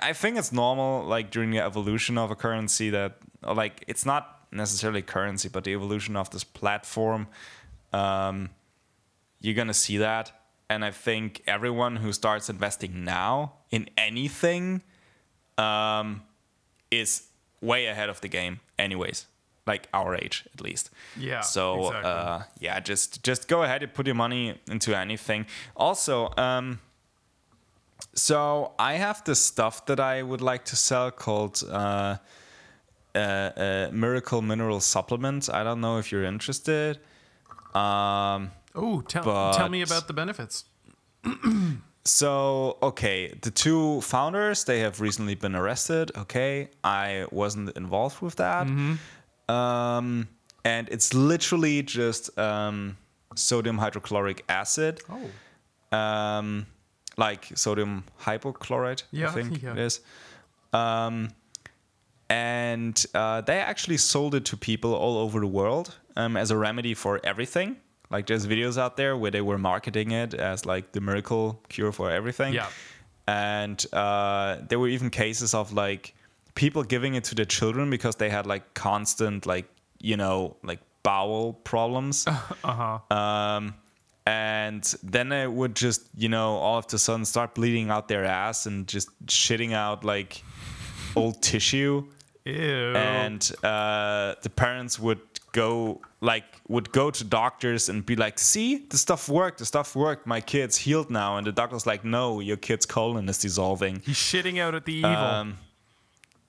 I 0.01 0.13
think 0.13 0.37
it's 0.37 0.53
normal, 0.53 1.05
like 1.05 1.31
during 1.31 1.51
the 1.51 1.61
evolution 1.61 2.19
of 2.19 2.31
a 2.31 2.35
currency, 2.35 2.91
that 2.91 3.17
like 3.43 3.85
it's 3.87 4.05
not 4.05 4.47
necessarily 4.53 5.03
currency, 5.03 5.49
but 5.49 5.65
the 5.65 5.73
evolution 5.73 6.17
of 6.17 6.31
this 6.31 6.45
platform, 6.45 7.27
um, 7.93 8.51
you're 9.41 9.55
gonna 9.55 9.75
see 9.75 9.99
that. 9.99 10.33
And 10.71 10.85
I 10.85 10.91
think 10.91 11.43
everyone 11.47 11.97
who 11.97 12.13
starts 12.13 12.51
investing 12.51 13.05
now 13.05 13.53
in 13.71 13.89
anything 13.97 14.83
um, 15.57 16.23
is 16.91 17.23
way 17.61 17.87
ahead 17.87 18.09
of 18.11 18.21
the 18.21 18.29
game, 18.29 18.61
anyways. 18.79 19.27
Like 19.67 19.89
our 19.93 20.15
age, 20.15 20.45
at 20.55 20.61
least. 20.61 20.91
Yeah, 21.17 21.41
So 21.41 21.87
exactly. 21.89 22.11
uh, 22.11 22.39
yeah, 22.61 22.81
just 22.81 23.23
just 23.23 23.49
go 23.49 23.63
ahead 23.63 23.83
and 23.83 23.93
put 23.93 24.07
your 24.07 24.15
money 24.17 24.59
into 24.71 24.97
anything. 24.97 25.47
Also. 25.77 26.33
Um, 26.37 26.81
so 28.15 28.73
I 28.79 28.95
have 28.95 29.23
this 29.25 29.41
stuff 29.45 29.85
that 29.87 30.01
I 30.01 30.23
would 30.23 30.41
like 30.41 30.65
to 30.67 30.77
sell 30.77 31.11
called 31.11 31.63
uh, 31.69 32.17
uh, 33.15 33.19
uh, 33.19 33.89
Miracle 33.93 34.41
Mineral 34.43 34.81
Supplement. 34.81 35.49
I 35.53 35.65
don't 35.65 35.81
know 35.81 35.99
if 35.99 36.11
you're 36.13 36.25
interested. 36.25 36.99
Um, 37.75 38.51
oh, 38.79 39.01
tell, 39.03 39.53
tell 39.53 39.69
me 39.69 39.83
about 39.83 40.07
the 40.07 40.13
benefits. 40.15 40.65
so 42.05 42.79
okay, 42.83 43.37
the 43.43 43.51
two 43.51 44.01
founders 44.01 44.65
they 44.65 44.81
have 44.81 45.01
recently 45.01 45.35
been 45.35 45.55
arrested. 45.55 46.13
Okay, 46.17 46.69
I 46.85 47.27
wasn't 47.31 47.77
involved 47.77 48.21
with 48.23 48.37
that. 48.37 48.67
Um, 49.49 50.29
and 50.65 50.89
it's 50.91 51.15
literally 51.15 51.83
just 51.83 52.37
um, 52.39 52.97
sodium 53.35 53.79
hydrochloric 53.79 54.45
acid. 54.49 55.01
Oh, 55.11 55.97
um, 55.97 56.67
like 57.17 57.51
sodium 57.57 58.05
hypochlorite, 58.23 59.03
Yeah, 59.11 59.29
I 59.29 59.31
think 59.43 59.63
yeah. 59.63 59.73
it 59.73 59.79
is. 59.79 60.01
Um, 60.73 61.31
and 62.31 63.05
uh, 63.15 63.41
they 63.41 63.59
actually 63.59 63.97
sold 63.97 64.35
it 64.35 64.45
to 64.47 64.57
people 64.57 64.95
all 64.95 65.17
over 65.19 65.41
the 65.41 65.47
world 65.47 65.97
um, 66.17 66.37
as 66.37 66.51
a 66.51 66.57
remedy 66.57 66.95
for 66.95 67.21
everything. 67.25 67.77
Like 68.11 68.27
there's 68.27 68.47
videos 68.47 68.79
out 68.79 68.97
there 68.97 69.17
where 69.17 69.31
they 69.31 69.41
were 69.41 69.59
marketing 69.59 70.13
it 70.13 70.35
as 70.35 70.65
like 70.65 70.93
the 70.93 71.01
miracle 71.01 71.63
cure 71.69 71.93
for 71.93 72.11
everything. 72.11 72.55
Yeah. 72.55 72.69
And 73.27 73.85
uh, 73.93 74.59
there 74.69 74.79
were 74.79 74.89
even 74.89 75.11
cases 75.11 75.53
of 75.55 75.73
like 75.73 76.15
people 76.55 76.83
giving 76.83 77.15
it 77.15 77.25
to 77.25 77.35
their 77.35 77.45
children 77.45 77.91
because 77.91 78.17
they 78.17 78.31
had 78.31 78.47
like 78.47 78.75
constant 78.75 79.47
like 79.47 79.67
you 80.01 80.17
know 80.17 80.57
like 80.63 80.81
bowel 81.03 81.53
problems. 81.53 82.27
Uh-huh. 82.65 83.17
Um, 83.17 83.75
and 84.27 84.85
then 85.03 85.33
it 85.33 85.51
would 85.51 85.75
just, 85.75 86.03
you 86.15 86.29
know, 86.29 86.57
all 86.57 86.77
of 86.77 86.93
a 86.93 86.99
sudden 86.99 87.25
start 87.25 87.55
bleeding 87.55 87.89
out 87.89 88.09
their 88.09 88.27
ass 88.27 88.67
and 88.67 88.87
just 88.87 89.09
shitting 89.25 89.73
out 89.73 90.05
like 90.05 90.43
old 91.17 91.41
tissue. 91.41 92.05
Ew. 92.45 92.95
And 92.95 93.41
uh, 93.65 94.35
the 94.43 94.51
parents 94.51 94.99
would 94.99 95.21
go 95.53 96.01
like 96.21 96.45
would 96.69 96.93
go 96.93 97.11
to 97.11 97.25
doctors 97.25 97.89
and 97.89 98.05
be 98.05 98.17
like, 98.17 98.39
"See, 98.39 98.87
the 98.89 98.99
stuff 98.99 99.29
worked. 99.29 99.59
The 99.59 99.67
stuff 99.67 99.95
worked. 99.97 100.27
My 100.27 100.41
kid's 100.41 100.77
healed 100.77 101.11
now." 101.11 101.37
And 101.37 101.47
the 101.47 101.53
doctor's 101.53 101.87
like, 101.87 102.05
"No, 102.05 102.41
your 102.41 102.57
kid's 102.57 102.87
colon 102.87 103.29
is 103.29 103.39
dissolving." 103.39 104.01
He's 104.05 104.17
shitting 104.17 104.61
out 104.61 104.75
at 104.75 104.85
the 104.85 104.95
evil. 104.95 105.11
Um, 105.11 105.59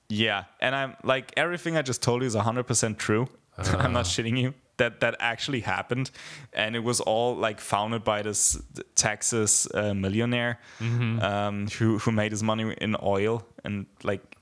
yeah, 0.08 0.44
and 0.60 0.74
I'm 0.74 0.96
like 1.04 1.32
everything 1.36 1.76
I 1.76 1.82
just 1.82 2.02
told 2.02 2.22
you 2.22 2.26
is 2.26 2.34
100% 2.34 2.98
true. 2.98 3.28
I'm 3.58 3.92
not 3.92 4.06
shitting 4.06 4.38
you. 4.38 4.54
That 4.78 5.00
that 5.00 5.16
actually 5.20 5.60
happened, 5.60 6.10
and 6.54 6.74
it 6.74 6.80
was 6.82 7.00
all 7.00 7.36
like 7.36 7.60
founded 7.60 8.02
by 8.02 8.22
this 8.22 8.60
Texas 8.94 9.68
uh, 9.74 9.92
millionaire 9.92 10.58
um, 10.80 11.68
who 11.68 11.98
who 11.98 12.12
made 12.12 12.32
his 12.32 12.42
money 12.42 12.74
in 12.80 12.96
oil, 13.02 13.44
and 13.62 13.86
like 14.02 14.36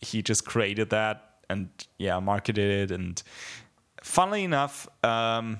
he 0.00 0.20
just 0.22 0.44
created 0.44 0.90
that 0.90 1.27
and 1.48 1.68
yeah, 1.98 2.18
marketed 2.20 2.90
it. 2.90 2.94
And 2.94 3.22
funnily 4.02 4.44
enough, 4.44 4.88
um, 5.04 5.58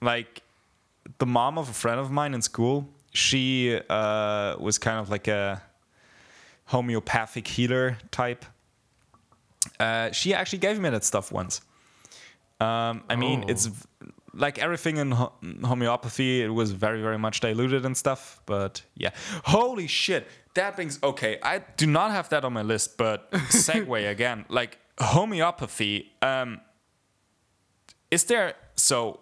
like 0.00 0.42
the 1.18 1.26
mom 1.26 1.58
of 1.58 1.68
a 1.68 1.72
friend 1.72 2.00
of 2.00 2.10
mine 2.10 2.34
in 2.34 2.42
school, 2.42 2.88
she 3.12 3.80
uh, 3.88 4.56
was 4.58 4.78
kind 4.78 4.98
of 4.98 5.08
like 5.10 5.28
a 5.28 5.62
homeopathic 6.66 7.46
healer 7.46 7.96
type. 8.10 8.44
Uh, 9.80 10.10
she 10.12 10.34
actually 10.34 10.58
gave 10.58 10.78
me 10.80 10.90
that 10.90 11.04
stuff 11.04 11.32
once. 11.32 11.60
Um, 12.60 13.02
I 13.08 13.16
mean, 13.16 13.44
Oh. 13.46 13.50
it's 13.50 13.68
like 14.32 14.58
everything 14.58 14.96
in 14.98 15.10
ho- 15.12 15.32
homeopathy. 15.64 16.42
It 16.42 16.48
was 16.48 16.72
very, 16.72 17.02
very 17.02 17.18
much 17.18 17.40
diluted 17.40 17.84
and 17.84 17.96
stuff. 17.96 18.40
But 18.46 18.82
yeah, 18.96 19.10
holy 19.44 19.86
shit, 19.86 20.26
that 20.54 20.76
brings. 20.76 20.98
Okay, 21.02 21.38
I 21.42 21.58
do 21.76 21.86
not 21.86 22.10
have 22.12 22.28
that 22.30 22.44
on 22.44 22.52
my 22.52 22.62
list, 22.62 22.96
but 22.96 23.30
segue 23.32 24.10
again. 24.10 24.44
Like 24.48 24.78
homeopathy. 24.98 26.12
Um, 26.22 26.60
is 28.10 28.24
there 28.24 28.54
so? 28.74 29.20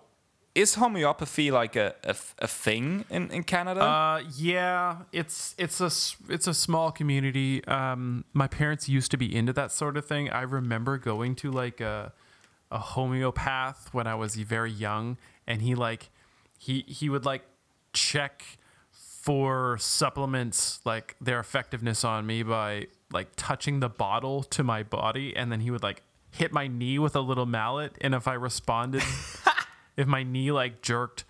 Is 0.55 0.77
homeopathy 0.77 1.51
like 1.51 1.75
a, 1.75 1.97
a, 2.05 2.15
a 2.39 2.47
thing 2.47 3.05
in, 3.11 3.29
in 3.33 3.43
Canada? 3.43 3.83
Uh, 3.83 4.23
yeah, 4.37 4.99
it's 5.13 5.55
it's 5.59 5.81
a 5.81 5.91
it's 6.33 6.47
a 6.47 6.55
small 6.55 6.93
community. 6.93 7.65
Um, 7.65 8.25
my 8.33 8.47
parents 8.47 8.89
used 8.89 9.11
to 9.11 9.17
be 9.17 9.35
into 9.35 9.53
that 9.55 9.73
sort 9.73 9.97
of 9.97 10.07
thing. 10.07 10.31
I 10.31 10.43
remember 10.43 10.97
going 10.97 11.35
to 11.37 11.51
like 11.51 11.81
a 11.81 12.13
a 12.71 12.79
homeopath 12.79 13.93
when 13.93 14.07
I 14.07 14.15
was 14.15 14.37
very 14.37 14.71
young, 14.71 15.17
and 15.47 15.61
he 15.61 15.75
like 15.75 16.11
he 16.59 16.85
he 16.87 17.09
would 17.09 17.25
like 17.25 17.43
check 17.93 18.45
for 18.93 19.79
supplements 19.79 20.81
like 20.85 21.17
their 21.21 21.41
effectiveness 21.41 22.05
on 22.05 22.27
me 22.27 22.43
by 22.43 22.87
like 23.15 23.29
touching 23.37 23.81
the 23.81 23.89
bottle 23.89 24.43
to 24.43 24.63
my 24.63 24.83
body, 24.83 25.35
and 25.35 25.51
then 25.51 25.61
he 25.61 25.71
would 25.71 25.83
like 25.83 26.03
hit 26.31 26.53
my 26.53 26.67
knee 26.67 26.99
with 26.99 27.15
a 27.15 27.21
little 27.21 27.47
mallet, 27.47 27.97
and 28.01 28.15
if 28.15 28.27
I 28.27 28.35
responded 28.35 29.03
if 29.97 30.07
my 30.07 30.23
knee 30.23 30.51
like 30.53 30.83
jerked, 30.83 31.25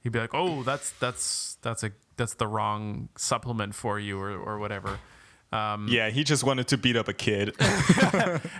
he'd 0.00 0.12
be 0.12 0.18
like, 0.18 0.34
"Oh, 0.34 0.62
that's 0.62 0.90
that's 0.92 1.56
that's 1.62 1.82
a 1.82 1.92
that's 2.16 2.34
the 2.34 2.46
wrong 2.46 3.08
supplement 3.16 3.74
for 3.74 3.98
you," 3.98 4.20
or 4.20 4.36
or 4.36 4.58
whatever. 4.58 4.98
Um, 5.52 5.88
yeah, 5.88 6.10
he 6.10 6.24
just 6.24 6.44
wanted 6.44 6.68
to 6.68 6.78
beat 6.78 6.96
up 6.96 7.08
a 7.08 7.14
kid. 7.14 7.54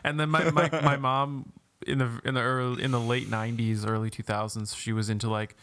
and 0.05 0.19
then 0.19 0.31
my, 0.31 0.51
my, 0.51 0.71
my 0.71 0.97
mom 1.09 1.53
in 1.87 1.99
the 1.99 2.21
in 2.25 2.35
the 2.35 2.41
early 2.41 2.83
in 2.83 2.91
the 2.91 3.01
late 3.01 3.29
'90s, 3.29 3.87
early 3.87 4.11
2000s, 4.11 4.77
she 4.77 4.93
was 4.93 5.11
into 5.11 5.29
like 5.29 5.57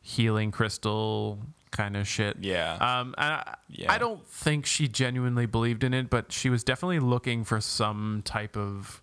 healing 0.00 0.50
crystal 0.50 1.40
kind 1.70 1.96
of 1.96 2.06
shit. 2.08 2.36
Yeah. 2.40 2.74
Um, 2.74 3.14
and 3.18 3.34
I, 3.34 3.54
Yeah. 3.68 3.92
I 3.92 3.98
don't 3.98 4.26
think 4.26 4.66
she 4.66 4.88
genuinely 4.88 5.46
believed 5.46 5.84
in 5.84 5.92
it, 5.94 6.10
but 6.10 6.32
she 6.32 6.50
was 6.50 6.64
definitely 6.64 7.00
looking 7.00 7.44
for 7.44 7.60
some 7.60 8.22
type 8.24 8.56
of 8.56 9.02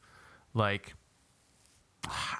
like. 0.54 0.94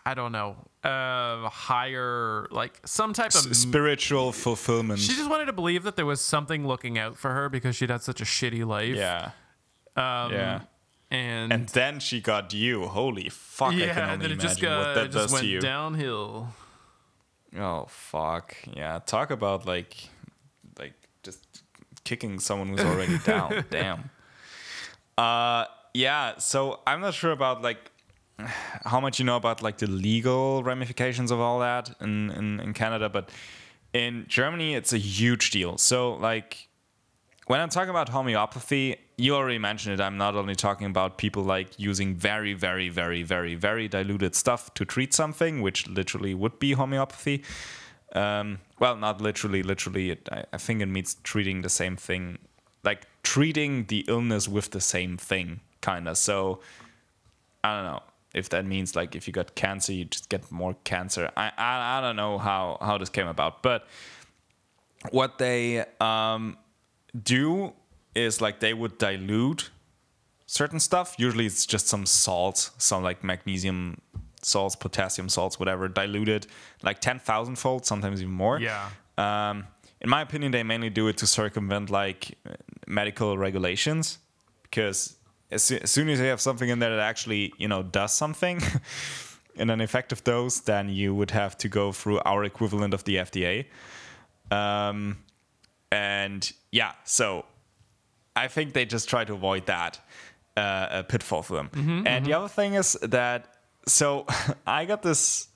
I 0.06 0.14
don't 0.14 0.32
know, 0.32 0.58
uh, 0.84 1.50
higher 1.50 2.46
like 2.52 2.80
some 2.86 3.14
type 3.14 3.34
of 3.34 3.56
Spiritual 3.56 4.32
fulfillment. 4.32 5.00
She 5.00 5.14
just 5.16 5.28
wanted 5.28 5.46
to 5.46 5.54
believe 5.54 5.82
that 5.84 5.96
there 5.96 6.06
was 6.06 6.22
something 6.22 6.68
looking 6.68 7.00
out 7.00 7.18
for 7.18 7.32
her 7.34 7.50
because 7.50 7.76
she'd 7.76 7.90
had 7.90 8.04
such 8.04 8.22
a 8.22 8.26
shitty 8.26 8.64
life. 8.64 8.96
yeah. 8.96 9.32
Um, 9.96 10.32
yeah. 10.34 10.60
And, 11.10 11.52
And 11.52 11.70
then 11.70 12.00
she 12.00 12.22
got 12.22 12.54
you. 12.54 12.86
Holy 12.86 13.30
fuck! 13.30 13.70
I 13.70 13.72
can 13.72 13.80
yeah, 13.80 14.02
only 14.02 14.14
and 14.14 14.22
then 14.22 14.32
it 14.32 14.34
imagine 14.34 14.50
just 14.50 14.62
got 14.62 14.78
what 14.88 14.94
that 14.96 15.06
it 15.06 15.12
does 15.12 15.22
just 15.24 15.34
went 15.34 15.44
to 15.46 15.50
you. 15.50 15.62
downhill. 15.62 16.50
Oh 17.58 17.86
fuck! 17.90 18.56
Yeah, 18.72 19.00
talk 19.06 19.32
about 19.32 19.66
like, 19.66 19.96
kicking 22.06 22.40
someone 22.40 22.70
who's 22.70 22.80
already 22.92 23.18
down. 23.20 23.66
Damn. 23.70 24.10
Uh, 25.18 25.66
yeah. 25.94 26.38
So 26.38 26.80
I'm 26.88 27.02
not 27.02 27.14
sure 27.14 27.32
about 27.32 27.62
like 27.62 27.92
how 28.86 29.00
much 29.00 29.20
you 29.20 29.26
know 29.26 29.36
about 29.36 29.62
like 29.62 29.78
the 29.80 29.88
legal 29.88 30.64
ramifications 30.64 31.32
of 31.32 31.40
all 31.40 31.60
that 31.60 31.94
in 32.00 32.32
in, 32.32 32.60
in 32.62 32.74
Canada, 32.74 33.10
but 33.10 33.30
in 33.94 34.26
Germany 34.28 34.76
it's 34.76 34.94
a 34.94 34.98
huge 34.98 35.52
deal. 35.52 35.78
So 35.78 36.14
like 36.14 36.70
when 37.48 37.60
I'm 37.60 37.70
talking 37.70 37.92
about 37.92 38.10
homeopathy, 38.10 38.98
you 39.18 39.36
already 39.36 39.60
mentioned 39.60 40.00
it. 40.00 40.04
I'm 40.04 40.18
not 40.18 40.36
only 40.36 40.56
talking 40.56 40.88
about 40.88 41.18
people 41.18 41.44
like 41.44 41.80
using 41.80 42.16
very, 42.16 42.54
very, 42.54 42.90
very, 42.90 43.22
very, 43.22 43.56
very 43.56 43.88
diluted 43.88 44.36
stuff 44.36 44.74
to 44.74 44.86
treat 44.86 45.14
something, 45.14 45.62
which 45.62 45.88
literally 45.88 46.34
would 46.34 46.60
be 46.60 46.72
homeopathy. 46.74 47.44
Um, 48.14 48.60
well, 48.80 48.96
not 48.96 49.22
literally, 49.22 49.64
literally. 49.64 50.12
It, 50.12 50.30
I, 50.32 50.46
I 50.54 50.58
think 50.58 50.82
it 50.82 50.88
means 50.88 51.16
treating 51.24 51.62
the 51.62 51.70
same 51.70 51.96
thing, 51.98 52.40
like 52.84 53.08
treating 53.24 53.86
the 53.86 54.06
illness 54.08 54.48
with 54.48 54.72
the 54.72 54.82
same 54.82 55.18
thing, 55.18 55.62
kind 55.82 56.08
of. 56.08 56.18
So 56.18 56.62
I 57.64 57.76
don't 57.76 57.86
know 57.86 58.04
if 58.34 58.50
that 58.50 58.66
means 58.66 58.96
like 58.96 59.16
if 59.16 59.28
you 59.28 59.34
got 59.34 59.56
cancer, 59.56 59.94
you 59.94 60.06
just 60.06 60.30
get 60.30 60.52
more 60.52 60.76
cancer. 60.84 61.32
I, 61.36 61.52
I, 61.58 61.98
I 61.98 62.02
don't 62.02 62.16
know 62.16 62.38
how, 62.38 62.78
how 62.82 62.98
this 62.98 63.10
came 63.10 63.28
about, 63.28 63.64
but 63.64 63.88
what 65.12 65.38
they 65.38 65.86
um, 66.00 66.58
do 67.24 67.74
is 68.14 68.42
like 68.42 68.60
they 68.60 68.74
would 68.74 68.98
dilute 68.98 69.72
certain 70.46 70.80
stuff. 70.80 71.16
Usually 71.18 71.46
it's 71.46 71.66
just 71.66 71.88
some 71.88 72.06
salt, 72.06 72.72
some 72.78 73.04
like 73.04 73.24
magnesium 73.24 74.02
salts, 74.46 74.76
potassium 74.76 75.30
salts, 75.30 75.60
whatever, 75.60 75.88
diluted 75.88 76.48
like 76.84 77.00
10,000 77.00 77.56
fold, 77.56 77.86
sometimes 77.86 78.22
even 78.22 78.34
more. 78.34 78.60
Yeah. 78.60 78.90
Um, 79.18 79.68
in 80.02 80.10
my 80.10 80.22
opinion, 80.22 80.52
they 80.52 80.64
mainly 80.64 80.90
do 80.90 81.08
it 81.08 81.18
to 81.18 81.28
circumvent 81.28 81.90
like 81.90 82.38
uh, 82.48 82.54
medical 82.88 83.38
regulations 83.38 84.20
because 84.64 85.16
as, 85.52 85.72
as 85.72 85.92
soon 85.92 86.10
as 86.10 86.20
you 86.20 86.26
have 86.26 86.42
something 86.42 86.70
in 86.70 86.80
there 86.80 86.92
that 86.92 87.00
actually, 87.00 87.54
you 87.58 87.68
know, 87.68 87.82
does 87.82 88.14
something 88.14 88.62
in 89.56 89.70
an 89.70 89.82
effective 89.82 90.24
dose, 90.24 90.60
then 90.60 90.90
you 90.90 91.16
would 91.16 91.32
have 91.32 91.58
to 91.60 91.70
go 91.70 91.92
through 91.92 92.20
our 92.26 92.44
equivalent 92.44 92.94
of 92.94 93.04
the 93.06 93.16
FDA. 93.18 93.66
Um, 94.52 95.18
and 95.92 96.52
yeah, 96.72 96.92
so 97.04 97.46
I 98.36 98.48
think 98.48 98.74
they 98.74 98.86
just 98.86 99.08
try 99.08 99.24
to 99.24 99.34
avoid 99.34 99.66
that 99.68 100.00
uh, 100.58 100.88
a 100.92 101.04
pitfall 101.04 101.42
for 101.42 101.56
them. 101.56 102.04
and 102.06 102.26
the 102.26 102.34
other 102.34 102.48
thing 102.50 102.74
is 102.76 102.98
that 103.02 103.55
so 103.86 104.26
I 104.68 104.86
got 104.86 105.02
this. 105.02 105.48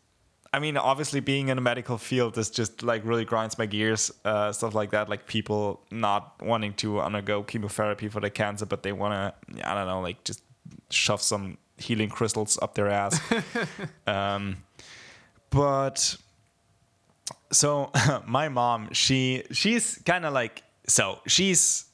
I 0.52 0.58
mean, 0.58 0.78
obviously, 0.78 1.20
being 1.20 1.50
in 1.50 1.58
a 1.60 1.62
medical 1.62 1.98
field, 1.98 2.34
this 2.34 2.50
just 2.50 2.82
like 2.82 3.06
really 3.06 3.26
grinds 3.26 3.58
my 3.58 3.68
gears. 3.68 4.12
Uh, 4.26 4.52
stuff 4.52 4.74
like 4.74 4.92
that, 4.92 5.08
like 5.08 5.28
people 5.28 5.82
not 5.92 6.42
wanting 6.42 6.74
to 6.76 7.02
undergo 7.02 7.44
chemotherapy 7.44 8.08
for 8.08 8.20
their 8.20 8.32
cancer, 8.32 8.66
but 8.66 8.82
they 8.82 8.92
want 8.92 9.14
to, 9.14 9.70
I 9.70 9.76
don't 9.76 9.88
know, 9.88 10.02
like 10.02 10.24
just 10.24 10.42
shove 10.90 11.22
some 11.22 11.60
healing 11.78 12.10
crystals 12.10 12.58
up 12.62 12.74
their 12.74 12.90
ass. 12.90 13.22
um, 14.08 14.58
but 15.52 16.18
so 17.52 17.92
my 18.26 18.50
mom 18.50 18.92
she 18.94 19.44
she's 19.52 20.00
kind 20.06 20.26
of 20.26 20.34
like 20.34 20.64
so 20.88 21.20
she's 21.28 21.86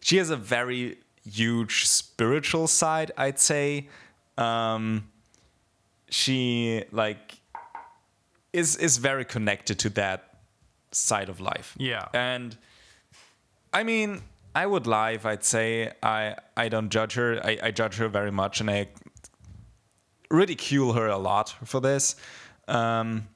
she 0.00 0.16
has 0.16 0.30
a 0.30 0.36
very 0.36 0.98
huge 1.24 1.86
spiritual 1.86 2.66
side 2.66 3.12
i'd 3.16 3.38
say 3.38 3.88
um 4.38 5.04
she 6.12 6.84
like 6.92 7.40
is 8.52 8.76
is 8.76 8.98
very 8.98 9.24
connected 9.24 9.78
to 9.78 9.88
that 9.90 10.20
side 10.92 11.28
of 11.30 11.40
life 11.40 11.74
Yeah. 11.78 12.06
and 12.12 12.56
i 13.72 13.82
mean 13.82 14.20
I 14.54 14.66
would 14.66 14.86
lie 14.86 15.12
if 15.12 15.24
I'd 15.24 15.44
say 15.44 15.92
I 16.02 16.36
I 16.64 16.68
don't 16.68 16.90
judge 16.90 17.14
her. 17.14 17.40
I, 17.42 17.52
I 17.68 17.70
judge 17.70 17.96
her 17.96 18.06
very 18.08 18.30
much, 18.30 18.60
and 18.60 18.68
I 18.70 18.88
ridicule 20.30 20.92
her 20.92 21.06
a 21.08 21.16
lot 21.16 21.54
for 21.64 21.80
this. 21.80 22.16
Um, 22.68 23.28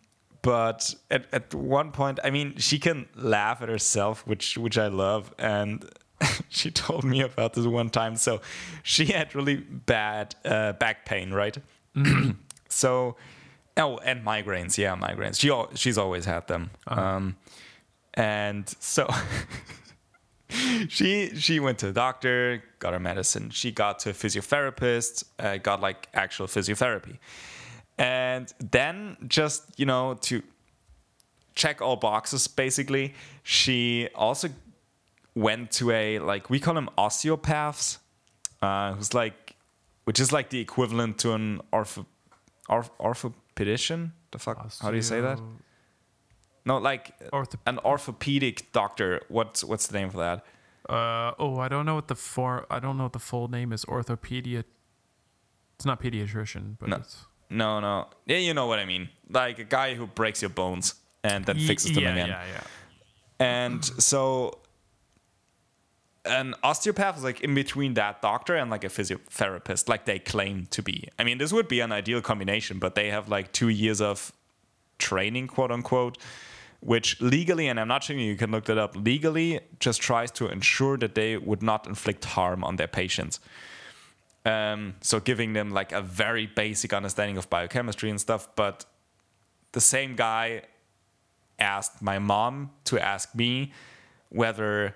but 0.42 0.94
at, 1.10 1.24
at 1.32 1.54
one 1.54 1.90
point, 1.90 2.20
I 2.22 2.28
mean, 2.30 2.56
she 2.58 2.78
can 2.78 3.06
laugh 3.14 3.62
at 3.62 3.70
herself, 3.70 4.26
which 4.26 4.58
which 4.58 4.76
I 4.76 4.88
love, 4.88 5.32
and 5.38 5.88
she 6.50 6.70
told 6.70 7.04
me 7.04 7.22
about 7.22 7.54
this 7.54 7.64
one 7.66 7.88
time. 7.88 8.16
So 8.16 8.40
she 8.82 9.06
had 9.06 9.34
really 9.34 9.56
bad 9.56 10.34
uh, 10.44 10.72
back 10.74 11.06
pain, 11.06 11.32
right? 11.32 11.56
So 12.76 13.16
oh, 13.76 13.98
and 13.98 14.24
migraines, 14.24 14.78
yeah, 14.78 14.94
migraines. 14.96 15.40
She 15.40 15.50
al- 15.50 15.74
she's 15.74 15.98
always 15.98 16.24
had 16.24 16.46
them, 16.46 16.70
um, 16.86 17.36
and 18.14 18.68
so. 18.80 19.08
she 20.88 21.34
she 21.34 21.58
went 21.58 21.78
to 21.78 21.86
the 21.86 21.92
doctor, 21.92 22.62
got 22.78 22.92
her 22.92 23.00
medicine. 23.00 23.50
She 23.50 23.72
got 23.72 23.98
to 24.00 24.10
a 24.10 24.12
physiotherapist, 24.12 25.24
uh, 25.38 25.56
got 25.56 25.80
like 25.80 26.08
actual 26.14 26.46
physiotherapy, 26.46 27.18
and 27.98 28.52
then 28.60 29.16
just 29.26 29.64
you 29.76 29.86
know 29.86 30.14
to 30.22 30.42
check 31.54 31.82
all 31.82 31.96
boxes 31.96 32.46
basically, 32.46 33.14
she 33.42 34.08
also 34.14 34.48
went 35.34 35.72
to 35.72 35.90
a 35.90 36.20
like 36.20 36.48
we 36.48 36.60
call 36.60 36.74
them 36.74 36.88
osteopaths, 36.96 37.98
uh, 38.62 38.92
who's 38.92 39.14
like 39.14 39.56
which 40.04 40.20
is 40.20 40.32
like 40.32 40.50
the 40.50 40.60
equivalent 40.60 41.18
to 41.18 41.32
an 41.32 41.60
ortho, 41.72 42.06
orth, 42.68 42.90
orthopedician. 42.98 44.12
The 44.32 44.38
fuck? 44.38 44.72
How 44.80 44.90
do 44.90 44.96
you 44.96 45.02
say 45.02 45.20
that? 45.20 45.40
No, 46.64 46.78
like 46.78 47.12
an 47.66 47.78
orthopedic 47.84 48.72
doctor. 48.72 49.20
What's 49.28 49.62
what's 49.62 49.86
the 49.86 49.98
name 49.98 50.10
for 50.10 50.18
that? 50.18 50.44
Uh, 50.88 51.32
oh, 51.38 51.58
I 51.58 51.68
don't 51.68 51.86
know 51.86 51.94
what 51.94 52.08
the 52.08 52.14
for 52.14 52.66
I 52.70 52.78
don't 52.80 52.96
know 52.96 53.04
what 53.04 53.12
the 53.12 53.18
full 53.20 53.48
name 53.48 53.72
is. 53.72 53.84
Orthopedia. 53.84 54.64
It's 55.76 55.84
not 55.84 56.00
pediatrician, 56.00 56.76
but 56.78 56.88
No. 56.88 56.96
it's 56.96 57.24
No, 57.50 57.80
no. 57.80 58.08
Yeah, 58.26 58.38
you 58.38 58.52
know 58.54 58.66
what 58.66 58.78
I 58.78 58.84
mean. 58.84 59.08
Like 59.30 59.58
a 59.60 59.64
guy 59.64 59.94
who 59.94 60.06
breaks 60.06 60.42
your 60.42 60.48
bones 60.50 60.94
and 61.22 61.44
then 61.44 61.58
fixes 61.58 61.92
them 61.94 61.98
again. 62.04 62.16
yeah, 62.16 62.24
again. 62.24 62.28
Yeah, 62.28 62.44
yeah. 62.54 63.46
And 63.46 63.84
so 63.84 64.58
an 66.26 66.54
osteopath 66.62 67.18
is 67.18 67.24
like 67.24 67.40
in 67.40 67.54
between 67.54 67.94
that 67.94 68.22
doctor 68.22 68.54
and 68.54 68.70
like 68.70 68.84
a 68.84 68.88
physiotherapist, 68.88 69.88
like 69.88 70.04
they 70.04 70.18
claim 70.18 70.66
to 70.70 70.82
be. 70.82 71.08
I 71.18 71.24
mean, 71.24 71.38
this 71.38 71.52
would 71.52 71.68
be 71.68 71.80
an 71.80 71.92
ideal 71.92 72.20
combination, 72.20 72.78
but 72.78 72.94
they 72.94 73.10
have 73.10 73.28
like 73.28 73.52
two 73.52 73.68
years 73.68 74.00
of 74.00 74.32
training, 74.98 75.46
quote 75.48 75.70
unquote, 75.70 76.18
which 76.80 77.20
legally, 77.20 77.68
and 77.68 77.80
I'm 77.80 77.88
not 77.88 78.04
sure 78.04 78.16
you 78.16 78.36
can 78.36 78.50
look 78.50 78.66
that 78.66 78.78
up, 78.78 78.96
legally 78.96 79.60
just 79.80 80.00
tries 80.00 80.30
to 80.32 80.48
ensure 80.48 80.96
that 80.98 81.14
they 81.14 81.36
would 81.36 81.62
not 81.62 81.86
inflict 81.86 82.24
harm 82.24 82.64
on 82.64 82.76
their 82.76 82.88
patients. 82.88 83.40
Um, 84.44 84.94
so 85.00 85.18
giving 85.18 85.54
them 85.54 85.72
like 85.72 85.92
a 85.92 86.00
very 86.00 86.46
basic 86.46 86.92
understanding 86.92 87.36
of 87.36 87.50
biochemistry 87.50 88.10
and 88.10 88.20
stuff. 88.20 88.48
But 88.54 88.84
the 89.72 89.80
same 89.80 90.14
guy 90.14 90.62
asked 91.58 92.00
my 92.02 92.18
mom 92.18 92.70
to 92.84 92.98
ask 93.00 93.34
me 93.34 93.72
whether 94.28 94.94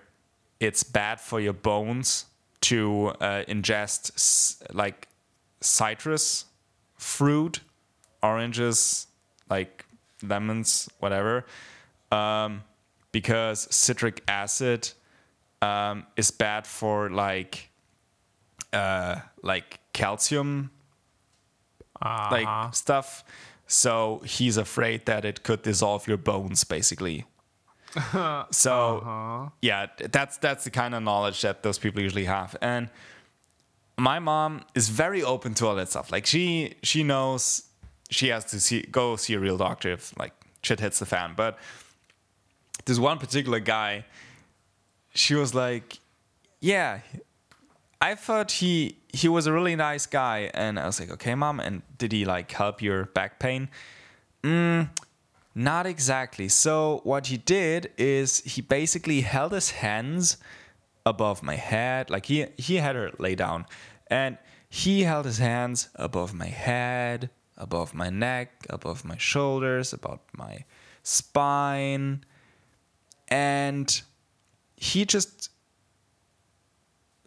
it's 0.61 0.83
bad 0.85 1.21
for 1.21 1.41
your 1.41 1.53
bones 1.55 2.27
to 2.63 3.09
uh, 3.21 3.45
ingest 3.49 4.13
s- 4.15 4.63
like 4.73 5.09
citrus 5.61 6.45
fruit, 6.97 7.61
oranges, 8.23 9.07
like 9.49 9.87
lemons, 10.23 10.89
whatever, 10.99 11.47
um, 12.13 12.63
because 13.13 13.67
citric 13.75 14.23
acid 14.29 14.91
um, 15.63 16.07
is 16.17 16.31
bad 16.31 16.67
for 16.67 17.11
like 17.11 17.71
uh, 18.73 19.17
like 19.43 19.81
calcium 19.93 20.71
Uh-huh. 22.03 22.29
like 22.31 22.75
stuff. 22.75 23.25
So 23.67 24.23
he's 24.25 24.57
afraid 24.57 25.07
that 25.07 25.25
it 25.25 25.43
could 25.43 25.63
dissolve 25.63 26.09
your 26.09 26.17
bones, 26.17 26.65
basically. 26.65 27.25
so 28.51 29.53
yeah, 29.63 29.87
that's 29.99 30.37
that's 30.39 30.65
the 30.65 30.71
kind 30.71 30.95
of 30.95 31.03
knowledge 31.03 31.43
that 31.43 31.63
those 31.63 31.79
people 31.79 32.03
usually 32.03 32.25
have. 32.25 32.57
And 32.61 32.89
my 33.97 34.19
mom 34.19 34.63
is 34.75 34.89
very 34.89 35.23
open 35.23 35.55
to 35.55 35.67
all 35.67 35.75
that 35.77 35.89
stuff. 35.89 36.11
Like 36.13 36.27
she 36.27 36.75
she 36.83 37.03
knows 37.03 37.65
she 38.11 38.29
has 38.29 38.45
to 38.47 38.61
see 38.61 38.83
go 38.83 39.17
see 39.17 39.35
a 39.35 39.41
real 39.41 39.57
doctor 39.57 39.93
if 39.93 40.17
like 40.19 40.33
shit 40.63 40.81
hits 40.81 40.99
the 40.99 41.07
fan. 41.07 41.35
But 41.37 41.59
this 42.85 42.99
one 42.99 43.19
particular 43.19 43.61
guy, 43.61 44.05
she 45.15 45.35
was 45.35 45.55
like, 45.55 45.99
yeah, 46.61 47.01
I 48.01 48.15
thought 48.15 48.53
he 48.53 48.97
he 49.13 49.29
was 49.29 49.47
a 49.47 49.53
really 49.53 49.77
nice 49.77 50.07
guy, 50.07 50.51
and 50.55 50.79
I 50.79 50.87
was 50.87 51.01
like, 51.01 51.11
okay, 51.11 51.35
mom, 51.35 51.61
and 51.61 51.83
did 51.99 52.13
he 52.13 52.25
like 52.25 52.51
help 52.53 52.81
your 52.81 53.07
back 53.07 53.39
pain? 53.39 53.69
Mm, 54.43 54.89
not 55.55 55.87
exactly. 55.87 56.49
So 56.49 57.01
what 57.05 57.27
he 57.27 57.37
did 57.37 57.93
is 57.99 58.41
he 58.41 58.61
basically 58.61 59.23
held 59.23 59.53
his 59.53 59.71
hands 59.71 60.37
above 61.05 61.43
my 61.43 61.57
head, 61.57 62.11
like 62.11 62.27
he 62.27 62.47
he 62.57 62.77
had 62.77 62.95
her 62.95 63.11
lay 63.19 63.35
down, 63.35 63.67
and 64.09 64.39
he 64.69 65.03
held 65.03 65.25
his 65.25 65.39
hands 65.39 65.89
above 65.97 66.33
my 66.35 66.47
head, 66.47 67.31
above 67.57 67.95
my 67.95 68.11
neck, 68.11 68.67
above 68.71 69.05
my 69.05 69.17
shoulders, 69.17 69.93
above 69.93 70.21
my 70.37 70.65
spine, 71.03 72.25
and 73.29 74.03
he 74.77 75.05
just 75.05 75.51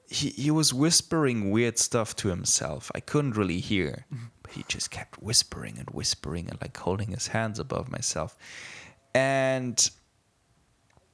he, 0.10 0.30
he 0.30 0.52
was 0.52 0.74
whispering 0.74 1.52
weird 1.52 1.78
stuff 1.78 2.16
to 2.18 2.30
himself. 2.30 2.92
I 2.96 3.00
couldn't 3.00 3.36
really 3.36 3.60
hear, 3.60 4.06
but 4.33 4.33
he 4.54 4.64
just 4.68 4.92
kept 4.92 5.22
whispering 5.22 5.78
and 5.78 5.90
whispering 5.90 6.50
and 6.50 6.62
like 6.62 6.76
holding 6.78 7.12
his 7.12 7.28
hands 7.28 7.60
above 7.60 7.92
myself. 7.92 8.38
And 9.14 9.90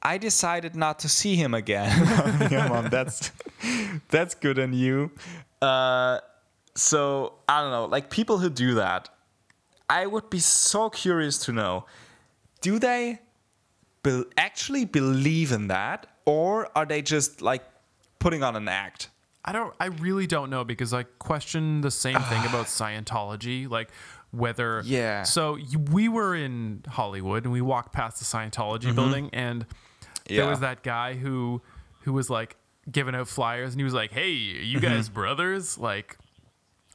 I 0.02 0.18
decided 0.18 0.74
not 0.76 0.98
to 1.00 1.08
see 1.08 1.36
him 1.36 1.54
again. 1.54 1.90
yeah, 2.50 2.68
mom, 2.68 2.88
that's 2.88 3.32
that's 4.08 4.34
good 4.34 4.58
on 4.58 4.72
you. 4.72 5.10
Uh, 5.60 6.20
so 6.74 7.34
I 7.48 7.60
don't 7.60 7.70
know, 7.70 7.86
like 7.86 8.10
people 8.10 8.38
who 8.38 8.48
do 8.50 8.74
that, 8.74 9.08
I 9.88 10.06
would 10.06 10.30
be 10.30 10.38
so 10.38 10.88
curious 10.88 11.38
to 11.38 11.52
know: 11.52 11.86
do 12.60 12.78
they 12.78 13.20
be- 14.02 14.24
actually 14.36 14.84
believe 14.84 15.52
in 15.52 15.68
that, 15.68 16.06
or 16.24 16.68
are 16.76 16.86
they 16.86 17.02
just 17.02 17.42
like 17.42 17.64
putting 18.18 18.42
on 18.42 18.56
an 18.56 18.68
act? 18.68 19.10
I 19.44 19.52
don't. 19.52 19.74
I 19.80 19.86
really 19.86 20.26
don't 20.26 20.50
know 20.50 20.64
because 20.64 20.92
I 20.92 21.04
question 21.04 21.80
the 21.80 21.90
same 21.90 22.20
thing 22.20 22.44
about 22.46 22.66
Scientology, 22.80 23.68
like 23.68 23.90
whether. 24.32 24.82
Yeah. 24.84 25.22
So 25.22 25.58
we 25.90 26.08
were 26.08 26.34
in 26.34 26.84
Hollywood 26.88 27.44
and 27.44 27.52
we 27.52 27.60
walked 27.60 27.92
past 27.92 28.18
the 28.18 28.24
Scientology 28.24 28.82
mm-hmm. 28.82 28.94
building, 28.96 29.30
and 29.32 29.66
there 30.26 30.44
Yeah. 30.44 30.50
was 30.50 30.60
that 30.60 30.82
guy 30.82 31.14
who 31.14 31.62
who 32.02 32.12
was 32.12 32.28
like 32.30 32.56
giving 32.90 33.14
out 33.14 33.28
flyers, 33.28 33.72
and 33.72 33.80
he 33.80 33.84
was 33.84 33.94
like, 33.94 34.12
"Hey, 34.12 34.30
you 34.30 34.78
mm-hmm. 34.78 34.86
guys 34.86 35.08
brothers?" 35.08 35.78
Like 35.78 36.18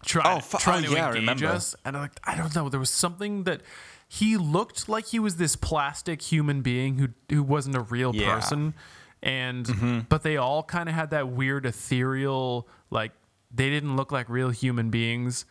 trying 0.05 0.37
Oh, 0.37 0.39
fu- 0.39 0.57
trying 0.59 0.85
oh, 0.85 0.89
to 0.89 0.93
yeah, 0.93 1.05
I 1.05 1.07
engage 1.09 1.21
remember. 1.21 1.47
us, 1.47 1.75
and 1.83 1.95
I'm 1.97 2.03
like, 2.03 2.19
I 2.23 2.35
don't 2.35 2.53
know. 2.55 2.69
There 2.69 2.79
was 2.79 2.89
something 2.91 3.43
that. 3.43 3.61
He 4.07 4.37
looked 4.37 4.87
like 4.87 5.07
he 5.07 5.17
was 5.19 5.37
this 5.37 5.55
plastic 5.55 6.21
human 6.21 6.61
being 6.61 6.99
who 6.99 7.07
who 7.27 7.41
wasn't 7.41 7.75
a 7.75 7.79
real 7.81 8.15
Yeah. 8.15 8.35
person, 8.35 8.75
and 9.23 10.05
but 10.09 10.21
they 10.23 10.37
all 10.37 10.63
kind 10.63 10.87
of 10.89 10.95
had 10.95 11.09
that 11.11 11.29
weird 11.29 11.65
ethereal 11.65 12.67
like 12.91 13.11
they 13.53 13.69
didn't 13.69 13.95
look 13.95 14.11
like 14.11 14.29
real 14.29 14.49
human 14.49 14.89
beings 14.89 15.45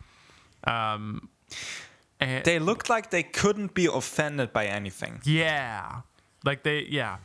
um 0.65 1.29
and 2.21 2.45
They 2.45 2.59
looked 2.59 2.89
like 2.89 3.11
they 3.11 3.23
couldn't 3.25 3.75
be 3.75 3.87
offended 3.87 4.53
by 4.53 4.67
anything, 4.67 5.21
yeah 5.25 6.03
like 6.45 6.63
they 6.63 6.87
yeah 6.89 7.17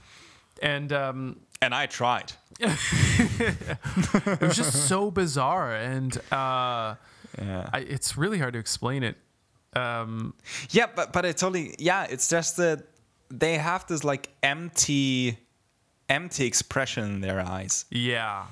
and 0.62 0.92
um 0.94 1.40
and 1.62 1.74
I 1.76 1.86
tried. 1.88 2.32
it 2.60 4.42
was 4.42 4.56
just 4.56 4.88
so 4.88 5.12
bizarre 5.12 5.76
and 5.76 6.18
uh 6.32 6.96
Yeah. 7.38 7.70
I, 7.74 7.80
it's 7.80 8.18
really 8.18 8.40
hard 8.40 8.54
to 8.54 8.60
explain 8.60 9.04
it 9.04 9.18
um 9.76 10.34
Yeah, 10.72 10.88
but 10.96 11.14
but 11.14 11.26
it's 11.26 11.42
totally 11.42 11.76
yeah. 11.80 12.04
It's 12.10 12.28
just 12.30 12.58
that 12.58 12.84
they 13.30 13.58
have 13.58 13.86
this 13.88 14.04
like 14.04 14.30
empty, 14.42 15.38
empty 16.10 16.46
expression 16.46 17.04
in 17.06 17.22
their 17.22 17.40
eyes. 17.40 17.86
yeah 17.92 18.46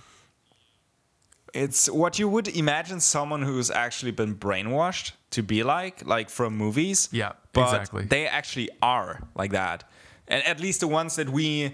It's 1.53 1.89
what 1.89 2.20
you 2.20 2.30
would 2.30 2.47
imagine 2.47 2.99
someone 2.99 3.41
who's 3.41 3.72
actually 3.72 4.12
been 4.12 4.36
brainwashed 4.36 5.14
to 5.30 5.41
be 5.41 5.64
like, 5.64 6.05
like 6.05 6.30
from 6.30 6.55
movies. 6.55 7.10
Yeah, 7.12 7.32
but 7.53 7.64
exactly. 7.64 8.05
They 8.05 8.28
actually 8.28 8.70
are 8.82 9.22
like 9.36 9.51
that, 9.51 9.84
and 10.28 10.43
at 10.45 10.60
least 10.60 10.80
the 10.80 10.88
ones 10.88 11.16
that 11.16 11.30
we 11.30 11.74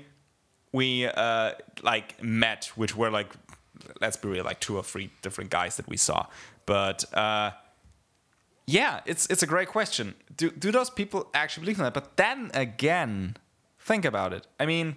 we 0.72 1.06
uh, 1.06 1.52
like 1.84 2.22
met, 2.24 2.72
which 2.76 2.96
were 2.96 3.12
like, 3.12 3.30
let's 4.02 4.18
be 4.18 4.30
real, 4.30 4.46
like 4.46 4.60
two 4.60 4.78
or 4.78 4.84
three 4.84 5.10
different 5.22 5.50
guys 5.52 5.76
that 5.76 5.88
we 5.88 5.98
saw. 5.98 6.26
But 6.66 7.04
uh, 7.14 7.52
yeah, 8.66 9.02
it's 9.06 9.26
it's 9.30 9.44
a 9.44 9.48
great 9.48 9.68
question. 9.68 10.14
Do 10.38 10.50
do 10.52 10.72
those 10.72 10.90
people 10.92 11.20
actually 11.34 11.66
believe 11.66 11.80
in 11.80 11.84
that? 11.84 11.94
But 11.94 12.16
then 12.16 12.52
again, 12.54 13.36
think 13.80 14.06
about 14.06 14.34
it. 14.34 14.48
I 14.60 14.66
mean, 14.66 14.96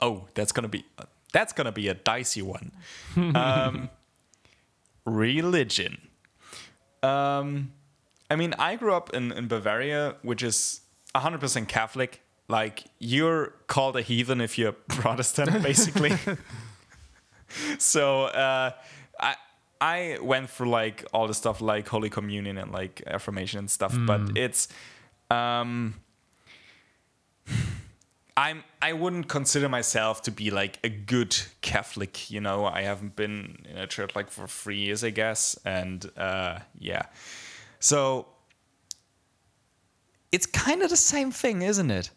oh, 0.00 0.26
that's 0.34 0.52
gonna 0.52 0.68
be 0.68 0.84
That's 1.32 1.52
gonna 1.52 1.72
be 1.72 1.88
a 1.88 1.94
dicey 1.94 2.42
one. 2.42 2.72
um, 3.34 3.90
religion. 5.04 5.98
Um, 7.02 7.72
I 8.30 8.36
mean, 8.36 8.54
I 8.58 8.76
grew 8.76 8.94
up 8.94 9.12
in, 9.14 9.32
in 9.32 9.48
Bavaria, 9.48 10.16
which 10.22 10.42
is 10.42 10.80
100% 11.14 11.68
Catholic. 11.68 12.22
Like, 12.48 12.84
you're 12.98 13.54
called 13.66 13.96
a 13.96 14.02
heathen 14.02 14.40
if 14.40 14.58
you're 14.58 14.72
Protestant, 14.88 15.62
basically. 15.62 16.16
so, 17.78 18.24
uh, 18.24 18.72
I. 19.20 19.36
I 19.80 20.18
went 20.22 20.48
through 20.48 20.70
like 20.70 21.04
all 21.12 21.26
the 21.26 21.34
stuff 21.34 21.60
like 21.60 21.88
Holy 21.88 22.08
Communion 22.08 22.56
and 22.56 22.72
like 22.72 23.02
affirmation 23.06 23.58
and 23.58 23.70
stuff, 23.70 23.94
but 24.06 24.20
it's 24.34 24.68
um 25.30 25.94
I'm 28.36 28.64
I 28.82 28.92
wouldn't 28.92 29.28
consider 29.28 29.68
myself 29.68 30.22
to 30.22 30.30
be 30.30 30.50
like 30.50 30.78
a 30.82 30.88
good 30.88 31.36
Catholic, 31.60 32.30
you 32.30 32.40
know. 32.40 32.66
I 32.66 32.82
haven't 32.82 33.14
been 33.14 33.64
in 33.70 33.78
a 33.78 33.86
church 33.86 34.16
like 34.16 34.30
for 34.30 34.48
three 34.48 34.78
years, 34.78 35.04
I 35.04 35.10
guess, 35.10 35.58
and 35.64 36.10
uh, 36.16 36.58
yeah. 36.78 37.02
So 37.78 38.26
it's 40.32 40.46
kind 40.46 40.82
of 40.82 40.90
the 40.90 40.96
same 40.96 41.30
thing, 41.30 41.62
isn't 41.62 41.90
it? 41.90 42.10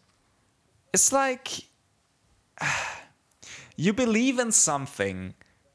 It's 0.92 1.12
like 1.12 1.48
you 3.76 3.92
believe 3.92 4.40
in 4.40 4.50
something 4.50 5.34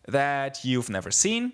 that 0.10 0.66
you've 0.66 0.90
never 0.90 1.10
seen. 1.10 1.54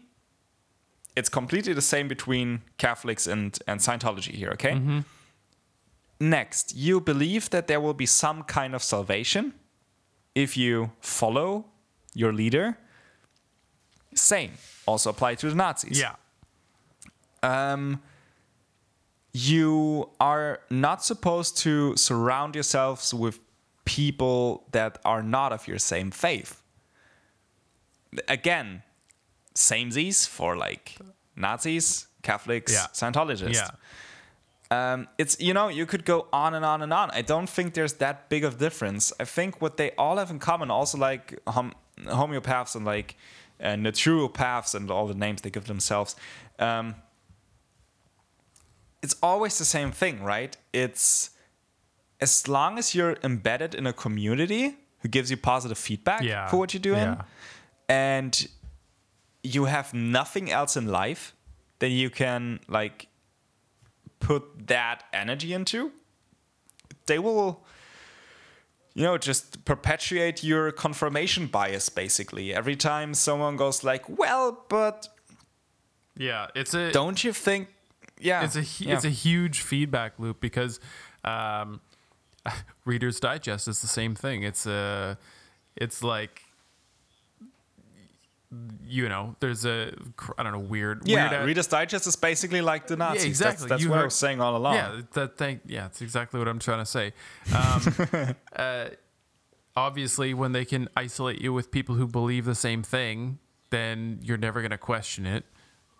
It's 1.15 1.29
completely 1.29 1.73
the 1.73 1.81
same 1.81 2.07
between 2.07 2.63
Catholics 2.79 3.27
and 3.27 3.59
and 3.67 3.79
Scientology 3.79 4.33
here, 4.33 4.49
okay? 4.53 5.03
Next, 6.19 6.75
you 6.75 6.99
believe 6.99 7.49
that 7.51 7.67
there 7.67 7.79
will 7.79 7.93
be 7.93 8.05
some 8.05 8.43
kind 8.43 8.75
of 8.75 8.83
salvation 8.83 9.53
if 10.35 10.57
you 10.57 10.91
follow 10.99 11.65
your 12.13 12.33
leader. 12.33 12.77
Same, 14.13 14.51
also 14.85 15.11
apply 15.11 15.35
to 15.35 15.49
the 15.49 15.55
Nazis. 15.55 15.99
Yeah. 15.99 16.15
Um, 17.41 18.01
you 19.31 20.09
are 20.19 20.59
not 20.69 21.03
supposed 21.05 21.57
to 21.59 21.95
surround 21.95 22.55
yourselves 22.55 23.13
with 23.13 23.39
people 23.85 24.65
that 24.71 24.99
are 25.05 25.23
not 25.23 25.53
of 25.53 25.67
your 25.67 25.79
same 25.79 26.11
faith. 26.11 26.61
Again, 28.27 28.83
samesies 29.55 30.27
for 30.27 30.57
like 30.57 30.97
Nazis, 31.35 32.07
Catholics, 32.23 32.73
Yeah. 32.73 32.87
Scientologists 32.93 33.53
Yeah. 33.53 33.69
Um, 34.71 35.07
it's 35.17 35.39
you 35.39 35.53
know 35.53 35.67
you 35.69 35.85
could 35.85 36.05
go 36.05 36.27
on 36.31 36.53
and 36.53 36.63
on 36.63 36.81
and 36.81 36.93
on. 36.93 37.09
I 37.11 37.21
don't 37.21 37.49
think 37.49 37.73
there's 37.73 37.93
that 37.93 38.29
big 38.29 38.43
of 38.43 38.57
difference. 38.57 39.11
I 39.19 39.25
think 39.25 39.61
what 39.61 39.77
they 39.77 39.91
all 39.97 40.17
have 40.17 40.29
in 40.31 40.39
common, 40.39 40.69
also 40.71 40.97
like 40.97 41.39
hom- 41.47 41.73
homeopaths 42.05 42.75
and 42.75 42.85
like 42.85 43.15
uh, 43.59 43.69
naturopaths 43.75 44.75
and 44.75 44.89
all 44.91 45.07
the 45.07 45.15
names 45.15 45.41
they 45.41 45.49
give 45.49 45.65
themselves, 45.65 46.15
um, 46.59 46.95
it's 49.01 49.15
always 49.23 49.57
the 49.57 49.65
same 49.65 49.91
thing, 49.91 50.23
right? 50.23 50.55
It's 50.73 51.31
as 52.21 52.47
long 52.47 52.77
as 52.77 52.93
you're 52.93 53.17
embedded 53.23 53.73
in 53.73 53.87
a 53.87 53.93
community 53.93 54.77
who 54.99 55.07
gives 55.09 55.31
you 55.31 55.37
positive 55.37 55.77
feedback 55.77 56.21
Yeah. 56.21 56.47
for 56.47 56.57
what 56.57 56.73
you're 56.73 56.81
doing, 56.81 57.03
Yeah. 57.17 57.21
and 57.87 58.47
you 59.41 59.65
have 59.65 59.93
nothing 59.93 60.51
else 60.51 60.75
in 60.77 60.87
life 60.87 61.33
that 61.79 61.89
you 61.89 62.09
can 62.09 62.59
like 62.67 63.07
put 64.19 64.67
that 64.67 65.03
energy 65.13 65.53
into, 65.53 65.91
they 67.05 67.19
will, 67.19 67.65
you 68.93 69.03
know, 69.03 69.17
just 69.17 69.65
perpetuate 69.65 70.43
your 70.43 70.71
confirmation 70.71 71.47
bias 71.47 71.89
basically. 71.89 72.53
Every 72.53 72.75
time 72.75 73.13
someone 73.13 73.55
goes 73.55 73.83
like, 73.83 74.07
"Well, 74.09 74.65
but 74.69 75.07
Yeah. 76.15 76.47
It's 76.55 76.73
a 76.73 76.91
don't 76.91 77.23
you 77.23 77.33
think?" 77.33 77.69
Yeah, 78.19 78.43
it's 78.43 78.55
a 78.55 78.83
yeah. 78.83 78.95
it's 78.95 79.05
a 79.05 79.09
huge 79.09 79.61
feedback 79.61 80.19
loop 80.19 80.41
because 80.41 80.79
um, 81.23 81.79
Reader's 82.85 83.19
Digest 83.19 83.67
is 83.67 83.81
the 83.81 83.87
same 83.87 84.15
thing. 84.15 84.43
It's 84.43 84.65
a 84.65 85.17
it's 85.75 86.03
like 86.03 86.43
you 88.83 89.07
know, 89.09 89.35
there's 89.39 89.65
a 89.65 89.93
I 90.37 90.43
don't 90.43 90.53
know 90.53 90.59
weird 90.59 91.07
yeah. 91.07 91.31
weird 91.31 91.45
Reader's 91.45 91.67
Digest 91.67 92.07
is 92.07 92.15
basically 92.15 92.61
like 92.61 92.87
the 92.87 92.97
Nazis. 92.97 93.23
Yeah, 93.23 93.29
exactly. 93.29 93.67
That's, 93.67 93.69
that's 93.69 93.83
You 93.83 93.89
what 93.89 93.99
I 93.99 94.03
was 94.05 94.15
saying 94.15 94.41
all 94.41 94.55
along. 94.57 94.75
Yeah, 94.75 95.01
that 95.13 95.37
thing. 95.37 95.59
Yeah, 95.65 95.85
it's 95.85 96.01
exactly 96.01 96.39
what 96.39 96.47
I'm 96.47 96.59
trying 96.59 96.79
to 96.79 96.85
say. 96.85 97.13
Um, 97.55 98.35
uh, 98.55 98.85
obviously, 99.75 100.33
when 100.33 100.51
they 100.51 100.65
can 100.65 100.89
isolate 100.95 101.41
you 101.41 101.53
with 101.53 101.69
people 101.71 101.95
who 101.95 102.07
believe 102.07 102.45
the 102.45 102.55
same 102.55 102.81
thing, 102.81 103.37
then 103.69 104.19
you're 104.23 104.37
never 104.37 104.61
going 104.61 104.71
to 104.71 104.77
question 104.77 105.25
it. 105.25 105.45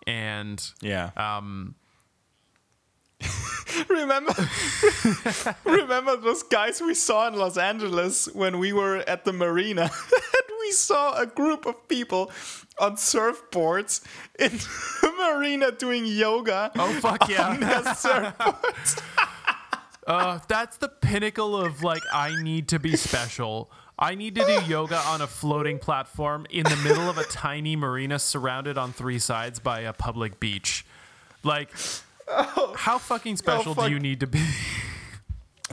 And 0.06 0.60
Yeah. 0.80 1.10
um, 1.16 1.74
remember 3.88 4.34
remember 5.64 6.16
those 6.16 6.42
guys 6.44 6.80
we 6.80 6.94
saw 6.94 7.28
in 7.28 7.34
Los 7.34 7.56
Angeles 7.56 8.26
when 8.32 8.58
we 8.58 8.72
were 8.72 8.98
at 9.08 9.24
the 9.24 9.32
marina 9.32 9.82
and 9.82 10.56
we 10.60 10.72
saw 10.72 11.20
a 11.20 11.26
group 11.26 11.66
of 11.66 11.88
people 11.88 12.30
on 12.78 12.96
surfboards 12.96 14.02
in 14.38 14.50
the 14.50 15.12
marina 15.18 15.70
doing 15.72 16.06
yoga 16.06 16.70
oh 16.76 16.92
fuck 17.00 17.28
yeah, 17.28 17.48
on 17.48 17.60
their 17.60 17.82
surfboards. 17.82 19.02
uh, 20.06 20.38
that's 20.48 20.76
the 20.78 20.88
pinnacle 20.88 21.56
of 21.56 21.82
like 21.82 22.02
I 22.12 22.34
need 22.42 22.68
to 22.68 22.78
be 22.78 22.96
special. 22.96 23.70
I 24.02 24.14
need 24.14 24.34
to 24.36 24.46
do 24.46 24.62
yoga 24.66 24.96
on 24.96 25.20
a 25.20 25.26
floating 25.26 25.78
platform 25.78 26.46
in 26.48 26.64
the 26.64 26.76
middle 26.76 27.10
of 27.10 27.18
a 27.18 27.24
tiny 27.24 27.76
marina 27.76 28.18
surrounded 28.18 28.78
on 28.78 28.94
three 28.94 29.18
sides 29.18 29.60
by 29.60 29.80
a 29.80 29.92
public 29.92 30.40
beach. 30.40 30.86
Like, 31.42 31.68
how 32.76 32.98
fucking 32.98 33.36
special 33.36 33.74
fuck. 33.74 33.86
do 33.86 33.90
you 33.90 33.98
need 33.98 34.20
to 34.20 34.26
be? 34.26 34.44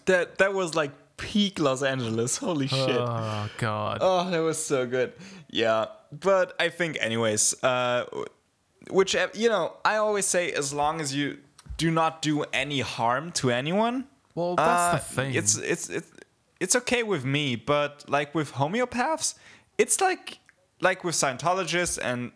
that 0.05 0.37
that 0.37 0.53
was 0.53 0.75
like 0.75 0.91
peak 1.17 1.59
Los 1.59 1.83
Angeles 1.83 2.37
holy 2.45 2.67
shit 2.67 2.89
Oh 2.89 3.49
god. 3.57 3.99
Oh, 4.01 4.29
that 4.29 4.39
was 4.39 4.63
so 4.63 4.85
good. 4.85 5.13
Yeah, 5.49 5.85
but 6.11 6.53
I 6.59 6.69
think, 6.69 6.97
anyways, 6.99 7.63
uh, 7.63 8.05
which 8.89 9.15
you 9.33 9.49
know, 9.49 9.73
I 9.83 9.97
always 9.97 10.25
say, 10.25 10.51
as 10.51 10.73
long 10.73 11.01
as 11.01 11.15
you 11.15 11.37
do 11.77 11.91
not 11.91 12.21
do 12.21 12.43
any 12.53 12.81
harm 12.81 13.31
to 13.33 13.51
anyone. 13.51 14.07
Well, 14.35 14.55
that's 14.55 14.93
uh, 14.93 14.97
the 14.97 15.15
thing. 15.15 15.33
It's 15.35 15.57
it's 15.57 15.89
it's 15.89 16.11
it's 16.59 16.75
okay 16.75 17.03
with 17.03 17.25
me, 17.25 17.55
but 17.55 18.05
like 18.07 18.33
with 18.35 18.53
homeopaths, 18.53 19.35
it's 19.77 20.01
like 20.01 20.39
like 20.81 21.03
with 21.03 21.15
Scientologists 21.15 21.97
and 22.01 22.31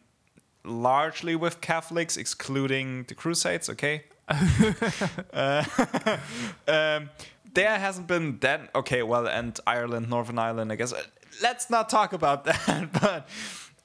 largely 0.63 1.35
with 1.35 1.61
Catholics, 1.61 2.17
excluding 2.17 3.03
the 3.03 3.15
Crusades. 3.15 3.69
Okay. 3.69 4.05
Uh, 4.29 5.63
um, 6.67 7.09
there 7.53 7.77
hasn't 7.79 8.07
been 8.07 8.37
that 8.39 8.69
okay 8.73 9.03
well 9.03 9.27
and 9.27 9.59
ireland 9.67 10.09
northern 10.09 10.39
ireland 10.39 10.71
i 10.71 10.75
guess. 10.75 10.93
Let's 11.41 11.69
not 11.69 11.89
talk 11.89 12.13
about 12.13 12.43
that 12.49 12.89
but 12.93 13.27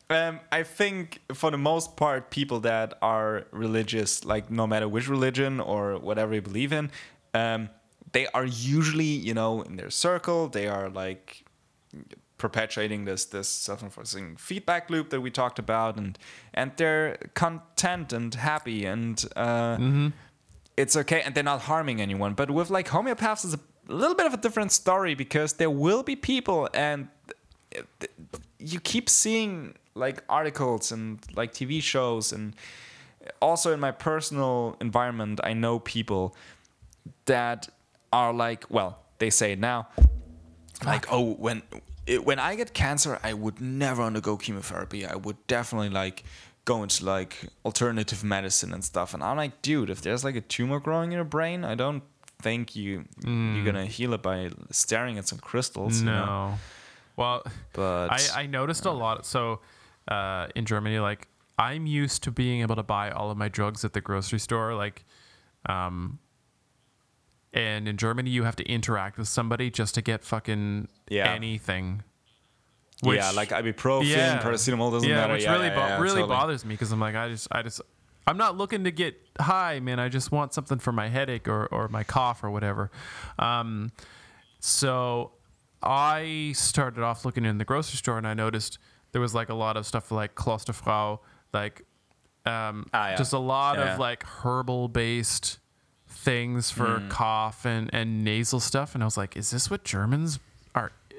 um, 0.09 0.41
i 0.53 0.63
think 0.63 1.21
for 1.33 1.51
the 1.51 1.59
most 1.59 1.97
part 1.97 2.31
people 2.31 2.61
that 2.61 2.99
are 3.03 3.47
religious 3.51 4.25
like 4.25 4.51
no 4.51 4.67
matter 4.67 4.89
which 4.89 5.09
religion 5.09 5.61
or 5.61 5.99
whatever 5.99 6.35
you 6.35 6.43
believe 6.43 6.73
in 6.73 6.91
um, 7.35 7.69
they 8.13 8.27
are 8.29 8.47
usually 8.47 9.05
you 9.05 9.35
know 9.35 9.63
in 9.63 9.77
their 9.77 9.91
circle. 9.91 10.49
They 10.49 10.69
are 10.69 10.89
like 10.89 11.45
perpetuating 12.39 13.05
this 13.05 13.25
this 13.27 13.49
self-enforcing 13.49 14.37
feedback 14.37 14.91
loop 14.91 15.11
that 15.11 15.21
we 15.21 15.31
talked 15.31 15.59
about 15.59 15.97
and 15.97 16.19
and 16.55 16.73
they're 16.77 17.17
content 17.35 18.13
and 18.13 18.35
happy 18.35 18.85
and 18.85 19.25
uh, 19.37 19.77
it's 20.77 20.97
okay 20.97 21.23
and 21.23 21.35
they're 21.35 21.45
not 21.45 21.63
harming 21.63 22.01
anyone. 22.01 22.35
But 22.35 22.51
with 22.51 22.71
like 22.71 22.89
homeopaths 22.89 23.45
it's 23.45 23.55
a 23.55 23.61
little 23.93 24.17
bit 24.17 24.27
of 24.27 24.35
a 24.35 24.37
different 24.37 24.73
story 24.73 25.15
because 25.15 25.55
there 25.55 25.71
will 25.71 26.03
be 26.03 26.17
people 26.17 26.69
and 26.75 27.09
you 28.59 28.81
keep 28.81 29.09
seeing 29.09 29.75
like 29.95 30.23
articles 30.29 30.93
and 30.93 31.19
like 31.35 31.53
tv 31.53 31.83
shows 31.83 32.33
and 32.33 32.55
also 33.41 33.73
in 33.73 33.81
my 33.81 33.91
personal 33.91 34.77
environment 34.81 35.41
i 35.45 35.53
know 35.53 35.79
people 35.79 36.35
that 37.27 37.69
are 38.13 38.33
like 38.33 38.65
well 38.71 38.99
they 39.19 39.31
say 39.31 39.53
it 39.53 39.59
now 39.59 39.89
like 40.85 41.11
oh 41.13 41.33
when 41.35 41.63
when 42.25 42.39
i 42.39 42.55
get 42.55 42.73
cancer 42.75 43.19
i 43.23 43.33
would 43.33 43.61
never 43.61 44.03
undergo 44.03 44.37
chemotherapy. 44.37 45.07
I 45.07 45.17
would 45.17 45.45
definitely 45.47 45.91
like 45.91 46.25
go 46.67 46.83
into 46.83 47.05
like 47.05 47.39
alternative 47.65 48.23
medicine 48.23 48.75
and 48.75 48.85
stuff 48.85 49.15
and 49.15 49.23
i'm 49.23 49.39
like 49.39 49.63
dude 49.63 49.89
if 49.89 50.03
there's 50.03 50.23
like 50.25 50.37
a 50.37 50.41
tumor 50.43 50.79
growing 50.79 51.11
in 51.13 51.17
your 51.17 51.25
brain 51.25 51.65
i 51.65 51.75
don't 51.75 52.03
think 52.43 52.77
you 52.77 53.05
you're 53.25 53.65
gonna 53.65 53.87
heal 53.87 54.13
it 54.13 54.21
by 54.21 54.51
staring 54.71 55.17
at 55.17 55.27
some 55.27 55.39
crystals 55.39 56.03
no. 56.03 56.11
you 56.11 56.27
know? 56.27 56.59
Well, 57.17 57.45
but 57.73 58.09
I, 58.09 58.43
I 58.43 58.47
noticed 58.47 58.85
a 58.85 58.91
lot. 58.91 59.25
So 59.27 59.61
uh, 60.07 60.49
in 60.55 60.67
Germany, 60.67 60.99
like 60.99 61.29
I'm 61.59 61.87
used 61.87 62.23
to 62.25 62.31
being 62.31 62.61
able 62.61 62.77
to 62.77 62.83
buy 62.83 63.11
all 63.11 63.31
of 63.31 63.39
my 63.39 63.49
drugs 63.49 63.85
at 63.85 63.95
the 63.95 64.03
grocery 64.03 64.39
store. 64.39 64.75
Like, 64.75 65.05
um, 65.67 66.19
and 67.55 67.89
in 67.89 67.97
Germany, 67.97 68.29
you 68.31 68.43
have 68.45 68.57
to 68.57 68.65
interact 68.65 69.17
with 69.17 69.29
somebody 69.29 69.71
just 69.71 69.95
to 69.95 70.03
get 70.03 70.23
fucking 70.25 70.89
Yeah. 71.09 71.33
anything. 71.33 72.03
Which- 73.03 73.19
yeah, 73.19 73.31
like 73.33 73.51
ibuprofen, 73.51 74.07
yeah, 74.07 74.43
paracetamol 74.43 74.91
doesn't 74.93 75.09
yeah, 75.09 75.17
matter. 75.17 75.33
which 75.35 75.43
yeah, 75.43 75.53
really 75.53 75.71
bo- 75.71 75.99
really 76.01 76.21
totally. 76.23 76.29
bothers 76.29 76.65
me 76.65 76.75
because 76.75 76.93
I'm 76.93 77.01
like, 77.01 77.15
I 77.15 77.29
just, 77.29 77.47
I 77.53 77.63
just, 77.63 77.81
I'm 78.27 78.39
not 78.39 78.57
looking 78.57 78.85
to 78.85 78.91
get 78.91 79.21
high, 79.39 79.81
man. 79.81 80.01
I 80.01 80.09
just 80.09 80.33
want 80.33 80.55
something 80.55 80.79
for 80.79 80.93
my 80.93 81.09
headache 81.09 81.47
or 81.47 81.67
or 81.67 81.89
my 81.89 82.05
cough 82.05 82.43
or 82.43 82.51
whatever. 82.51 82.91
Um, 83.39 83.93
so 84.61 85.33
I 85.83 86.53
started 86.57 87.03
off 87.03 87.25
looking 87.25 87.45
in 87.45 87.59
the 87.59 87.65
grocery 87.65 87.97
store 87.99 88.19
and 88.19 88.27
I 88.27 88.35
noticed 88.35 88.79
there 89.13 89.21
was 89.21 89.35
like 89.35 89.49
a 89.49 89.55
lot 89.55 89.77
of 89.77 89.87
stuff 89.87 90.11
like 90.11 90.35
Klosterfrau, 90.35 91.21
like 91.53 91.83
um, 92.45 92.87
Ah, 92.95 93.11
yeah. 93.11 93.17
just 93.17 93.33
a 93.33 93.39
lot 93.39 93.77
Yeah, 93.77 93.95
of 93.95 93.99
like 93.99 94.25
herbal 94.25 94.89
based 94.89 95.59
things 96.09 96.71
for 96.71 97.01
Hmm. 97.01 97.09
cough 97.09 97.65
and, 97.67 97.91
and 97.93 98.25
nasal 98.25 98.61
stuff. 98.61 98.95
And 98.95 99.03
I 99.03 99.07
was 99.07 99.17
like, 99.17 99.37
is 99.37 99.51
this 99.51 99.71
what 99.71 99.85
Germans 99.85 100.39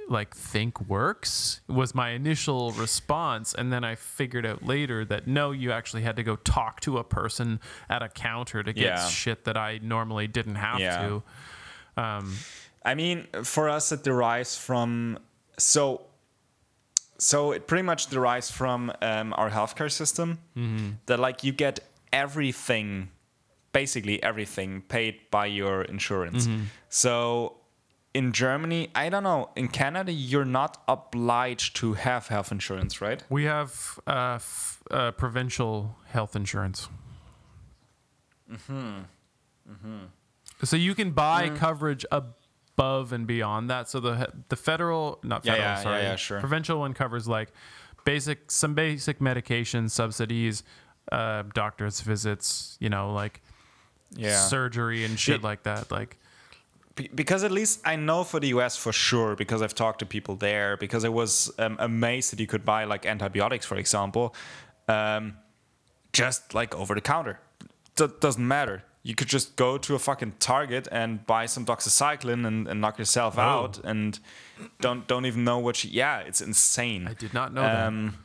like 0.10 0.36
think 0.36 0.80
works? 0.88 1.62
Was 1.68 1.94
my 1.94 2.12
initial 2.12 2.72
response. 2.72 3.54
And 3.54 3.72
then 3.74 3.84
I 3.84 3.96
figured 3.96 4.46
out 4.46 4.64
later 4.64 5.04
that 5.06 5.28
no, 5.28 5.52
you 5.52 5.72
actually 5.72 6.04
had 6.04 6.16
to 6.16 6.24
go 6.24 6.36
talk 6.38 6.80
to 6.82 6.98
a 6.98 7.04
person 7.04 7.60
at 7.90 8.02
a 8.02 8.10
counter 8.10 8.64
to 8.64 8.74
get 8.74 8.84
Yeah. 8.86 9.08
shit 9.08 9.44
that 9.46 9.58
I 9.58 9.80
normally 9.82 10.28
didn't 10.28 10.56
have 10.56 10.80
Yeah. 10.80 11.08
to. 11.08 11.24
Um, 12.02 12.36
I 12.86 12.96
mean, 12.96 13.28
for 13.44 13.68
us, 13.70 13.92
it 13.92 14.04
derives 14.04 14.58
from 14.58 15.20
so. 15.58 16.02
So 17.20 17.52
it 17.52 17.66
pretty 17.68 17.82
much 17.84 18.08
derives 18.08 18.52
from 18.52 18.92
um, 19.02 19.34
our 19.36 19.50
healthcare 19.50 19.92
system. 19.92 20.40
That 21.08 21.20
like 21.20 21.44
you 21.44 21.52
get 21.52 21.80
everything, 22.14 23.10
basically 23.74 24.22
everything, 24.22 24.84
paid 24.84 25.20
by 25.32 25.48
your 25.48 25.82
insurance. 25.82 26.48
So 26.90 27.57
in 28.18 28.32
Germany, 28.34 28.82
I 29.04 29.10
don't 29.10 29.24
know. 29.30 29.50
In 29.56 29.68
Canada, 29.82 30.12
you're 30.12 30.52
not 30.62 30.72
obliged 30.88 31.76
to 31.82 31.94
have 31.94 32.28
health 32.28 32.52
insurance, 32.52 32.94
right? 33.08 33.20
we 33.30 33.44
have 33.46 34.00
uh, 34.08 34.36
f- 34.36 34.82
uh, 34.92 35.12
provincial 35.24 35.96
health 36.16 36.36
insurance. 36.36 36.90
So 40.64 40.76
you 40.76 40.96
can 40.96 41.12
buy 41.12 41.50
Mm. 41.50 41.58
coverage 41.58 42.06
above 42.12 43.14
and 43.14 43.28
beyond 43.28 43.70
that. 43.70 43.90
So 43.90 44.00
the 44.00 44.32
the 44.50 44.56
federal, 44.56 45.20
not 45.24 45.44
federal, 45.44 45.62
yeah, 45.62 45.76
yeah, 45.78 45.84
sorry, 45.84 46.02
yeah, 46.04 46.16
sure. 46.16 46.40
provincial 46.40 46.80
one 46.80 46.94
covers 46.94 47.28
like 47.28 47.50
basic 48.06 48.50
some 48.52 48.74
basic 48.74 49.22
medication 49.22 49.90
subsidies, 49.90 50.64
uh, 51.12 51.44
doctors 51.54 52.02
visits, 52.02 52.78
you 52.80 52.90
know, 52.90 53.14
like 53.14 53.42
Yeah. 54.16 54.40
surgery 54.40 55.04
and 55.06 55.20
shit 55.20 55.36
It- 55.36 55.44
like 55.44 55.64
that. 55.64 55.92
Like 55.92 56.18
because 57.16 57.44
at 57.44 57.52
least 57.52 57.82
I 57.86 57.96
know 57.96 58.24
for 58.24 58.40
the 58.40 58.48
US 58.50 58.78
for 58.78 58.92
sure 58.92 59.36
because 59.36 59.62
I've 59.62 59.76
talked 59.76 60.00
to 60.00 60.06
people 60.06 60.36
there 60.36 60.78
because 60.78 61.06
I 61.06 61.10
was 61.10 61.52
um, 61.60 61.78
amazed 61.80 62.32
that 62.32 62.40
you 62.40 62.48
could 62.48 62.66
buy 62.66 62.84
like 62.84 63.06
antibiotics 63.06 63.66
for 63.66 63.78
example 63.78 64.36
um, 64.88 65.38
just 66.14 66.54
like 66.54 66.76
over 66.76 66.96
the 66.96 67.02
counter. 67.02 67.40
Doesn't 67.96 68.48
matter. 68.48 68.84
You 69.04 69.16
could 69.16 69.28
just 69.28 69.56
go 69.56 69.78
to 69.78 69.96
a 69.96 70.00
fucking 70.00 70.34
Target 70.40 70.88
and 70.92 71.26
buy 71.26 71.46
some 71.46 71.66
doxycycline 71.66 72.46
and, 72.46 72.68
and 72.68 72.82
knock 72.82 73.00
yourself 73.00 73.38
out 73.38 73.80
and 73.84 74.20
don't 74.82 75.08
don't 75.08 75.26
even 75.26 75.44
know 75.44 75.60
what 75.60 75.84
you, 75.84 75.90
yeah 75.94 76.20
it's 76.20 76.42
insane. 76.42 77.08
I 77.08 77.14
did 77.14 77.34
not 77.34 77.54
know 77.54 77.62
that. 77.62 77.88
um, 77.88 78.18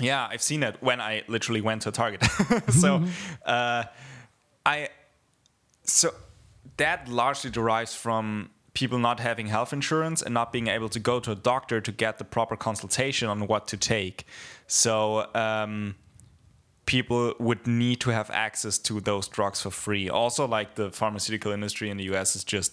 yeah, 0.00 0.26
I've 0.28 0.42
seen 0.42 0.62
it 0.62 0.76
when 0.80 1.00
I 1.00 1.22
literally 1.28 1.60
went 1.60 1.82
to 1.82 1.90
a 1.90 1.92
Target. 1.92 2.24
so, 2.70 3.04
uh, 3.46 3.84
I 4.66 4.88
so 5.84 6.12
that 6.76 7.08
largely 7.08 7.50
derives 7.50 7.94
from 7.94 8.50
people 8.74 8.98
not 8.98 9.20
having 9.20 9.46
health 9.46 9.72
insurance 9.72 10.20
and 10.20 10.34
not 10.34 10.52
being 10.52 10.66
able 10.66 10.88
to 10.88 10.98
go 10.98 11.20
to 11.20 11.30
a 11.30 11.36
doctor 11.36 11.80
to 11.80 11.92
get 11.92 12.18
the 12.18 12.24
proper 12.24 12.56
consultation 12.56 13.28
on 13.28 13.46
what 13.46 13.68
to 13.68 13.76
take. 13.76 14.26
So. 14.66 15.28
Um, 15.34 15.96
people 16.86 17.34
would 17.38 17.66
need 17.66 18.00
to 18.00 18.10
have 18.10 18.30
access 18.30 18.78
to 18.78 19.00
those 19.00 19.28
drugs 19.28 19.62
for 19.62 19.70
free. 19.70 20.08
Also, 20.10 20.46
like 20.46 20.74
the 20.74 20.90
pharmaceutical 20.90 21.52
industry 21.52 21.90
in 21.90 21.96
the 21.96 22.04
US 22.14 22.36
is 22.36 22.44
just 22.44 22.72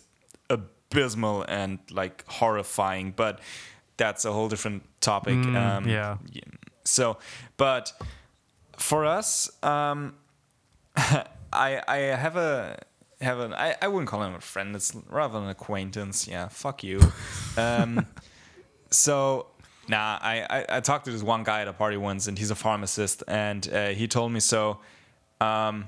abysmal 0.49 1.43
and 1.43 1.79
like 1.89 2.25
horrifying, 2.27 3.13
but 3.15 3.39
that's 3.97 4.25
a 4.25 4.33
whole 4.33 4.49
different 4.49 4.83
topic. 4.99 5.35
um, 5.35 5.87
yeah. 5.87 6.43
So, 6.83 7.17
but 7.57 7.93
for 8.77 9.05
us, 9.05 9.49
um, 9.63 10.15
I 10.95 11.81
I 11.87 11.97
have 11.97 12.35
a 12.35 12.79
have 13.21 13.39
an 13.39 13.53
I, 13.53 13.75
I 13.81 13.87
wouldn't 13.87 14.09
call 14.09 14.23
him 14.23 14.35
a 14.35 14.41
friend. 14.41 14.75
It's 14.75 14.95
rather 15.09 15.39
an 15.39 15.49
acquaintance. 15.49 16.27
Yeah, 16.27 16.47
fuck 16.47 16.83
you. 16.83 16.99
Um, 17.57 18.05
so 18.91 19.47
nah, 19.89 20.17
I, 20.21 20.45
I 20.49 20.77
I 20.77 20.79
talked 20.79 21.05
to 21.05 21.11
this 21.11 21.21
one 21.21 21.43
guy 21.43 21.61
at 21.61 21.67
a 21.67 21.73
party 21.73 21.97
once, 21.97 22.27
and 22.27 22.37
he's 22.37 22.49
a 22.49 22.55
pharmacist, 22.55 23.23
and 23.27 23.67
uh, 23.73 23.87
he 23.89 24.07
told 24.07 24.31
me 24.31 24.39
so. 24.39 24.79
Um, 25.41 25.87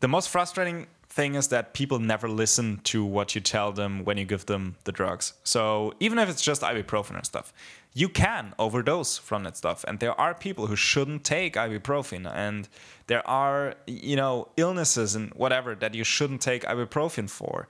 the 0.00 0.08
most 0.08 0.28
frustrating 0.28 0.86
thing 1.08 1.34
is 1.34 1.48
that 1.48 1.74
people 1.74 1.98
never 1.98 2.28
listen 2.28 2.80
to 2.84 3.04
what 3.04 3.34
you 3.34 3.40
tell 3.40 3.72
them 3.72 4.04
when 4.04 4.18
you 4.18 4.24
give 4.24 4.46
them 4.46 4.76
the 4.84 4.92
drugs. 4.92 5.32
So 5.42 5.94
even 6.00 6.18
if 6.18 6.28
it's 6.28 6.42
just 6.42 6.62
ibuprofen 6.62 7.16
and 7.16 7.26
stuff, 7.26 7.52
you 7.94 8.08
can 8.08 8.54
overdose 8.58 9.18
from 9.18 9.44
that 9.44 9.56
stuff. 9.56 9.84
And 9.88 9.98
there 9.98 10.18
are 10.20 10.34
people 10.34 10.66
who 10.66 10.76
shouldn't 10.76 11.24
take 11.24 11.54
ibuprofen, 11.54 12.30
and 12.32 12.68
there 13.06 13.26
are 13.26 13.74
you 13.86 14.16
know 14.16 14.48
illnesses 14.56 15.14
and 15.14 15.32
whatever 15.34 15.74
that 15.74 15.94
you 15.94 16.04
shouldn't 16.04 16.40
take 16.40 16.64
ibuprofen 16.64 17.28
for. 17.28 17.68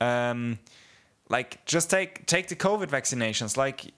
Um, 0.00 0.58
like 1.28 1.64
just 1.64 1.90
take 1.90 2.26
take 2.26 2.48
the 2.48 2.56
covid 2.56 2.88
vaccinations 2.88 3.56
like 3.56 3.92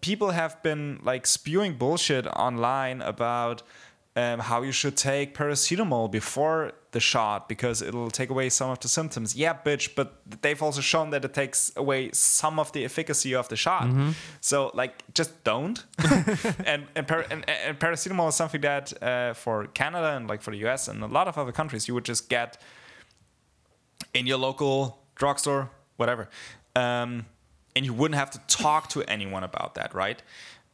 people 0.00 0.30
have 0.30 0.60
been 0.62 0.98
like 1.04 1.26
spewing 1.26 1.74
bullshit 1.74 2.26
online 2.26 3.00
about 3.02 3.62
um, 4.16 4.40
how 4.40 4.62
you 4.62 4.72
should 4.72 4.96
take 4.96 5.34
paracetamol 5.34 6.10
before 6.10 6.72
the 6.92 7.00
shot 7.00 7.48
because 7.48 7.82
it'll 7.82 8.10
take 8.10 8.30
away 8.30 8.48
some 8.48 8.70
of 8.70 8.78
the 8.80 8.88
symptoms 8.88 9.34
yeah 9.34 9.54
bitch 9.64 9.94
but 9.94 10.20
they've 10.42 10.62
also 10.62 10.80
shown 10.80 11.10
that 11.10 11.24
it 11.24 11.34
takes 11.34 11.72
away 11.76 12.10
some 12.12 12.58
of 12.58 12.70
the 12.72 12.84
efficacy 12.84 13.34
of 13.34 13.48
the 13.48 13.56
shot 13.56 13.88
so 14.40 14.70
like 14.74 15.02
just 15.14 15.42
don't 15.44 15.84
and 16.64 16.86
and, 16.94 17.08
par- 17.08 17.26
and 17.30 17.48
and 17.48 17.78
paracetamol 17.78 18.28
is 18.28 18.34
something 18.34 18.60
that 18.60 18.92
uh, 19.02 19.32
for 19.34 19.66
canada 19.68 20.16
and 20.16 20.28
like 20.28 20.42
for 20.42 20.50
the 20.50 20.58
us 20.58 20.88
and 20.88 21.02
a 21.02 21.06
lot 21.06 21.26
of 21.28 21.36
other 21.36 21.52
countries 21.52 21.88
you 21.88 21.94
would 21.94 22.04
just 22.04 22.28
get 22.28 22.58
in 24.14 24.26
your 24.26 24.38
local 24.38 25.02
drugstore, 25.14 25.70
whatever. 25.96 26.28
Um, 26.74 27.26
and 27.74 27.84
you 27.86 27.92
wouldn't 27.94 28.18
have 28.18 28.30
to 28.30 28.40
talk 28.48 28.88
to 28.90 29.02
anyone 29.04 29.44
about 29.44 29.74
that, 29.76 29.94
right? 29.94 30.22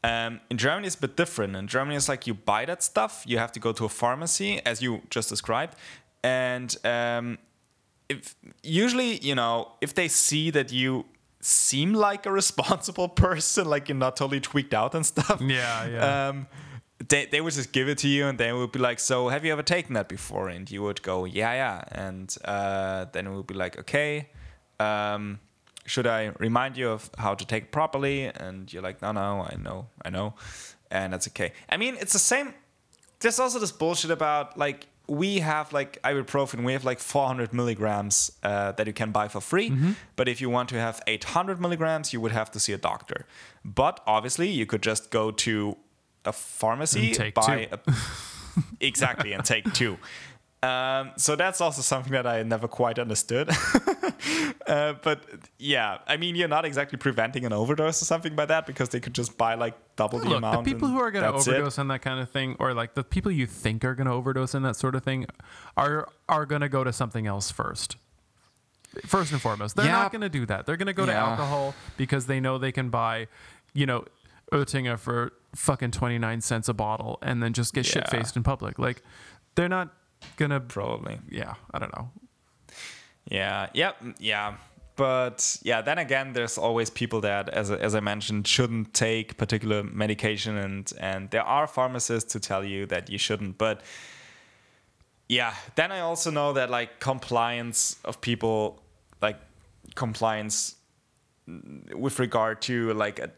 Um, 0.03 0.41
in 0.51 0.59
Germany, 0.59 0.87
it's 0.87 0.97
a 0.97 1.01
bit 1.01 1.16
different. 1.16 1.55
In 1.57 1.66
Germany, 1.66 1.97
it's 1.97 2.09
like 2.09 2.27
you 2.27 2.35
buy 2.35 2.64
that 2.64 2.83
stuff, 2.83 3.25
you 3.27 3.39
have 3.39 3.53
to 3.53 3.61
go 3.61 3.73
to 3.73 3.85
a 3.85 3.89
pharmacy, 3.89 4.61
as 4.64 4.81
you 4.81 5.03
just 5.11 5.29
described, 5.29 5.75
and 6.23 6.75
um, 6.85 7.39
if 8.09 8.35
usually, 8.62 9.19
you 9.19 9.35
know, 9.35 9.73
if 9.81 9.95
they 9.95 10.09
see 10.09 10.51
that 10.51 10.73
you 10.73 11.05
seem 11.41 11.93
like 11.95 12.27
a 12.27 12.33
responsible 12.43 13.09
person, 13.09 13.69
like 13.69 13.89
you're 13.89 13.97
not 13.97 14.16
totally 14.16 14.41
tweaked 14.41 14.75
out 14.75 14.95
and 14.95 15.05
stuff, 15.07 15.41
Yeah, 15.41 15.87
yeah. 15.87 16.29
um, 16.29 16.47
they, 17.09 17.27
they 17.27 17.41
would 17.41 17.53
just 17.55 17.73
give 17.73 17.89
it 17.89 17.99
to 17.99 18.09
you 18.09 18.27
and 18.27 18.39
they 18.39 18.53
would 18.53 18.73
be 18.73 18.79
like, 18.81 18.99
So, 18.99 19.29
have 19.29 19.45
you 19.45 19.53
ever 19.53 19.62
taken 19.62 19.95
that 19.95 20.09
before? 20.09 20.49
And 20.49 20.69
you 20.71 20.83
would 20.83 21.03
go, 21.03 21.25
Yeah, 21.25 21.53
yeah. 21.55 21.83
And 21.93 22.35
uh, 22.45 23.07
then 23.12 23.27
it 23.27 23.31
would 23.35 23.47
be 23.47 23.55
like, 23.55 23.79
Okay, 23.79 24.29
um, 24.81 25.39
should 25.87 26.07
I 26.07 26.33
remind 26.39 26.77
you 26.77 26.89
of 26.91 27.09
how 27.16 27.35
to 27.35 27.47
take 27.47 27.64
it 27.64 27.73
properly? 27.73 28.25
And 28.25 28.71
you're 28.73 28.83
like, 28.83 29.01
No, 29.01 29.12
no, 29.12 29.47
I 29.49 29.57
know, 29.57 29.87
I 30.05 30.11
know. 30.11 30.35
And 30.91 31.12
that's 31.12 31.29
okay. 31.29 31.53
I 31.69 31.77
mean, 31.77 31.97
it's 32.01 32.14
the 32.14 32.19
same. 32.19 32.55
There's 33.21 33.39
also 33.39 33.59
this 33.59 33.73
bullshit 33.73 34.11
about 34.11 34.57
like, 34.59 34.87
we 35.09 35.41
have 35.41 35.73
like 35.73 36.01
ibuprofen, 36.03 36.65
we 36.65 36.73
have 36.75 36.85
like 36.85 37.01
400 37.01 37.53
milligrams 37.53 38.31
uh, 38.43 38.73
that 38.73 38.87
you 38.87 38.93
can 38.93 39.11
buy 39.11 39.29
for 39.29 39.41
free. 39.41 39.71
But 40.17 40.29
if 40.29 40.41
you 40.41 40.51
want 40.51 40.69
to 40.71 40.77
have 40.79 41.01
800 41.07 41.61
milligrams, 41.61 42.13
you 42.13 42.21
would 42.21 42.33
have 42.33 42.51
to 42.53 42.61
see 42.61 42.73
a 42.75 42.79
doctor. 42.79 43.27
But 43.65 44.01
obviously, 44.07 44.49
you 44.51 44.67
could 44.67 44.83
just 44.83 45.11
go 45.11 45.31
to 45.31 45.77
a 46.25 46.33
pharmacy, 46.33 47.13
buy 47.35 47.69
a, 47.73 47.79
exactly, 48.81 49.33
and 49.33 49.45
take 49.45 49.73
two. 49.73 49.97
Um, 50.63 51.13
so 51.17 51.37
that's 51.37 51.61
also 51.61 51.83
something 51.83 52.13
that 52.13 52.27
I 52.27 52.43
never 52.43 52.67
quite 52.69 52.99
understood. 52.99 53.49
uh, 54.66 54.95
but 55.03 55.24
yeah, 55.59 55.99
I 56.07 56.16
mean, 56.16 56.35
you're 56.35 56.49
not 56.49 56.64
exactly 56.64 56.99
preventing 56.99 57.45
an 57.45 57.53
overdose 57.53 58.03
or 58.03 58.05
something 58.05 58.35
by 58.37 58.47
that 58.47 58.66
because 58.66 58.89
they 58.91 59.01
could 59.01 59.14
just 59.14 59.37
buy 59.39 59.55
like 59.55 59.74
double 59.97 60.18
the 60.18 60.26
Look, 60.29 60.43
the 60.43 60.62
people 60.62 60.89
who 60.89 60.99
are 60.99 61.11
going 61.11 61.24
to 61.24 61.33
that's 61.33 61.47
it. 61.47 61.51
overdose 61.53 61.79
on 61.79 61.89
that 61.89 62.03
kind 62.03 62.20
of 62.20 62.31
thing, 62.31 62.57
or 62.59 62.74
like 62.74 62.95
the 62.95 63.05
people 63.05 63.31
you 63.33 63.47
think 63.47 63.85
are 63.85 63.95
going 63.95 64.07
to 64.07 64.12
overdose 64.12 64.55
on 64.55 64.62
that 64.62 64.76
sort 64.76 64.95
of 64.95 65.03
thing, 65.05 65.26
are 65.76 66.09
are 66.29 66.47
going 66.47 66.61
to 66.62 66.68
go 66.68 66.85
to 66.85 66.93
something 66.93 67.26
else 67.26 67.51
first. 67.51 67.97
First 69.05 69.33
and 69.33 69.41
foremost, 69.41 69.76
they're 69.76 69.85
Yeah. 69.87 69.93
not 69.93 70.12
going 70.12 70.22
to 70.22 70.29
do 70.31 70.47
that. 70.47 70.64
They're 70.66 70.76
going 70.79 70.87
to 70.87 70.93
go 70.95 71.07
to 71.07 71.14
alcohol 71.14 71.74
because 71.97 72.26
they 72.26 72.41
know 72.41 72.57
they 72.59 72.72
can 72.72 72.89
buy, 72.89 73.29
you 73.74 73.85
know, 73.87 74.05
Oettinger 74.53 74.99
for 74.99 75.33
fucking 75.55 75.91
twenty 75.91 76.18
nine 76.18 76.41
cents 76.41 76.68
a 76.68 76.74
bottle, 76.74 77.18
and 77.22 77.43
then 77.43 77.53
just 77.53 77.74
get 77.74 77.85
shit 77.85 78.09
faced 78.09 78.35
in 78.37 78.43
public. 78.43 78.79
Like, 78.79 79.03
they're 79.57 79.68
not 79.68 79.95
gonna. 80.37 80.59
Probably. 80.59 81.18
Yeah, 81.31 81.55
I 81.72 81.79
don't 81.79 81.95
know. 81.95 82.11
Yeah. 83.31 83.68
Yep. 83.74 83.97
Yeah. 84.18 84.55
but 84.97 85.59
yeah, 85.62 85.81
then 85.83 85.99
again, 85.99 86.33
there's 86.33 86.59
always 86.59 86.91
people 86.91 87.20
that, 87.20 87.49
as, 87.51 87.70
as 87.70 87.95
I 87.95 88.01
mentioned, 88.01 88.47
shouldn't 88.49 88.95
take 88.95 89.37
particular 89.37 89.83
medication, 89.85 90.57
and 90.57 90.93
and 91.01 91.31
there 91.31 91.45
are 91.45 91.66
pharmacists 91.68 92.33
to 92.33 92.41
tell 92.41 92.64
you 92.64 92.87
that 92.87 93.09
you 93.11 93.18
shouldn't. 93.18 93.59
But 93.59 93.83
yeah, 95.29 95.55
then 95.76 95.93
I 95.93 96.01
also 96.01 96.31
know 96.31 96.53
that 96.55 96.70
like 96.70 97.01
compliance 97.01 97.97
of 98.05 98.20
people, 98.20 98.83
like 99.22 99.37
compliance 99.95 100.74
mm, 101.49 101.95
with 101.95 102.18
regard 102.18 102.61
to 102.62 102.93
like 102.95 103.20
ad- 103.20 103.33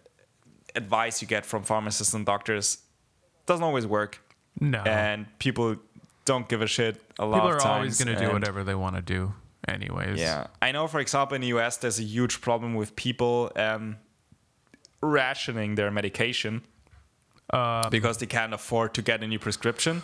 advice 0.74 1.20
you 1.20 1.28
get 1.28 1.44
from 1.44 1.62
pharmacists 1.64 2.14
and 2.14 2.24
doctors, 2.24 2.78
doesn't 3.46 3.64
always 3.64 3.86
work, 3.86 4.20
No. 4.60 4.78
and 4.84 5.26
people 5.38 5.76
don't 6.24 6.48
give 6.48 6.62
a 6.62 6.66
shit 6.66 7.02
a 7.18 7.26
lot 7.26 7.34
People 7.36 7.48
of 7.50 7.54
are 7.56 7.58
times. 7.58 7.66
always 7.76 8.04
going 8.04 8.16
to 8.16 8.24
do 8.24 8.32
whatever 8.32 8.62
they 8.64 8.74
want 8.76 8.94
to 8.96 9.02
do, 9.02 9.34
anyways. 9.70 10.18
yeah, 10.20 10.46
I 10.60 10.72
know. 10.72 10.86
For 10.88 11.00
example, 11.00 11.34
in 11.36 11.40
the 11.42 11.48
US, 11.58 11.76
there's 11.78 11.98
a 11.98 12.02
huge 12.04 12.40
problem 12.40 12.74
with 12.74 12.94
people 12.96 13.50
um, 13.56 13.96
rationing 15.02 15.74
their 15.76 15.90
medication 15.90 16.62
Uh, 17.52 17.88
because 17.90 18.18
they 18.18 18.26
can't 18.26 18.54
afford 18.54 18.94
to 18.94 19.02
get 19.02 19.22
a 19.24 19.26
new 19.26 19.38
prescription. 19.38 20.02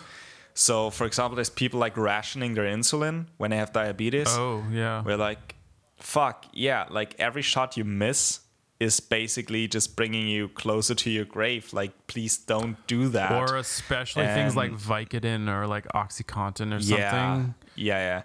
So, 0.54 0.90
for 0.90 1.06
example, 1.06 1.36
there's 1.36 1.50
people 1.50 1.78
like 1.78 1.96
rationing 1.96 2.54
their 2.54 2.64
insulin 2.64 3.26
when 3.36 3.50
they 3.50 3.56
have 3.58 3.72
diabetes. 3.72 4.26
oh, 4.30 4.64
yeah. 4.72 5.02
We're 5.04 5.16
like, 5.28 5.54
fuck 6.00 6.46
yeah! 6.52 6.86
Like 6.90 7.14
every 7.20 7.42
shot 7.42 7.76
you 7.76 7.84
miss 7.84 8.40
is 8.80 8.98
basically 9.00 9.68
just 9.68 9.94
bringing 9.96 10.26
you 10.26 10.48
closer 10.48 10.94
to 10.94 11.08
your 11.10 11.24
grave. 11.24 11.72
Like, 11.72 11.92
please 12.08 12.36
don't 12.36 12.76
do 12.88 13.08
that. 13.10 13.30
Or 13.32 13.56
especially 13.56 14.26
things 14.26 14.56
like 14.56 14.72
Vicodin 14.72 15.48
or 15.48 15.66
like 15.68 15.86
OxyContin 15.94 16.72
or 16.74 16.78
Yeah, 16.80 17.10
something. 17.10 17.54
yeah, 17.76 17.98
yeah. 18.10 18.22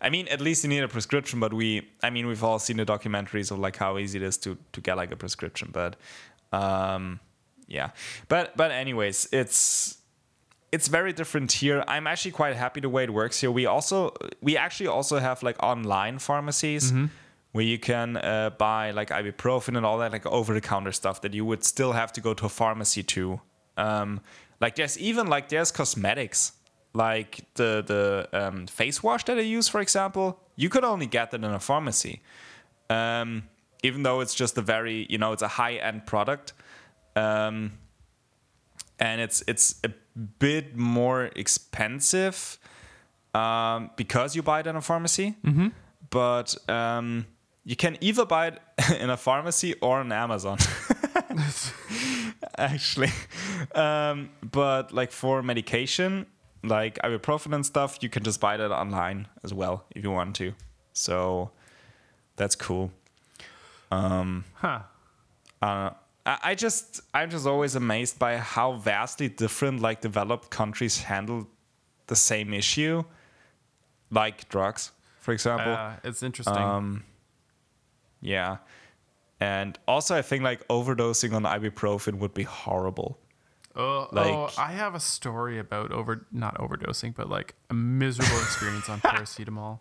I 0.00 0.10
mean, 0.10 0.28
at 0.28 0.40
least 0.40 0.64
you 0.64 0.70
need 0.70 0.82
a 0.82 0.88
prescription, 0.88 1.40
but 1.40 1.52
we, 1.54 1.88
I 2.02 2.10
mean, 2.10 2.26
we've 2.26 2.44
all 2.44 2.58
seen 2.58 2.76
the 2.76 2.84
documentaries 2.84 3.50
of 3.50 3.58
like 3.58 3.76
how 3.76 3.96
easy 3.98 4.18
it 4.18 4.22
is 4.22 4.36
to 4.38 4.56
to 4.72 4.80
get 4.80 4.96
like 4.96 5.10
a 5.12 5.16
prescription, 5.16 5.70
but, 5.72 5.96
um, 6.52 7.20
yeah, 7.66 7.90
but 8.28 8.56
but 8.56 8.70
anyways, 8.70 9.28
it's 9.32 9.98
it's 10.72 10.88
very 10.88 11.12
different 11.12 11.52
here. 11.52 11.84
I'm 11.86 12.06
actually 12.06 12.32
quite 12.32 12.56
happy 12.56 12.80
the 12.80 12.88
way 12.88 13.04
it 13.04 13.10
works 13.10 13.40
here. 13.40 13.50
We 13.50 13.66
also 13.66 14.12
we 14.42 14.56
actually 14.56 14.88
also 14.88 15.18
have 15.18 15.42
like 15.42 15.62
online 15.62 16.18
pharmacies 16.18 16.92
where 17.52 17.64
you 17.64 17.78
can 17.78 18.16
uh, 18.16 18.50
buy 18.58 18.90
like 18.90 19.10
ibuprofen 19.10 19.76
and 19.76 19.86
all 19.86 19.98
that 19.98 20.10
like 20.10 20.26
over 20.26 20.52
the 20.52 20.60
counter 20.60 20.90
stuff 20.90 21.20
that 21.20 21.32
you 21.32 21.44
would 21.44 21.62
still 21.62 21.92
have 21.92 22.12
to 22.12 22.20
go 22.20 22.34
to 22.34 22.46
a 22.46 22.48
pharmacy 22.48 23.02
to. 23.04 23.40
Um, 23.76 24.20
like 24.60 24.74
there's 24.74 24.98
even 24.98 25.28
like 25.28 25.48
there's 25.48 25.70
cosmetics 25.70 26.52
like 26.94 27.44
the 27.54 27.82
the 27.86 28.28
um, 28.32 28.66
face 28.66 29.02
wash 29.02 29.24
that 29.24 29.36
I 29.36 29.42
use, 29.42 29.68
for 29.68 29.80
example. 29.80 30.40
You 30.56 30.68
could 30.68 30.84
only 30.84 31.06
get 31.06 31.32
that 31.32 31.42
in 31.44 31.50
a 31.50 31.60
pharmacy, 31.60 32.22
um, 32.88 33.42
even 33.82 34.04
though 34.04 34.20
it's 34.20 34.34
just 34.34 34.56
a 34.56 34.62
very 34.62 35.06
you 35.10 35.18
know 35.18 35.32
it's 35.32 35.42
a 35.42 35.48
high 35.48 35.74
end 35.74 36.06
product. 36.06 36.54
Um, 37.16 37.72
and 38.98 39.20
it's 39.20 39.42
it's 39.46 39.80
a 39.84 39.90
bit 40.38 40.76
more 40.76 41.24
expensive 41.36 42.58
um, 43.34 43.90
because 43.96 44.36
you 44.36 44.42
buy 44.42 44.60
it 44.60 44.66
in 44.66 44.76
a 44.76 44.80
pharmacy. 44.80 45.34
Mm-hmm. 45.44 45.68
But 46.10 46.56
um, 46.70 47.26
you 47.64 47.76
can 47.76 47.98
either 48.00 48.24
buy 48.24 48.48
it 48.48 48.60
in 49.00 49.10
a 49.10 49.16
pharmacy 49.16 49.74
or 49.80 49.98
on 49.98 50.12
Amazon. 50.12 50.58
Actually, 52.58 53.10
um, 53.74 54.30
but 54.42 54.92
like 54.92 55.10
for 55.10 55.42
medication, 55.42 56.26
like 56.68 56.98
ibuprofen 57.02 57.54
and 57.54 57.64
stuff, 57.64 57.98
you 58.00 58.08
can 58.08 58.22
just 58.22 58.40
buy 58.40 58.56
that 58.56 58.70
online 58.70 59.28
as 59.42 59.52
well 59.52 59.84
if 59.94 60.02
you 60.04 60.10
want 60.10 60.36
to. 60.36 60.54
So 60.92 61.50
that's 62.36 62.54
cool. 62.56 62.90
Um, 63.90 64.44
Huh. 64.54 64.80
uh, 65.62 65.90
I 66.26 66.54
just 66.54 67.02
I'm 67.12 67.28
just 67.30 67.46
always 67.46 67.74
amazed 67.74 68.18
by 68.18 68.38
how 68.38 68.72
vastly 68.72 69.28
different 69.28 69.80
like 69.80 70.00
developed 70.00 70.50
countries 70.50 71.02
handle 71.02 71.46
the 72.06 72.16
same 72.16 72.54
issue, 72.54 73.04
like 74.10 74.48
drugs, 74.48 74.92
for 75.20 75.32
example. 75.32 75.74
Uh, 75.74 75.96
it's 76.02 76.22
interesting. 76.22 76.56
Um, 76.56 77.04
yeah, 78.22 78.56
and 79.38 79.78
also 79.86 80.16
I 80.16 80.22
think 80.22 80.42
like 80.42 80.66
overdosing 80.68 81.34
on 81.34 81.42
ibuprofen 81.42 82.18
would 82.18 82.32
be 82.32 82.44
horrible. 82.44 83.18
Oh, 83.76 84.08
oh, 84.12 84.50
I 84.58 84.72
have 84.72 84.94
a 84.94 85.00
story 85.00 85.58
about 85.58 85.90
over 85.92 86.26
not 86.32 86.56
overdosing, 86.58 87.14
but 87.14 87.28
like 87.28 87.54
a 87.70 87.74
miserable 87.74 88.38
experience 88.38 88.88
on 88.88 89.00
paracetamol. 89.02 89.80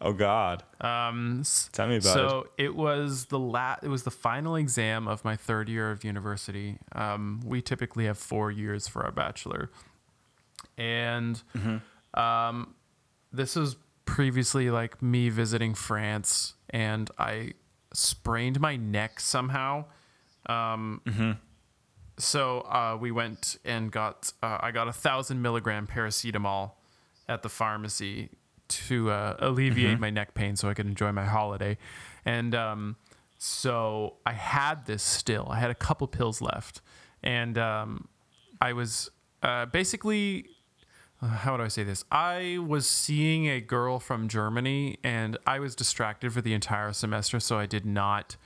Oh 0.00 0.12
God, 0.12 0.62
Um, 0.80 1.42
Tell 1.72 1.88
me 1.88 1.96
about 1.96 2.10
it. 2.10 2.12
so 2.12 2.46
it. 2.56 2.74
was 2.76 3.26
the 3.26 3.38
la- 3.38 3.76
It 3.82 3.88
was 3.88 4.04
the 4.04 4.10
final 4.12 4.54
exam 4.54 5.08
of 5.08 5.24
my 5.24 5.34
third 5.36 5.68
year 5.68 5.90
of 5.90 6.04
university. 6.04 6.78
Um, 6.92 7.40
we 7.44 7.60
typically 7.60 8.04
have 8.06 8.16
four 8.16 8.50
years 8.52 8.86
for 8.86 9.04
our 9.04 9.10
bachelor, 9.10 9.70
and 10.78 11.42
Mm-hmm. 11.56 12.18
um, 12.20 12.74
this 13.32 13.56
was 13.56 13.76
previously 14.06 14.70
like 14.70 15.02
me 15.02 15.28
visiting 15.30 15.74
France, 15.74 16.54
and 16.70 17.10
I 17.18 17.54
sprained 17.92 18.60
my 18.60 18.76
neck 18.76 19.18
somehow. 19.20 19.86
Um, 20.46 21.00
Mm-hmm. 21.06 21.32
So 22.18 22.60
uh, 22.60 22.96
we 23.00 23.10
went 23.10 23.56
and 23.64 23.90
got. 23.90 24.32
Uh, 24.42 24.58
I 24.60 24.70
got 24.70 24.88
a 24.88 24.92
thousand 24.92 25.42
milligram 25.42 25.86
paracetamol 25.86 26.72
at 27.28 27.42
the 27.42 27.48
pharmacy 27.48 28.30
to 28.68 29.10
uh, 29.10 29.36
alleviate 29.40 29.98
my 29.98 30.10
neck 30.10 30.34
pain, 30.34 30.56
so 30.56 30.68
I 30.68 30.74
could 30.74 30.86
enjoy 30.86 31.12
my 31.12 31.24
holiday. 31.24 31.76
And 32.24 32.54
um, 32.54 32.96
so 33.38 34.14
I 34.24 34.32
had 34.32 34.86
this 34.86 35.02
still. 35.02 35.48
I 35.50 35.58
had 35.58 35.70
a 35.70 35.74
couple 35.74 36.06
pills 36.06 36.40
left, 36.40 36.80
and 37.22 37.58
um, 37.58 38.08
I 38.60 38.72
was 38.72 39.10
uh, 39.42 39.66
basically 39.66 40.46
uh, 41.24 41.28
how 41.28 41.56
do 41.56 41.62
I 41.62 41.68
say 41.68 41.84
this? 41.84 42.04
I 42.10 42.58
was 42.66 42.86
seeing 42.86 43.48
a 43.48 43.60
girl 43.60 43.98
from 43.98 44.28
Germany 44.28 44.98
and 45.02 45.38
I 45.46 45.58
was 45.58 45.74
distracted 45.74 46.32
for 46.32 46.42
the 46.42 46.52
entire 46.52 46.92
semester, 46.92 47.40
so 47.40 47.58
I 47.58 47.66
did 47.66 47.86
not 47.86 48.36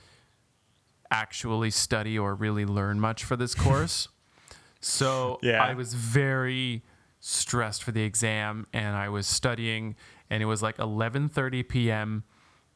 actually 1.11 1.71
study 1.71 2.17
or 2.17 2.35
really 2.35 2.65
learn 2.65 2.99
much 2.99 3.23
for 3.23 3.35
this 3.35 3.55
course. 3.55 4.07
so 4.81 5.39
Yeah. 5.41 5.63
I 5.63 5.73
was 5.73 5.93
very 5.93 6.83
stressed 7.19 7.83
for 7.83 7.91
the 7.91 8.03
exam 8.03 8.65
and 8.73 8.95
I 8.95 9.09
was 9.09 9.27
studying 9.27 9.95
and 10.29 10.41
it 10.41 10.45
was 10.45 10.61
like 10.61 10.77
11:30 10.77 11.67
p.m. 11.67 12.23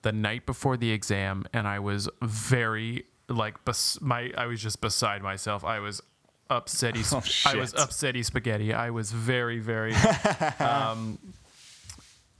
the 0.02 0.12
night 0.12 0.46
before 0.46 0.76
the 0.76 0.92
exam 0.92 1.46
and 1.54 1.68
I 1.68 1.80
was 1.80 2.10
very 2.22 3.06
like 3.30 3.64
bes- 3.64 4.02
my 4.02 4.32
I 4.38 4.48
was 4.48 4.62
just 4.62 4.82
beside 4.82 5.22
myself. 5.22 5.64
I 5.64 5.80
was 5.80 6.02
upsetty 6.50 7.04
Oh, 7.46 7.50
I 7.50 7.56
was 7.56 7.74
upsetty 7.74 8.26
spaghetti. 8.26 8.74
I 8.74 8.90
was 8.90 9.12
very 9.12 9.60
very 9.60 9.94
um 10.60 11.20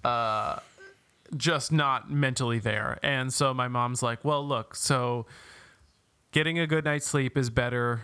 uh 0.04 0.60
just 1.38 1.72
not 1.72 2.12
mentally 2.12 2.60
there. 2.60 3.00
And 3.02 3.34
so 3.34 3.54
my 3.54 3.68
mom's 3.68 4.04
like, 4.04 4.24
"Well, 4.24 4.46
look, 4.46 4.76
so 4.76 5.26
getting 6.34 6.60
a 6.60 6.68
good 6.68 6.84
night's 6.84 7.08
sleep 7.08 7.38
is 7.38 7.50
better 7.50 8.02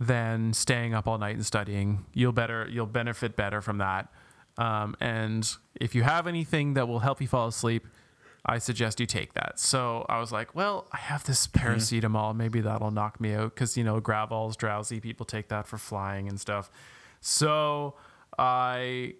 than 0.00 0.52
staying 0.52 0.94
up 0.94 1.06
all 1.06 1.18
night 1.18 1.36
and 1.36 1.46
studying. 1.46 2.04
You'll 2.12 2.32
better 2.32 2.66
you'll 2.68 2.86
benefit 2.86 3.36
better 3.36 3.60
from 3.60 3.78
that. 3.78 4.08
Um, 4.56 4.96
and 5.00 5.48
if 5.76 5.94
you 5.94 6.02
have 6.02 6.26
anything 6.26 6.74
that 6.74 6.88
will 6.88 6.98
help 6.98 7.20
you 7.20 7.28
fall 7.28 7.46
asleep, 7.46 7.86
I 8.44 8.58
suggest 8.58 8.98
you 8.98 9.06
take 9.06 9.34
that. 9.34 9.60
So 9.60 10.04
I 10.08 10.18
was 10.18 10.32
like, 10.32 10.54
well, 10.54 10.88
I 10.90 10.96
have 10.96 11.24
this 11.24 11.46
paracetamol. 11.46 12.34
Maybe 12.34 12.60
that'll 12.60 12.90
knock 12.90 13.20
me 13.20 13.34
out 13.34 13.54
because 13.54 13.76
you 13.76 13.84
know 13.84 14.00
Gravol's 14.00 14.56
drowsy. 14.56 14.98
People 14.98 15.26
take 15.26 15.48
that 15.48 15.66
for 15.68 15.78
flying 15.78 16.28
and 16.28 16.40
stuff. 16.40 16.70
So 17.20 17.94
I 18.38 19.14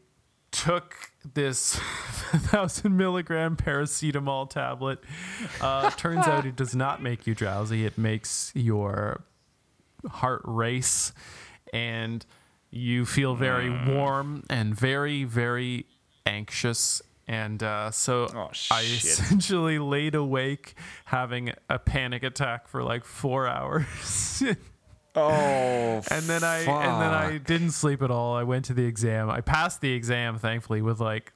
took 0.51 0.95
this 1.35 1.75
thousand 2.33 2.97
milligram 2.97 3.57
paracetamol 3.57 4.49
tablet. 4.49 5.01
Uh, 5.61 5.91
turns 5.97 6.27
out 6.27 6.47
it 6.47 6.57
does 6.57 6.75
not 6.75 7.03
make 7.03 7.27
you 7.27 7.35
drowsy. 7.35 7.85
It 7.85 7.99
makes 7.99 8.53
your 8.55 9.23
heart 10.09 10.43
race 10.45 11.13
and 11.73 12.25
you 12.71 13.05
feel 13.05 13.35
very 13.35 13.71
warm 13.89 14.45
and 14.49 14.75
very 14.75 15.25
very 15.25 15.87
anxious 16.27 17.03
and 17.27 17.63
uh, 17.63 17.91
so 17.91 18.29
Oh, 18.35 18.51
i 18.71 18.83
essentially 18.83 19.79
laid 19.79 20.15
awake 20.15 20.75
having 21.07 21.53
a 21.69 21.79
panic 21.79 22.23
attack 22.23 22.69
for 22.69 22.83
like 22.83 23.05
four 23.05 23.47
hours 23.47 24.43
oh, 25.19 26.03
and 26.11 26.25
then 26.25 26.45
i 26.45 26.59
and 26.59 27.03
then 27.03 27.15
i 27.15 27.39
didn't 27.39 27.73
sleep 27.73 28.03
at 28.03 28.11
all. 28.11 28.35
I 28.35 28.43
went 28.43 28.65
to 28.67 28.75
the 28.75 28.85
exam. 28.85 29.31
I 29.31 29.41
passed 29.41 29.81
the 29.81 29.93
exam 29.93 30.39
thankfully 30.39 30.83
with 30.83 31.01
like 31.01 31.33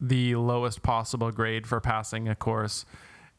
the 0.00 0.34
lowest 0.36 0.82
possible 0.82 1.30
grade 1.30 1.66
for 1.66 1.80
passing 1.80 2.28
a 2.28 2.34
course. 2.34 2.84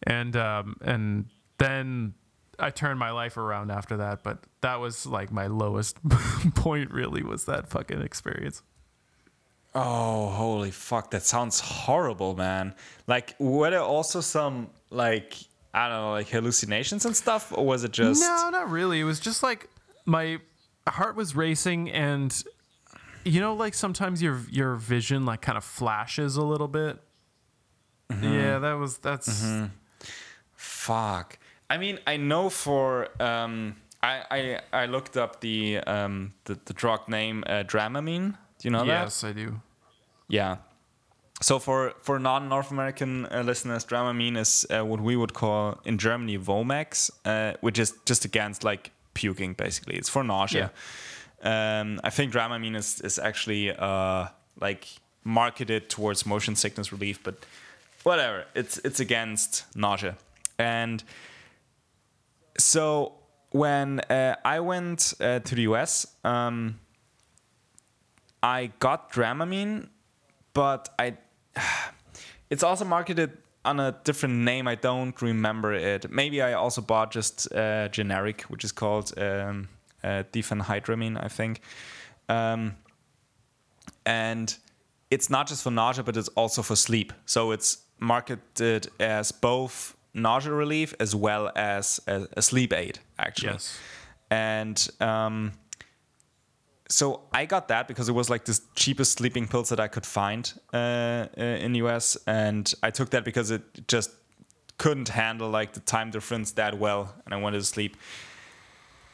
And 0.05 0.36
um 0.36 0.76
and 0.82 1.26
then 1.57 2.13
i 2.59 2.69
turned 2.69 2.99
my 2.99 3.11
life 3.11 3.36
around 3.38 3.71
after 3.71 3.97
that 3.97 4.21
but 4.21 4.43
that 4.61 4.80
was 4.80 5.05
like 5.07 5.32
my 5.32 5.47
lowest 5.47 5.97
point 6.55 6.91
really 6.91 7.24
was 7.24 7.45
that 7.45 7.69
fucking 7.69 8.01
experience. 8.01 8.61
Oh, 9.76 10.30
holy 10.30 10.69
fuck! 10.69 11.09
That 11.11 11.24
sounds 11.24 11.59
horrible, 11.59 12.36
man. 12.36 12.76
Like, 13.07 13.36
were 13.39 13.71
there 13.71 13.82
also 13.82 14.21
some 14.21 14.69
like 14.91 15.36
I 15.74 15.89
don't 15.89 15.97
know, 15.97 16.11
like 16.11 16.30
hallucinations 16.30 17.05
and 17.05 17.15
stuff, 17.15 17.51
or 17.51 17.65
was 17.65 17.84
it 17.84 17.91
just? 17.91 18.21
No, 18.21 18.49
not 18.51 18.69
really. 18.69 18.99
It 18.99 19.05
was 19.05 19.19
just 19.19 19.41
like 19.41 19.69
my 20.05 20.39
heart 20.88 21.15
was 21.15 21.36
racing, 21.36 21.89
and 21.91 22.43
you 23.26 23.39
know, 23.39 23.55
like 23.55 23.74
sometimes 23.74 24.21
your 24.21 24.41
your 24.51 24.76
vision 24.76 25.26
like 25.26 25.41
kind 25.41 25.57
of 25.57 25.63
flashes 25.63 26.36
a 26.36 26.43
little 26.43 26.67
bit. 26.67 26.99
Yeah, 28.21 28.59
that 28.59 28.74
was 28.74 28.99
that's. 28.99 29.45
Fuck. 30.55 31.39
I 31.69 31.78
mean, 31.78 31.97
I 32.05 32.17
know 32.17 32.49
for 32.49 33.09
um, 33.21 33.76
I 34.03 34.21
I 34.30 34.59
I 34.84 34.86
looked 34.86 35.17
up 35.17 35.41
the 35.41 35.80
um 35.80 36.34
the, 36.45 36.59
the 36.65 36.74
drug 36.74 37.07
name 37.09 37.43
uh, 37.47 37.63
Dramamine. 37.63 38.32
Do 38.59 38.67
you 38.67 38.71
know 38.71 38.86
that? 38.86 38.88
Yes, 38.88 39.24
I 39.24 39.32
do. 39.32 39.59
Yeah. 40.28 40.57
So 41.43 41.59
for 41.59 41.93
for 41.99 42.19
non 42.19 42.47
North 42.47 42.71
American 42.71 43.25
uh, 43.25 43.43
listeners, 43.43 43.83
Dramamine 43.83 44.37
is 44.37 44.65
uh, 44.69 44.85
what 44.85 45.01
we 45.01 45.17
would 45.17 45.33
call 45.33 45.77
in 45.83 45.97
Germany 45.97 46.37
Vomex, 46.37 47.11
uh, 47.25 47.57
which 47.59 47.79
is 47.79 47.93
just 48.05 48.23
against 48.23 48.63
like 48.63 48.91
puking. 49.13 49.53
Basically, 49.53 49.97
it's 49.97 50.07
for 50.07 50.23
nausea. 50.23 50.71
Um, 51.41 51.99
I 52.01 52.11
think 52.11 52.31
Dramamine 52.31 52.77
is 52.77 53.01
is 53.01 53.19
actually 53.19 53.71
uh, 53.71 54.27
like 54.61 54.87
marketed 55.25 55.89
towards 55.89 56.25
motion 56.25 56.55
sickness 56.55 56.93
relief, 56.93 57.21
but 57.21 57.35
whatever. 58.03 58.45
It's 58.55 58.77
it's 58.77 59.01
against 59.01 59.65
nausea, 59.75 60.15
and 60.57 61.03
so 62.57 63.15
when 63.49 63.99
uh, 63.99 64.37
I 64.45 64.61
went 64.61 65.13
uh, 65.19 65.39
to 65.39 65.55
the 65.55 65.63
US. 65.63 66.07
Um, 66.23 66.79
I 68.41 68.71
got 68.79 69.11
Dramamine, 69.13 69.87
but 70.53 70.89
I 70.99 71.17
it's 72.49 72.63
also 72.63 72.85
marketed 72.85 73.37
on 73.65 73.79
a 73.79 73.95
different 74.03 74.35
name. 74.35 74.67
I 74.67 74.75
don't 74.75 75.19
remember 75.21 75.73
it. 75.73 76.11
Maybe 76.11 76.41
I 76.41 76.53
also 76.53 76.81
bought 76.81 77.11
just 77.11 77.51
uh, 77.53 77.87
generic, 77.89 78.41
which 78.43 78.63
is 78.63 78.71
called 78.71 79.13
um, 79.17 79.69
uh, 80.03 80.23
diphenhydramine, 80.31 81.23
I 81.23 81.27
think. 81.27 81.61
Um, 82.29 82.75
and 84.05 84.55
it's 85.09 85.29
not 85.29 85.47
just 85.47 85.63
for 85.63 85.71
nausea, 85.71 86.03
but 86.03 86.17
it's 86.17 86.29
also 86.29 86.61
for 86.61 86.75
sleep. 86.75 87.13
So 87.25 87.51
it's 87.51 87.77
marketed 87.99 88.89
as 88.99 89.31
both 89.31 89.95
nausea 90.13 90.53
relief 90.53 90.93
as 90.99 91.15
well 91.15 91.51
as 91.55 92.01
a, 92.07 92.27
a 92.35 92.41
sleep 92.41 92.73
aid, 92.73 92.99
actually. 93.17 93.53
Yes. 93.53 93.79
And 94.29 94.89
um, 94.99 95.53
so 96.93 97.21
I 97.31 97.45
got 97.45 97.69
that 97.69 97.87
because 97.87 98.07
it 98.07 98.13
was 98.13 98.29
like 98.29 98.45
the 98.45 98.59
cheapest 98.75 99.13
sleeping 99.13 99.47
pills 99.47 99.69
that 99.69 99.79
I 99.79 99.87
could 99.87 100.05
find 100.05 100.53
uh, 100.71 100.77
uh, 100.77 101.41
in 101.65 101.73
US, 101.75 102.17
and 102.27 102.71
I 102.83 102.91
took 102.91 103.09
that 103.09 103.25
because 103.25 103.49
it 103.49 103.87
just 103.87 104.11
couldn't 104.77 105.09
handle 105.09 105.49
like 105.49 105.73
the 105.73 105.79
time 105.79 106.11
difference 106.11 106.51
that 106.51 106.77
well, 106.77 107.15
and 107.25 107.33
I 107.33 107.37
wanted 107.37 107.59
to 107.59 107.65
sleep. 107.65 107.97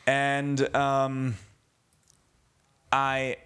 And 0.05 0.75
um, 0.75 1.35
I 2.91 3.37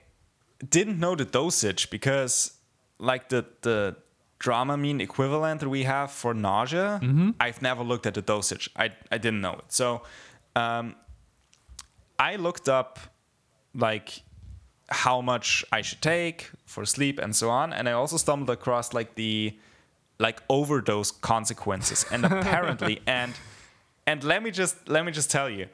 didn't 0.68 1.00
know 1.00 1.16
the 1.16 1.26
dosage 1.26 1.92
because 1.92 2.54
like 2.98 3.30
the 3.30 3.46
the 3.62 3.96
Dramamine 4.40 5.00
equivalent 5.00 5.60
that 5.62 5.70
we 5.70 5.84
have 5.84 6.12
for 6.12 6.34
nausea, 6.34 7.00
I've 7.40 7.62
never 7.62 7.84
looked 7.84 8.08
at 8.08 8.16
the 8.16 8.24
dosage. 8.24 8.68
I 8.76 8.90
I 9.12 9.20
didn't 9.20 9.42
know 9.42 9.54
it. 9.54 9.72
So 9.72 10.02
um, 10.56 10.96
I 12.18 12.36
looked 12.38 12.68
up 12.68 13.00
like 13.76 14.22
how 14.90 15.22
much 15.22 15.66
I 15.72 15.82
should 15.82 16.02
take 16.02 16.52
for 16.66 16.86
sleep 16.86 17.20
and 17.20 17.36
so 17.36 17.50
on, 17.50 17.74
and 17.74 17.90
I 17.90 17.94
also 17.94 18.18
stumbled 18.18 18.50
across 18.50 18.94
like 18.94 19.16
the 19.16 19.58
like 20.20 20.42
overdose 20.50 21.12
consequences, 21.12 22.06
and 22.12 22.26
apparently, 22.32 23.02
and 23.08 23.34
and 24.06 24.24
let 24.24 24.44
me 24.44 24.52
just 24.52 24.88
let 24.88 25.06
me 25.06 25.12
just 25.12 25.32
tell 25.32 25.50
you, 25.50 25.68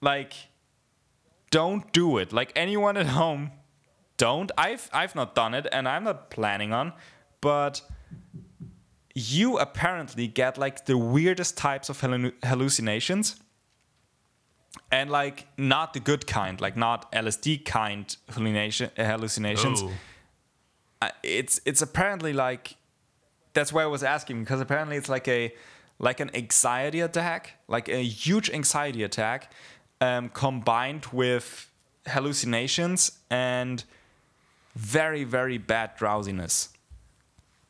like, 0.00 0.32
don't 1.50 1.92
do 1.92 2.18
it. 2.18 2.32
Like 2.32 2.52
anyone 2.54 2.96
at 2.96 3.06
home, 3.06 3.52
don't. 4.16 4.50
I've 4.58 4.88
I've 4.92 5.14
not 5.14 5.34
done 5.34 5.54
it, 5.54 5.66
and 5.72 5.88
I'm 5.88 6.04
not 6.04 6.30
planning 6.30 6.72
on, 6.72 6.92
but 7.40 7.82
you 9.14 9.58
apparently 9.58 10.26
get 10.26 10.58
like 10.58 10.84
the 10.84 10.98
weirdest 10.98 11.56
types 11.56 11.88
of 11.88 12.00
hallu- 12.02 12.34
hallucinations 12.44 13.40
and 14.90 15.10
like 15.10 15.46
not 15.56 15.92
the 15.94 16.00
good 16.00 16.26
kind, 16.26 16.60
like 16.60 16.76
not 16.76 17.10
LSD 17.12 17.64
kind 17.64 18.16
hallucination, 18.28 18.90
hallucinations. 18.96 19.82
Oh. 19.82 19.92
Uh, 21.02 21.10
it's 21.22 21.60
it's 21.64 21.82
apparently 21.82 22.32
like 22.32 22.76
that's 23.52 23.72
why 23.72 23.82
I 23.82 23.86
was 23.86 24.02
asking 24.02 24.40
because 24.40 24.60
apparently 24.60 24.96
it's 24.96 25.08
like 25.08 25.28
a 25.28 25.54
like 25.98 26.20
an 26.20 26.34
anxiety 26.34 27.00
attack, 27.00 27.54
like 27.68 27.88
a 27.88 28.02
huge 28.02 28.50
anxiety 28.50 29.02
attack, 29.02 29.52
um, 30.00 30.28
combined 30.28 31.06
with 31.06 31.70
hallucinations 32.06 33.18
and 33.30 33.82
very 34.74 35.24
very 35.24 35.58
bad 35.58 35.96
drowsiness. 35.96 36.70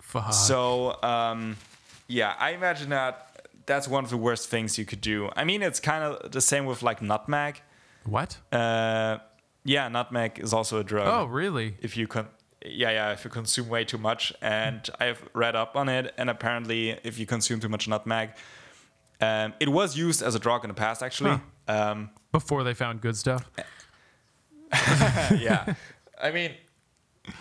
Fuck. 0.00 0.32
So 0.32 1.02
um, 1.02 1.56
yeah, 2.08 2.34
I 2.38 2.50
imagine 2.50 2.90
that 2.90 3.25
that's 3.66 3.88
one 3.88 4.04
of 4.04 4.10
the 4.10 4.16
worst 4.16 4.48
things 4.48 4.78
you 4.78 4.84
could 4.84 5.00
do. 5.00 5.28
I 5.36 5.44
mean, 5.44 5.62
it's 5.62 5.80
kind 5.80 6.02
of 6.04 6.30
the 6.32 6.40
same 6.40 6.64
with 6.66 6.82
like 6.82 7.02
nutmeg. 7.02 7.60
what? 8.04 8.38
Uh, 8.52 9.18
yeah, 9.64 9.88
nutmeg 9.88 10.38
is 10.38 10.52
also 10.52 10.78
a 10.78 10.84
drug. 10.84 11.08
Oh, 11.08 11.24
really? 11.26 11.76
If 11.82 11.96
you 11.96 12.06
con- 12.06 12.28
yeah, 12.64 12.90
yeah, 12.90 13.12
if 13.12 13.24
you 13.24 13.30
consume 13.30 13.68
way 13.68 13.84
too 13.84 13.98
much, 13.98 14.32
and 14.40 14.88
I've 15.00 15.22
read 15.34 15.54
up 15.56 15.76
on 15.76 15.88
it, 15.88 16.14
and 16.18 16.30
apparently, 16.30 16.90
if 17.04 17.18
you 17.18 17.26
consume 17.26 17.60
too 17.60 17.68
much 17.68 17.86
nutmeg, 17.88 18.30
um, 19.20 19.54
it 19.60 19.68
was 19.68 19.96
used 19.96 20.22
as 20.22 20.34
a 20.34 20.38
drug 20.38 20.64
in 20.64 20.68
the 20.68 20.74
past, 20.74 21.02
actually. 21.02 21.40
Um, 21.68 22.10
Before 22.32 22.62
they 22.64 22.74
found 22.74 23.00
good 23.00 23.16
stuff. 23.16 23.50
yeah, 25.36 25.74
I 26.20 26.30
mean, 26.30 26.52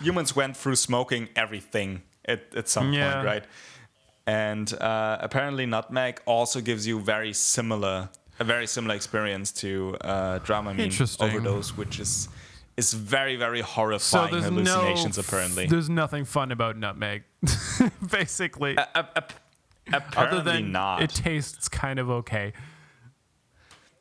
humans 0.02 0.34
went 0.36 0.56
through 0.56 0.76
smoking 0.76 1.28
everything 1.36 2.02
at, 2.24 2.54
at 2.54 2.68
some 2.68 2.92
Yeah. 2.92 3.14
point, 3.14 3.26
right? 3.26 3.44
And 4.26 4.72
uh, 4.74 5.18
apparently, 5.20 5.66
nutmeg 5.66 6.20
also 6.26 6.60
gives 6.60 6.86
you 6.86 6.98
very 7.00 7.32
similar, 7.32 8.08
a 8.40 8.44
very 8.44 8.66
similar 8.66 8.94
experience 8.96 9.52
to 9.52 9.96
uh, 10.00 10.38
Dramamine 10.40 11.22
overdose, 11.22 11.76
which 11.76 12.00
is 12.00 12.28
is 12.76 12.92
very, 12.92 13.36
very 13.36 13.60
So 13.60 13.66
horrifying 13.66 14.32
there's 14.32 14.44
hallucinations. 14.44 15.16
no. 15.16 15.20
apparently, 15.26 15.66
There's 15.66 15.88
nothing 15.88 16.24
fun 16.26 16.52
about 16.52 16.76
nutmeg, 16.76 17.22
basically. 18.10 18.76
Ap- 18.76 19.32
Other 19.92 19.96
apparently 20.08 20.52
than 20.52 20.72
not. 20.72 21.02
it 21.02 21.10
tastes 21.10 21.68
kind 21.68 21.98
of 22.00 22.10
okay. 22.10 22.52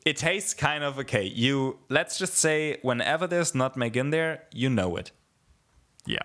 it 0.06 0.18
tastes 0.18 0.54
kind 0.56 0.84
of 0.84 0.98
okay. 1.00 1.24
You 1.24 1.78
let's 1.90 2.18
just 2.18 2.34
say 2.36 2.80
whenever 2.82 3.28
there's 3.28 3.54
nutmeg 3.56 3.96
in 3.96 4.10
there, 4.10 4.44
you 4.52 4.70
know 4.70 4.98
it. 4.98 5.12
Yeah. 6.08 6.18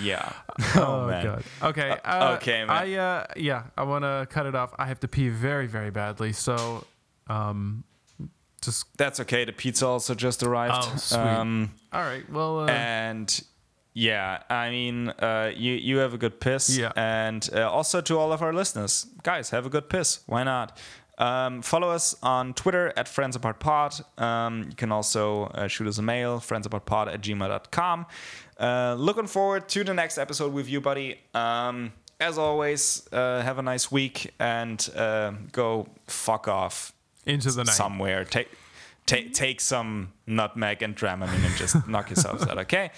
Yeah. 0.00 0.32
Oh, 0.76 1.06
man. 1.08 1.24
god. 1.24 1.44
Okay. 1.62 1.90
Uh, 1.90 1.96
Uh, 2.04 2.36
okay, 2.36 2.64
man. 2.64 2.70
I 2.70 2.94
uh, 2.94 3.26
yeah. 3.36 3.64
I 3.76 3.82
want 3.82 4.04
to 4.04 4.26
cut 4.30 4.46
it 4.46 4.54
off. 4.54 4.72
I 4.78 4.86
have 4.86 5.00
to 5.00 5.08
pee 5.08 5.28
very 5.28 5.66
very 5.66 5.90
badly. 5.90 6.32
So, 6.32 6.84
um, 7.28 7.84
just 8.62 8.86
That's 8.96 9.20
okay. 9.20 9.44
The 9.44 9.52
pizza 9.52 9.86
also 9.86 10.14
just 10.14 10.42
arrived. 10.42 10.74
Oh, 10.76 10.96
sweet. 10.96 11.18
Um, 11.18 11.70
all 11.92 12.02
right. 12.02 12.28
Well, 12.30 12.60
uh, 12.60 12.66
and 12.66 13.42
yeah, 13.94 14.42
I 14.48 14.70
mean, 14.70 15.08
uh, 15.08 15.50
you 15.54 15.72
you 15.74 15.98
have 15.98 16.14
a 16.14 16.18
good 16.18 16.40
piss. 16.40 16.76
Yeah. 16.76 16.92
And 16.96 17.48
uh, 17.52 17.68
also 17.70 18.00
to 18.00 18.18
all 18.18 18.32
of 18.32 18.42
our 18.42 18.52
listeners, 18.52 19.06
guys, 19.22 19.50
have 19.50 19.66
a 19.66 19.70
good 19.70 19.88
piss. 19.88 20.20
Why 20.26 20.44
not? 20.44 20.78
Um, 21.16 21.62
follow 21.62 21.90
us 21.90 22.16
on 22.22 22.54
Twitter 22.54 22.92
at 22.96 23.06
Friends 23.06 23.36
Apart 23.36 23.60
Pod. 23.60 23.94
Um, 24.18 24.64
you 24.70 24.74
can 24.76 24.90
also 24.90 25.44
uh, 25.44 25.68
shoot 25.68 25.86
us 25.86 25.98
a 25.98 26.02
mail, 26.02 26.40
friendsapartpod 26.40 27.12
at 27.12 27.20
gmail.com. 27.20 28.06
Uh, 28.58 28.94
looking 28.98 29.26
forward 29.26 29.68
to 29.70 29.84
the 29.84 29.94
next 29.94 30.18
episode 30.18 30.52
with 30.52 30.68
you, 30.68 30.80
buddy. 30.80 31.20
Um, 31.34 31.92
as 32.20 32.38
always, 32.38 33.06
uh, 33.12 33.42
have 33.42 33.58
a 33.58 33.62
nice 33.62 33.90
week 33.90 34.32
and 34.38 34.88
uh, 34.96 35.32
go 35.52 35.88
fuck 36.06 36.46
off 36.48 36.92
into 37.26 37.50
the 37.50 37.64
night. 37.64 37.74
somewhere. 37.74 38.24
Take 38.24 38.48
take 39.06 39.34
take 39.34 39.60
some 39.60 40.12
nutmeg 40.26 40.82
and 40.82 40.96
Dramamine 40.96 41.44
and 41.44 41.56
just 41.56 41.86
knock 41.88 42.10
yourselves 42.10 42.46
out. 42.46 42.58
Okay. 42.58 42.90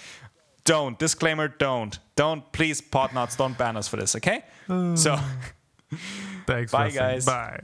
Don't 0.64 0.98
disclaimer. 0.98 1.48
Don't 1.48 1.98
don't 2.16 2.50
please 2.52 2.80
pod 2.80 3.14
nuts. 3.14 3.36
Don't 3.36 3.56
ban 3.56 3.76
us 3.76 3.88
for 3.88 3.96
this. 3.96 4.14
Okay. 4.16 4.44
So 4.94 5.18
Thanks. 6.46 6.72
Bye, 6.72 6.90
guys. 6.90 7.24
Bye. 7.24 7.60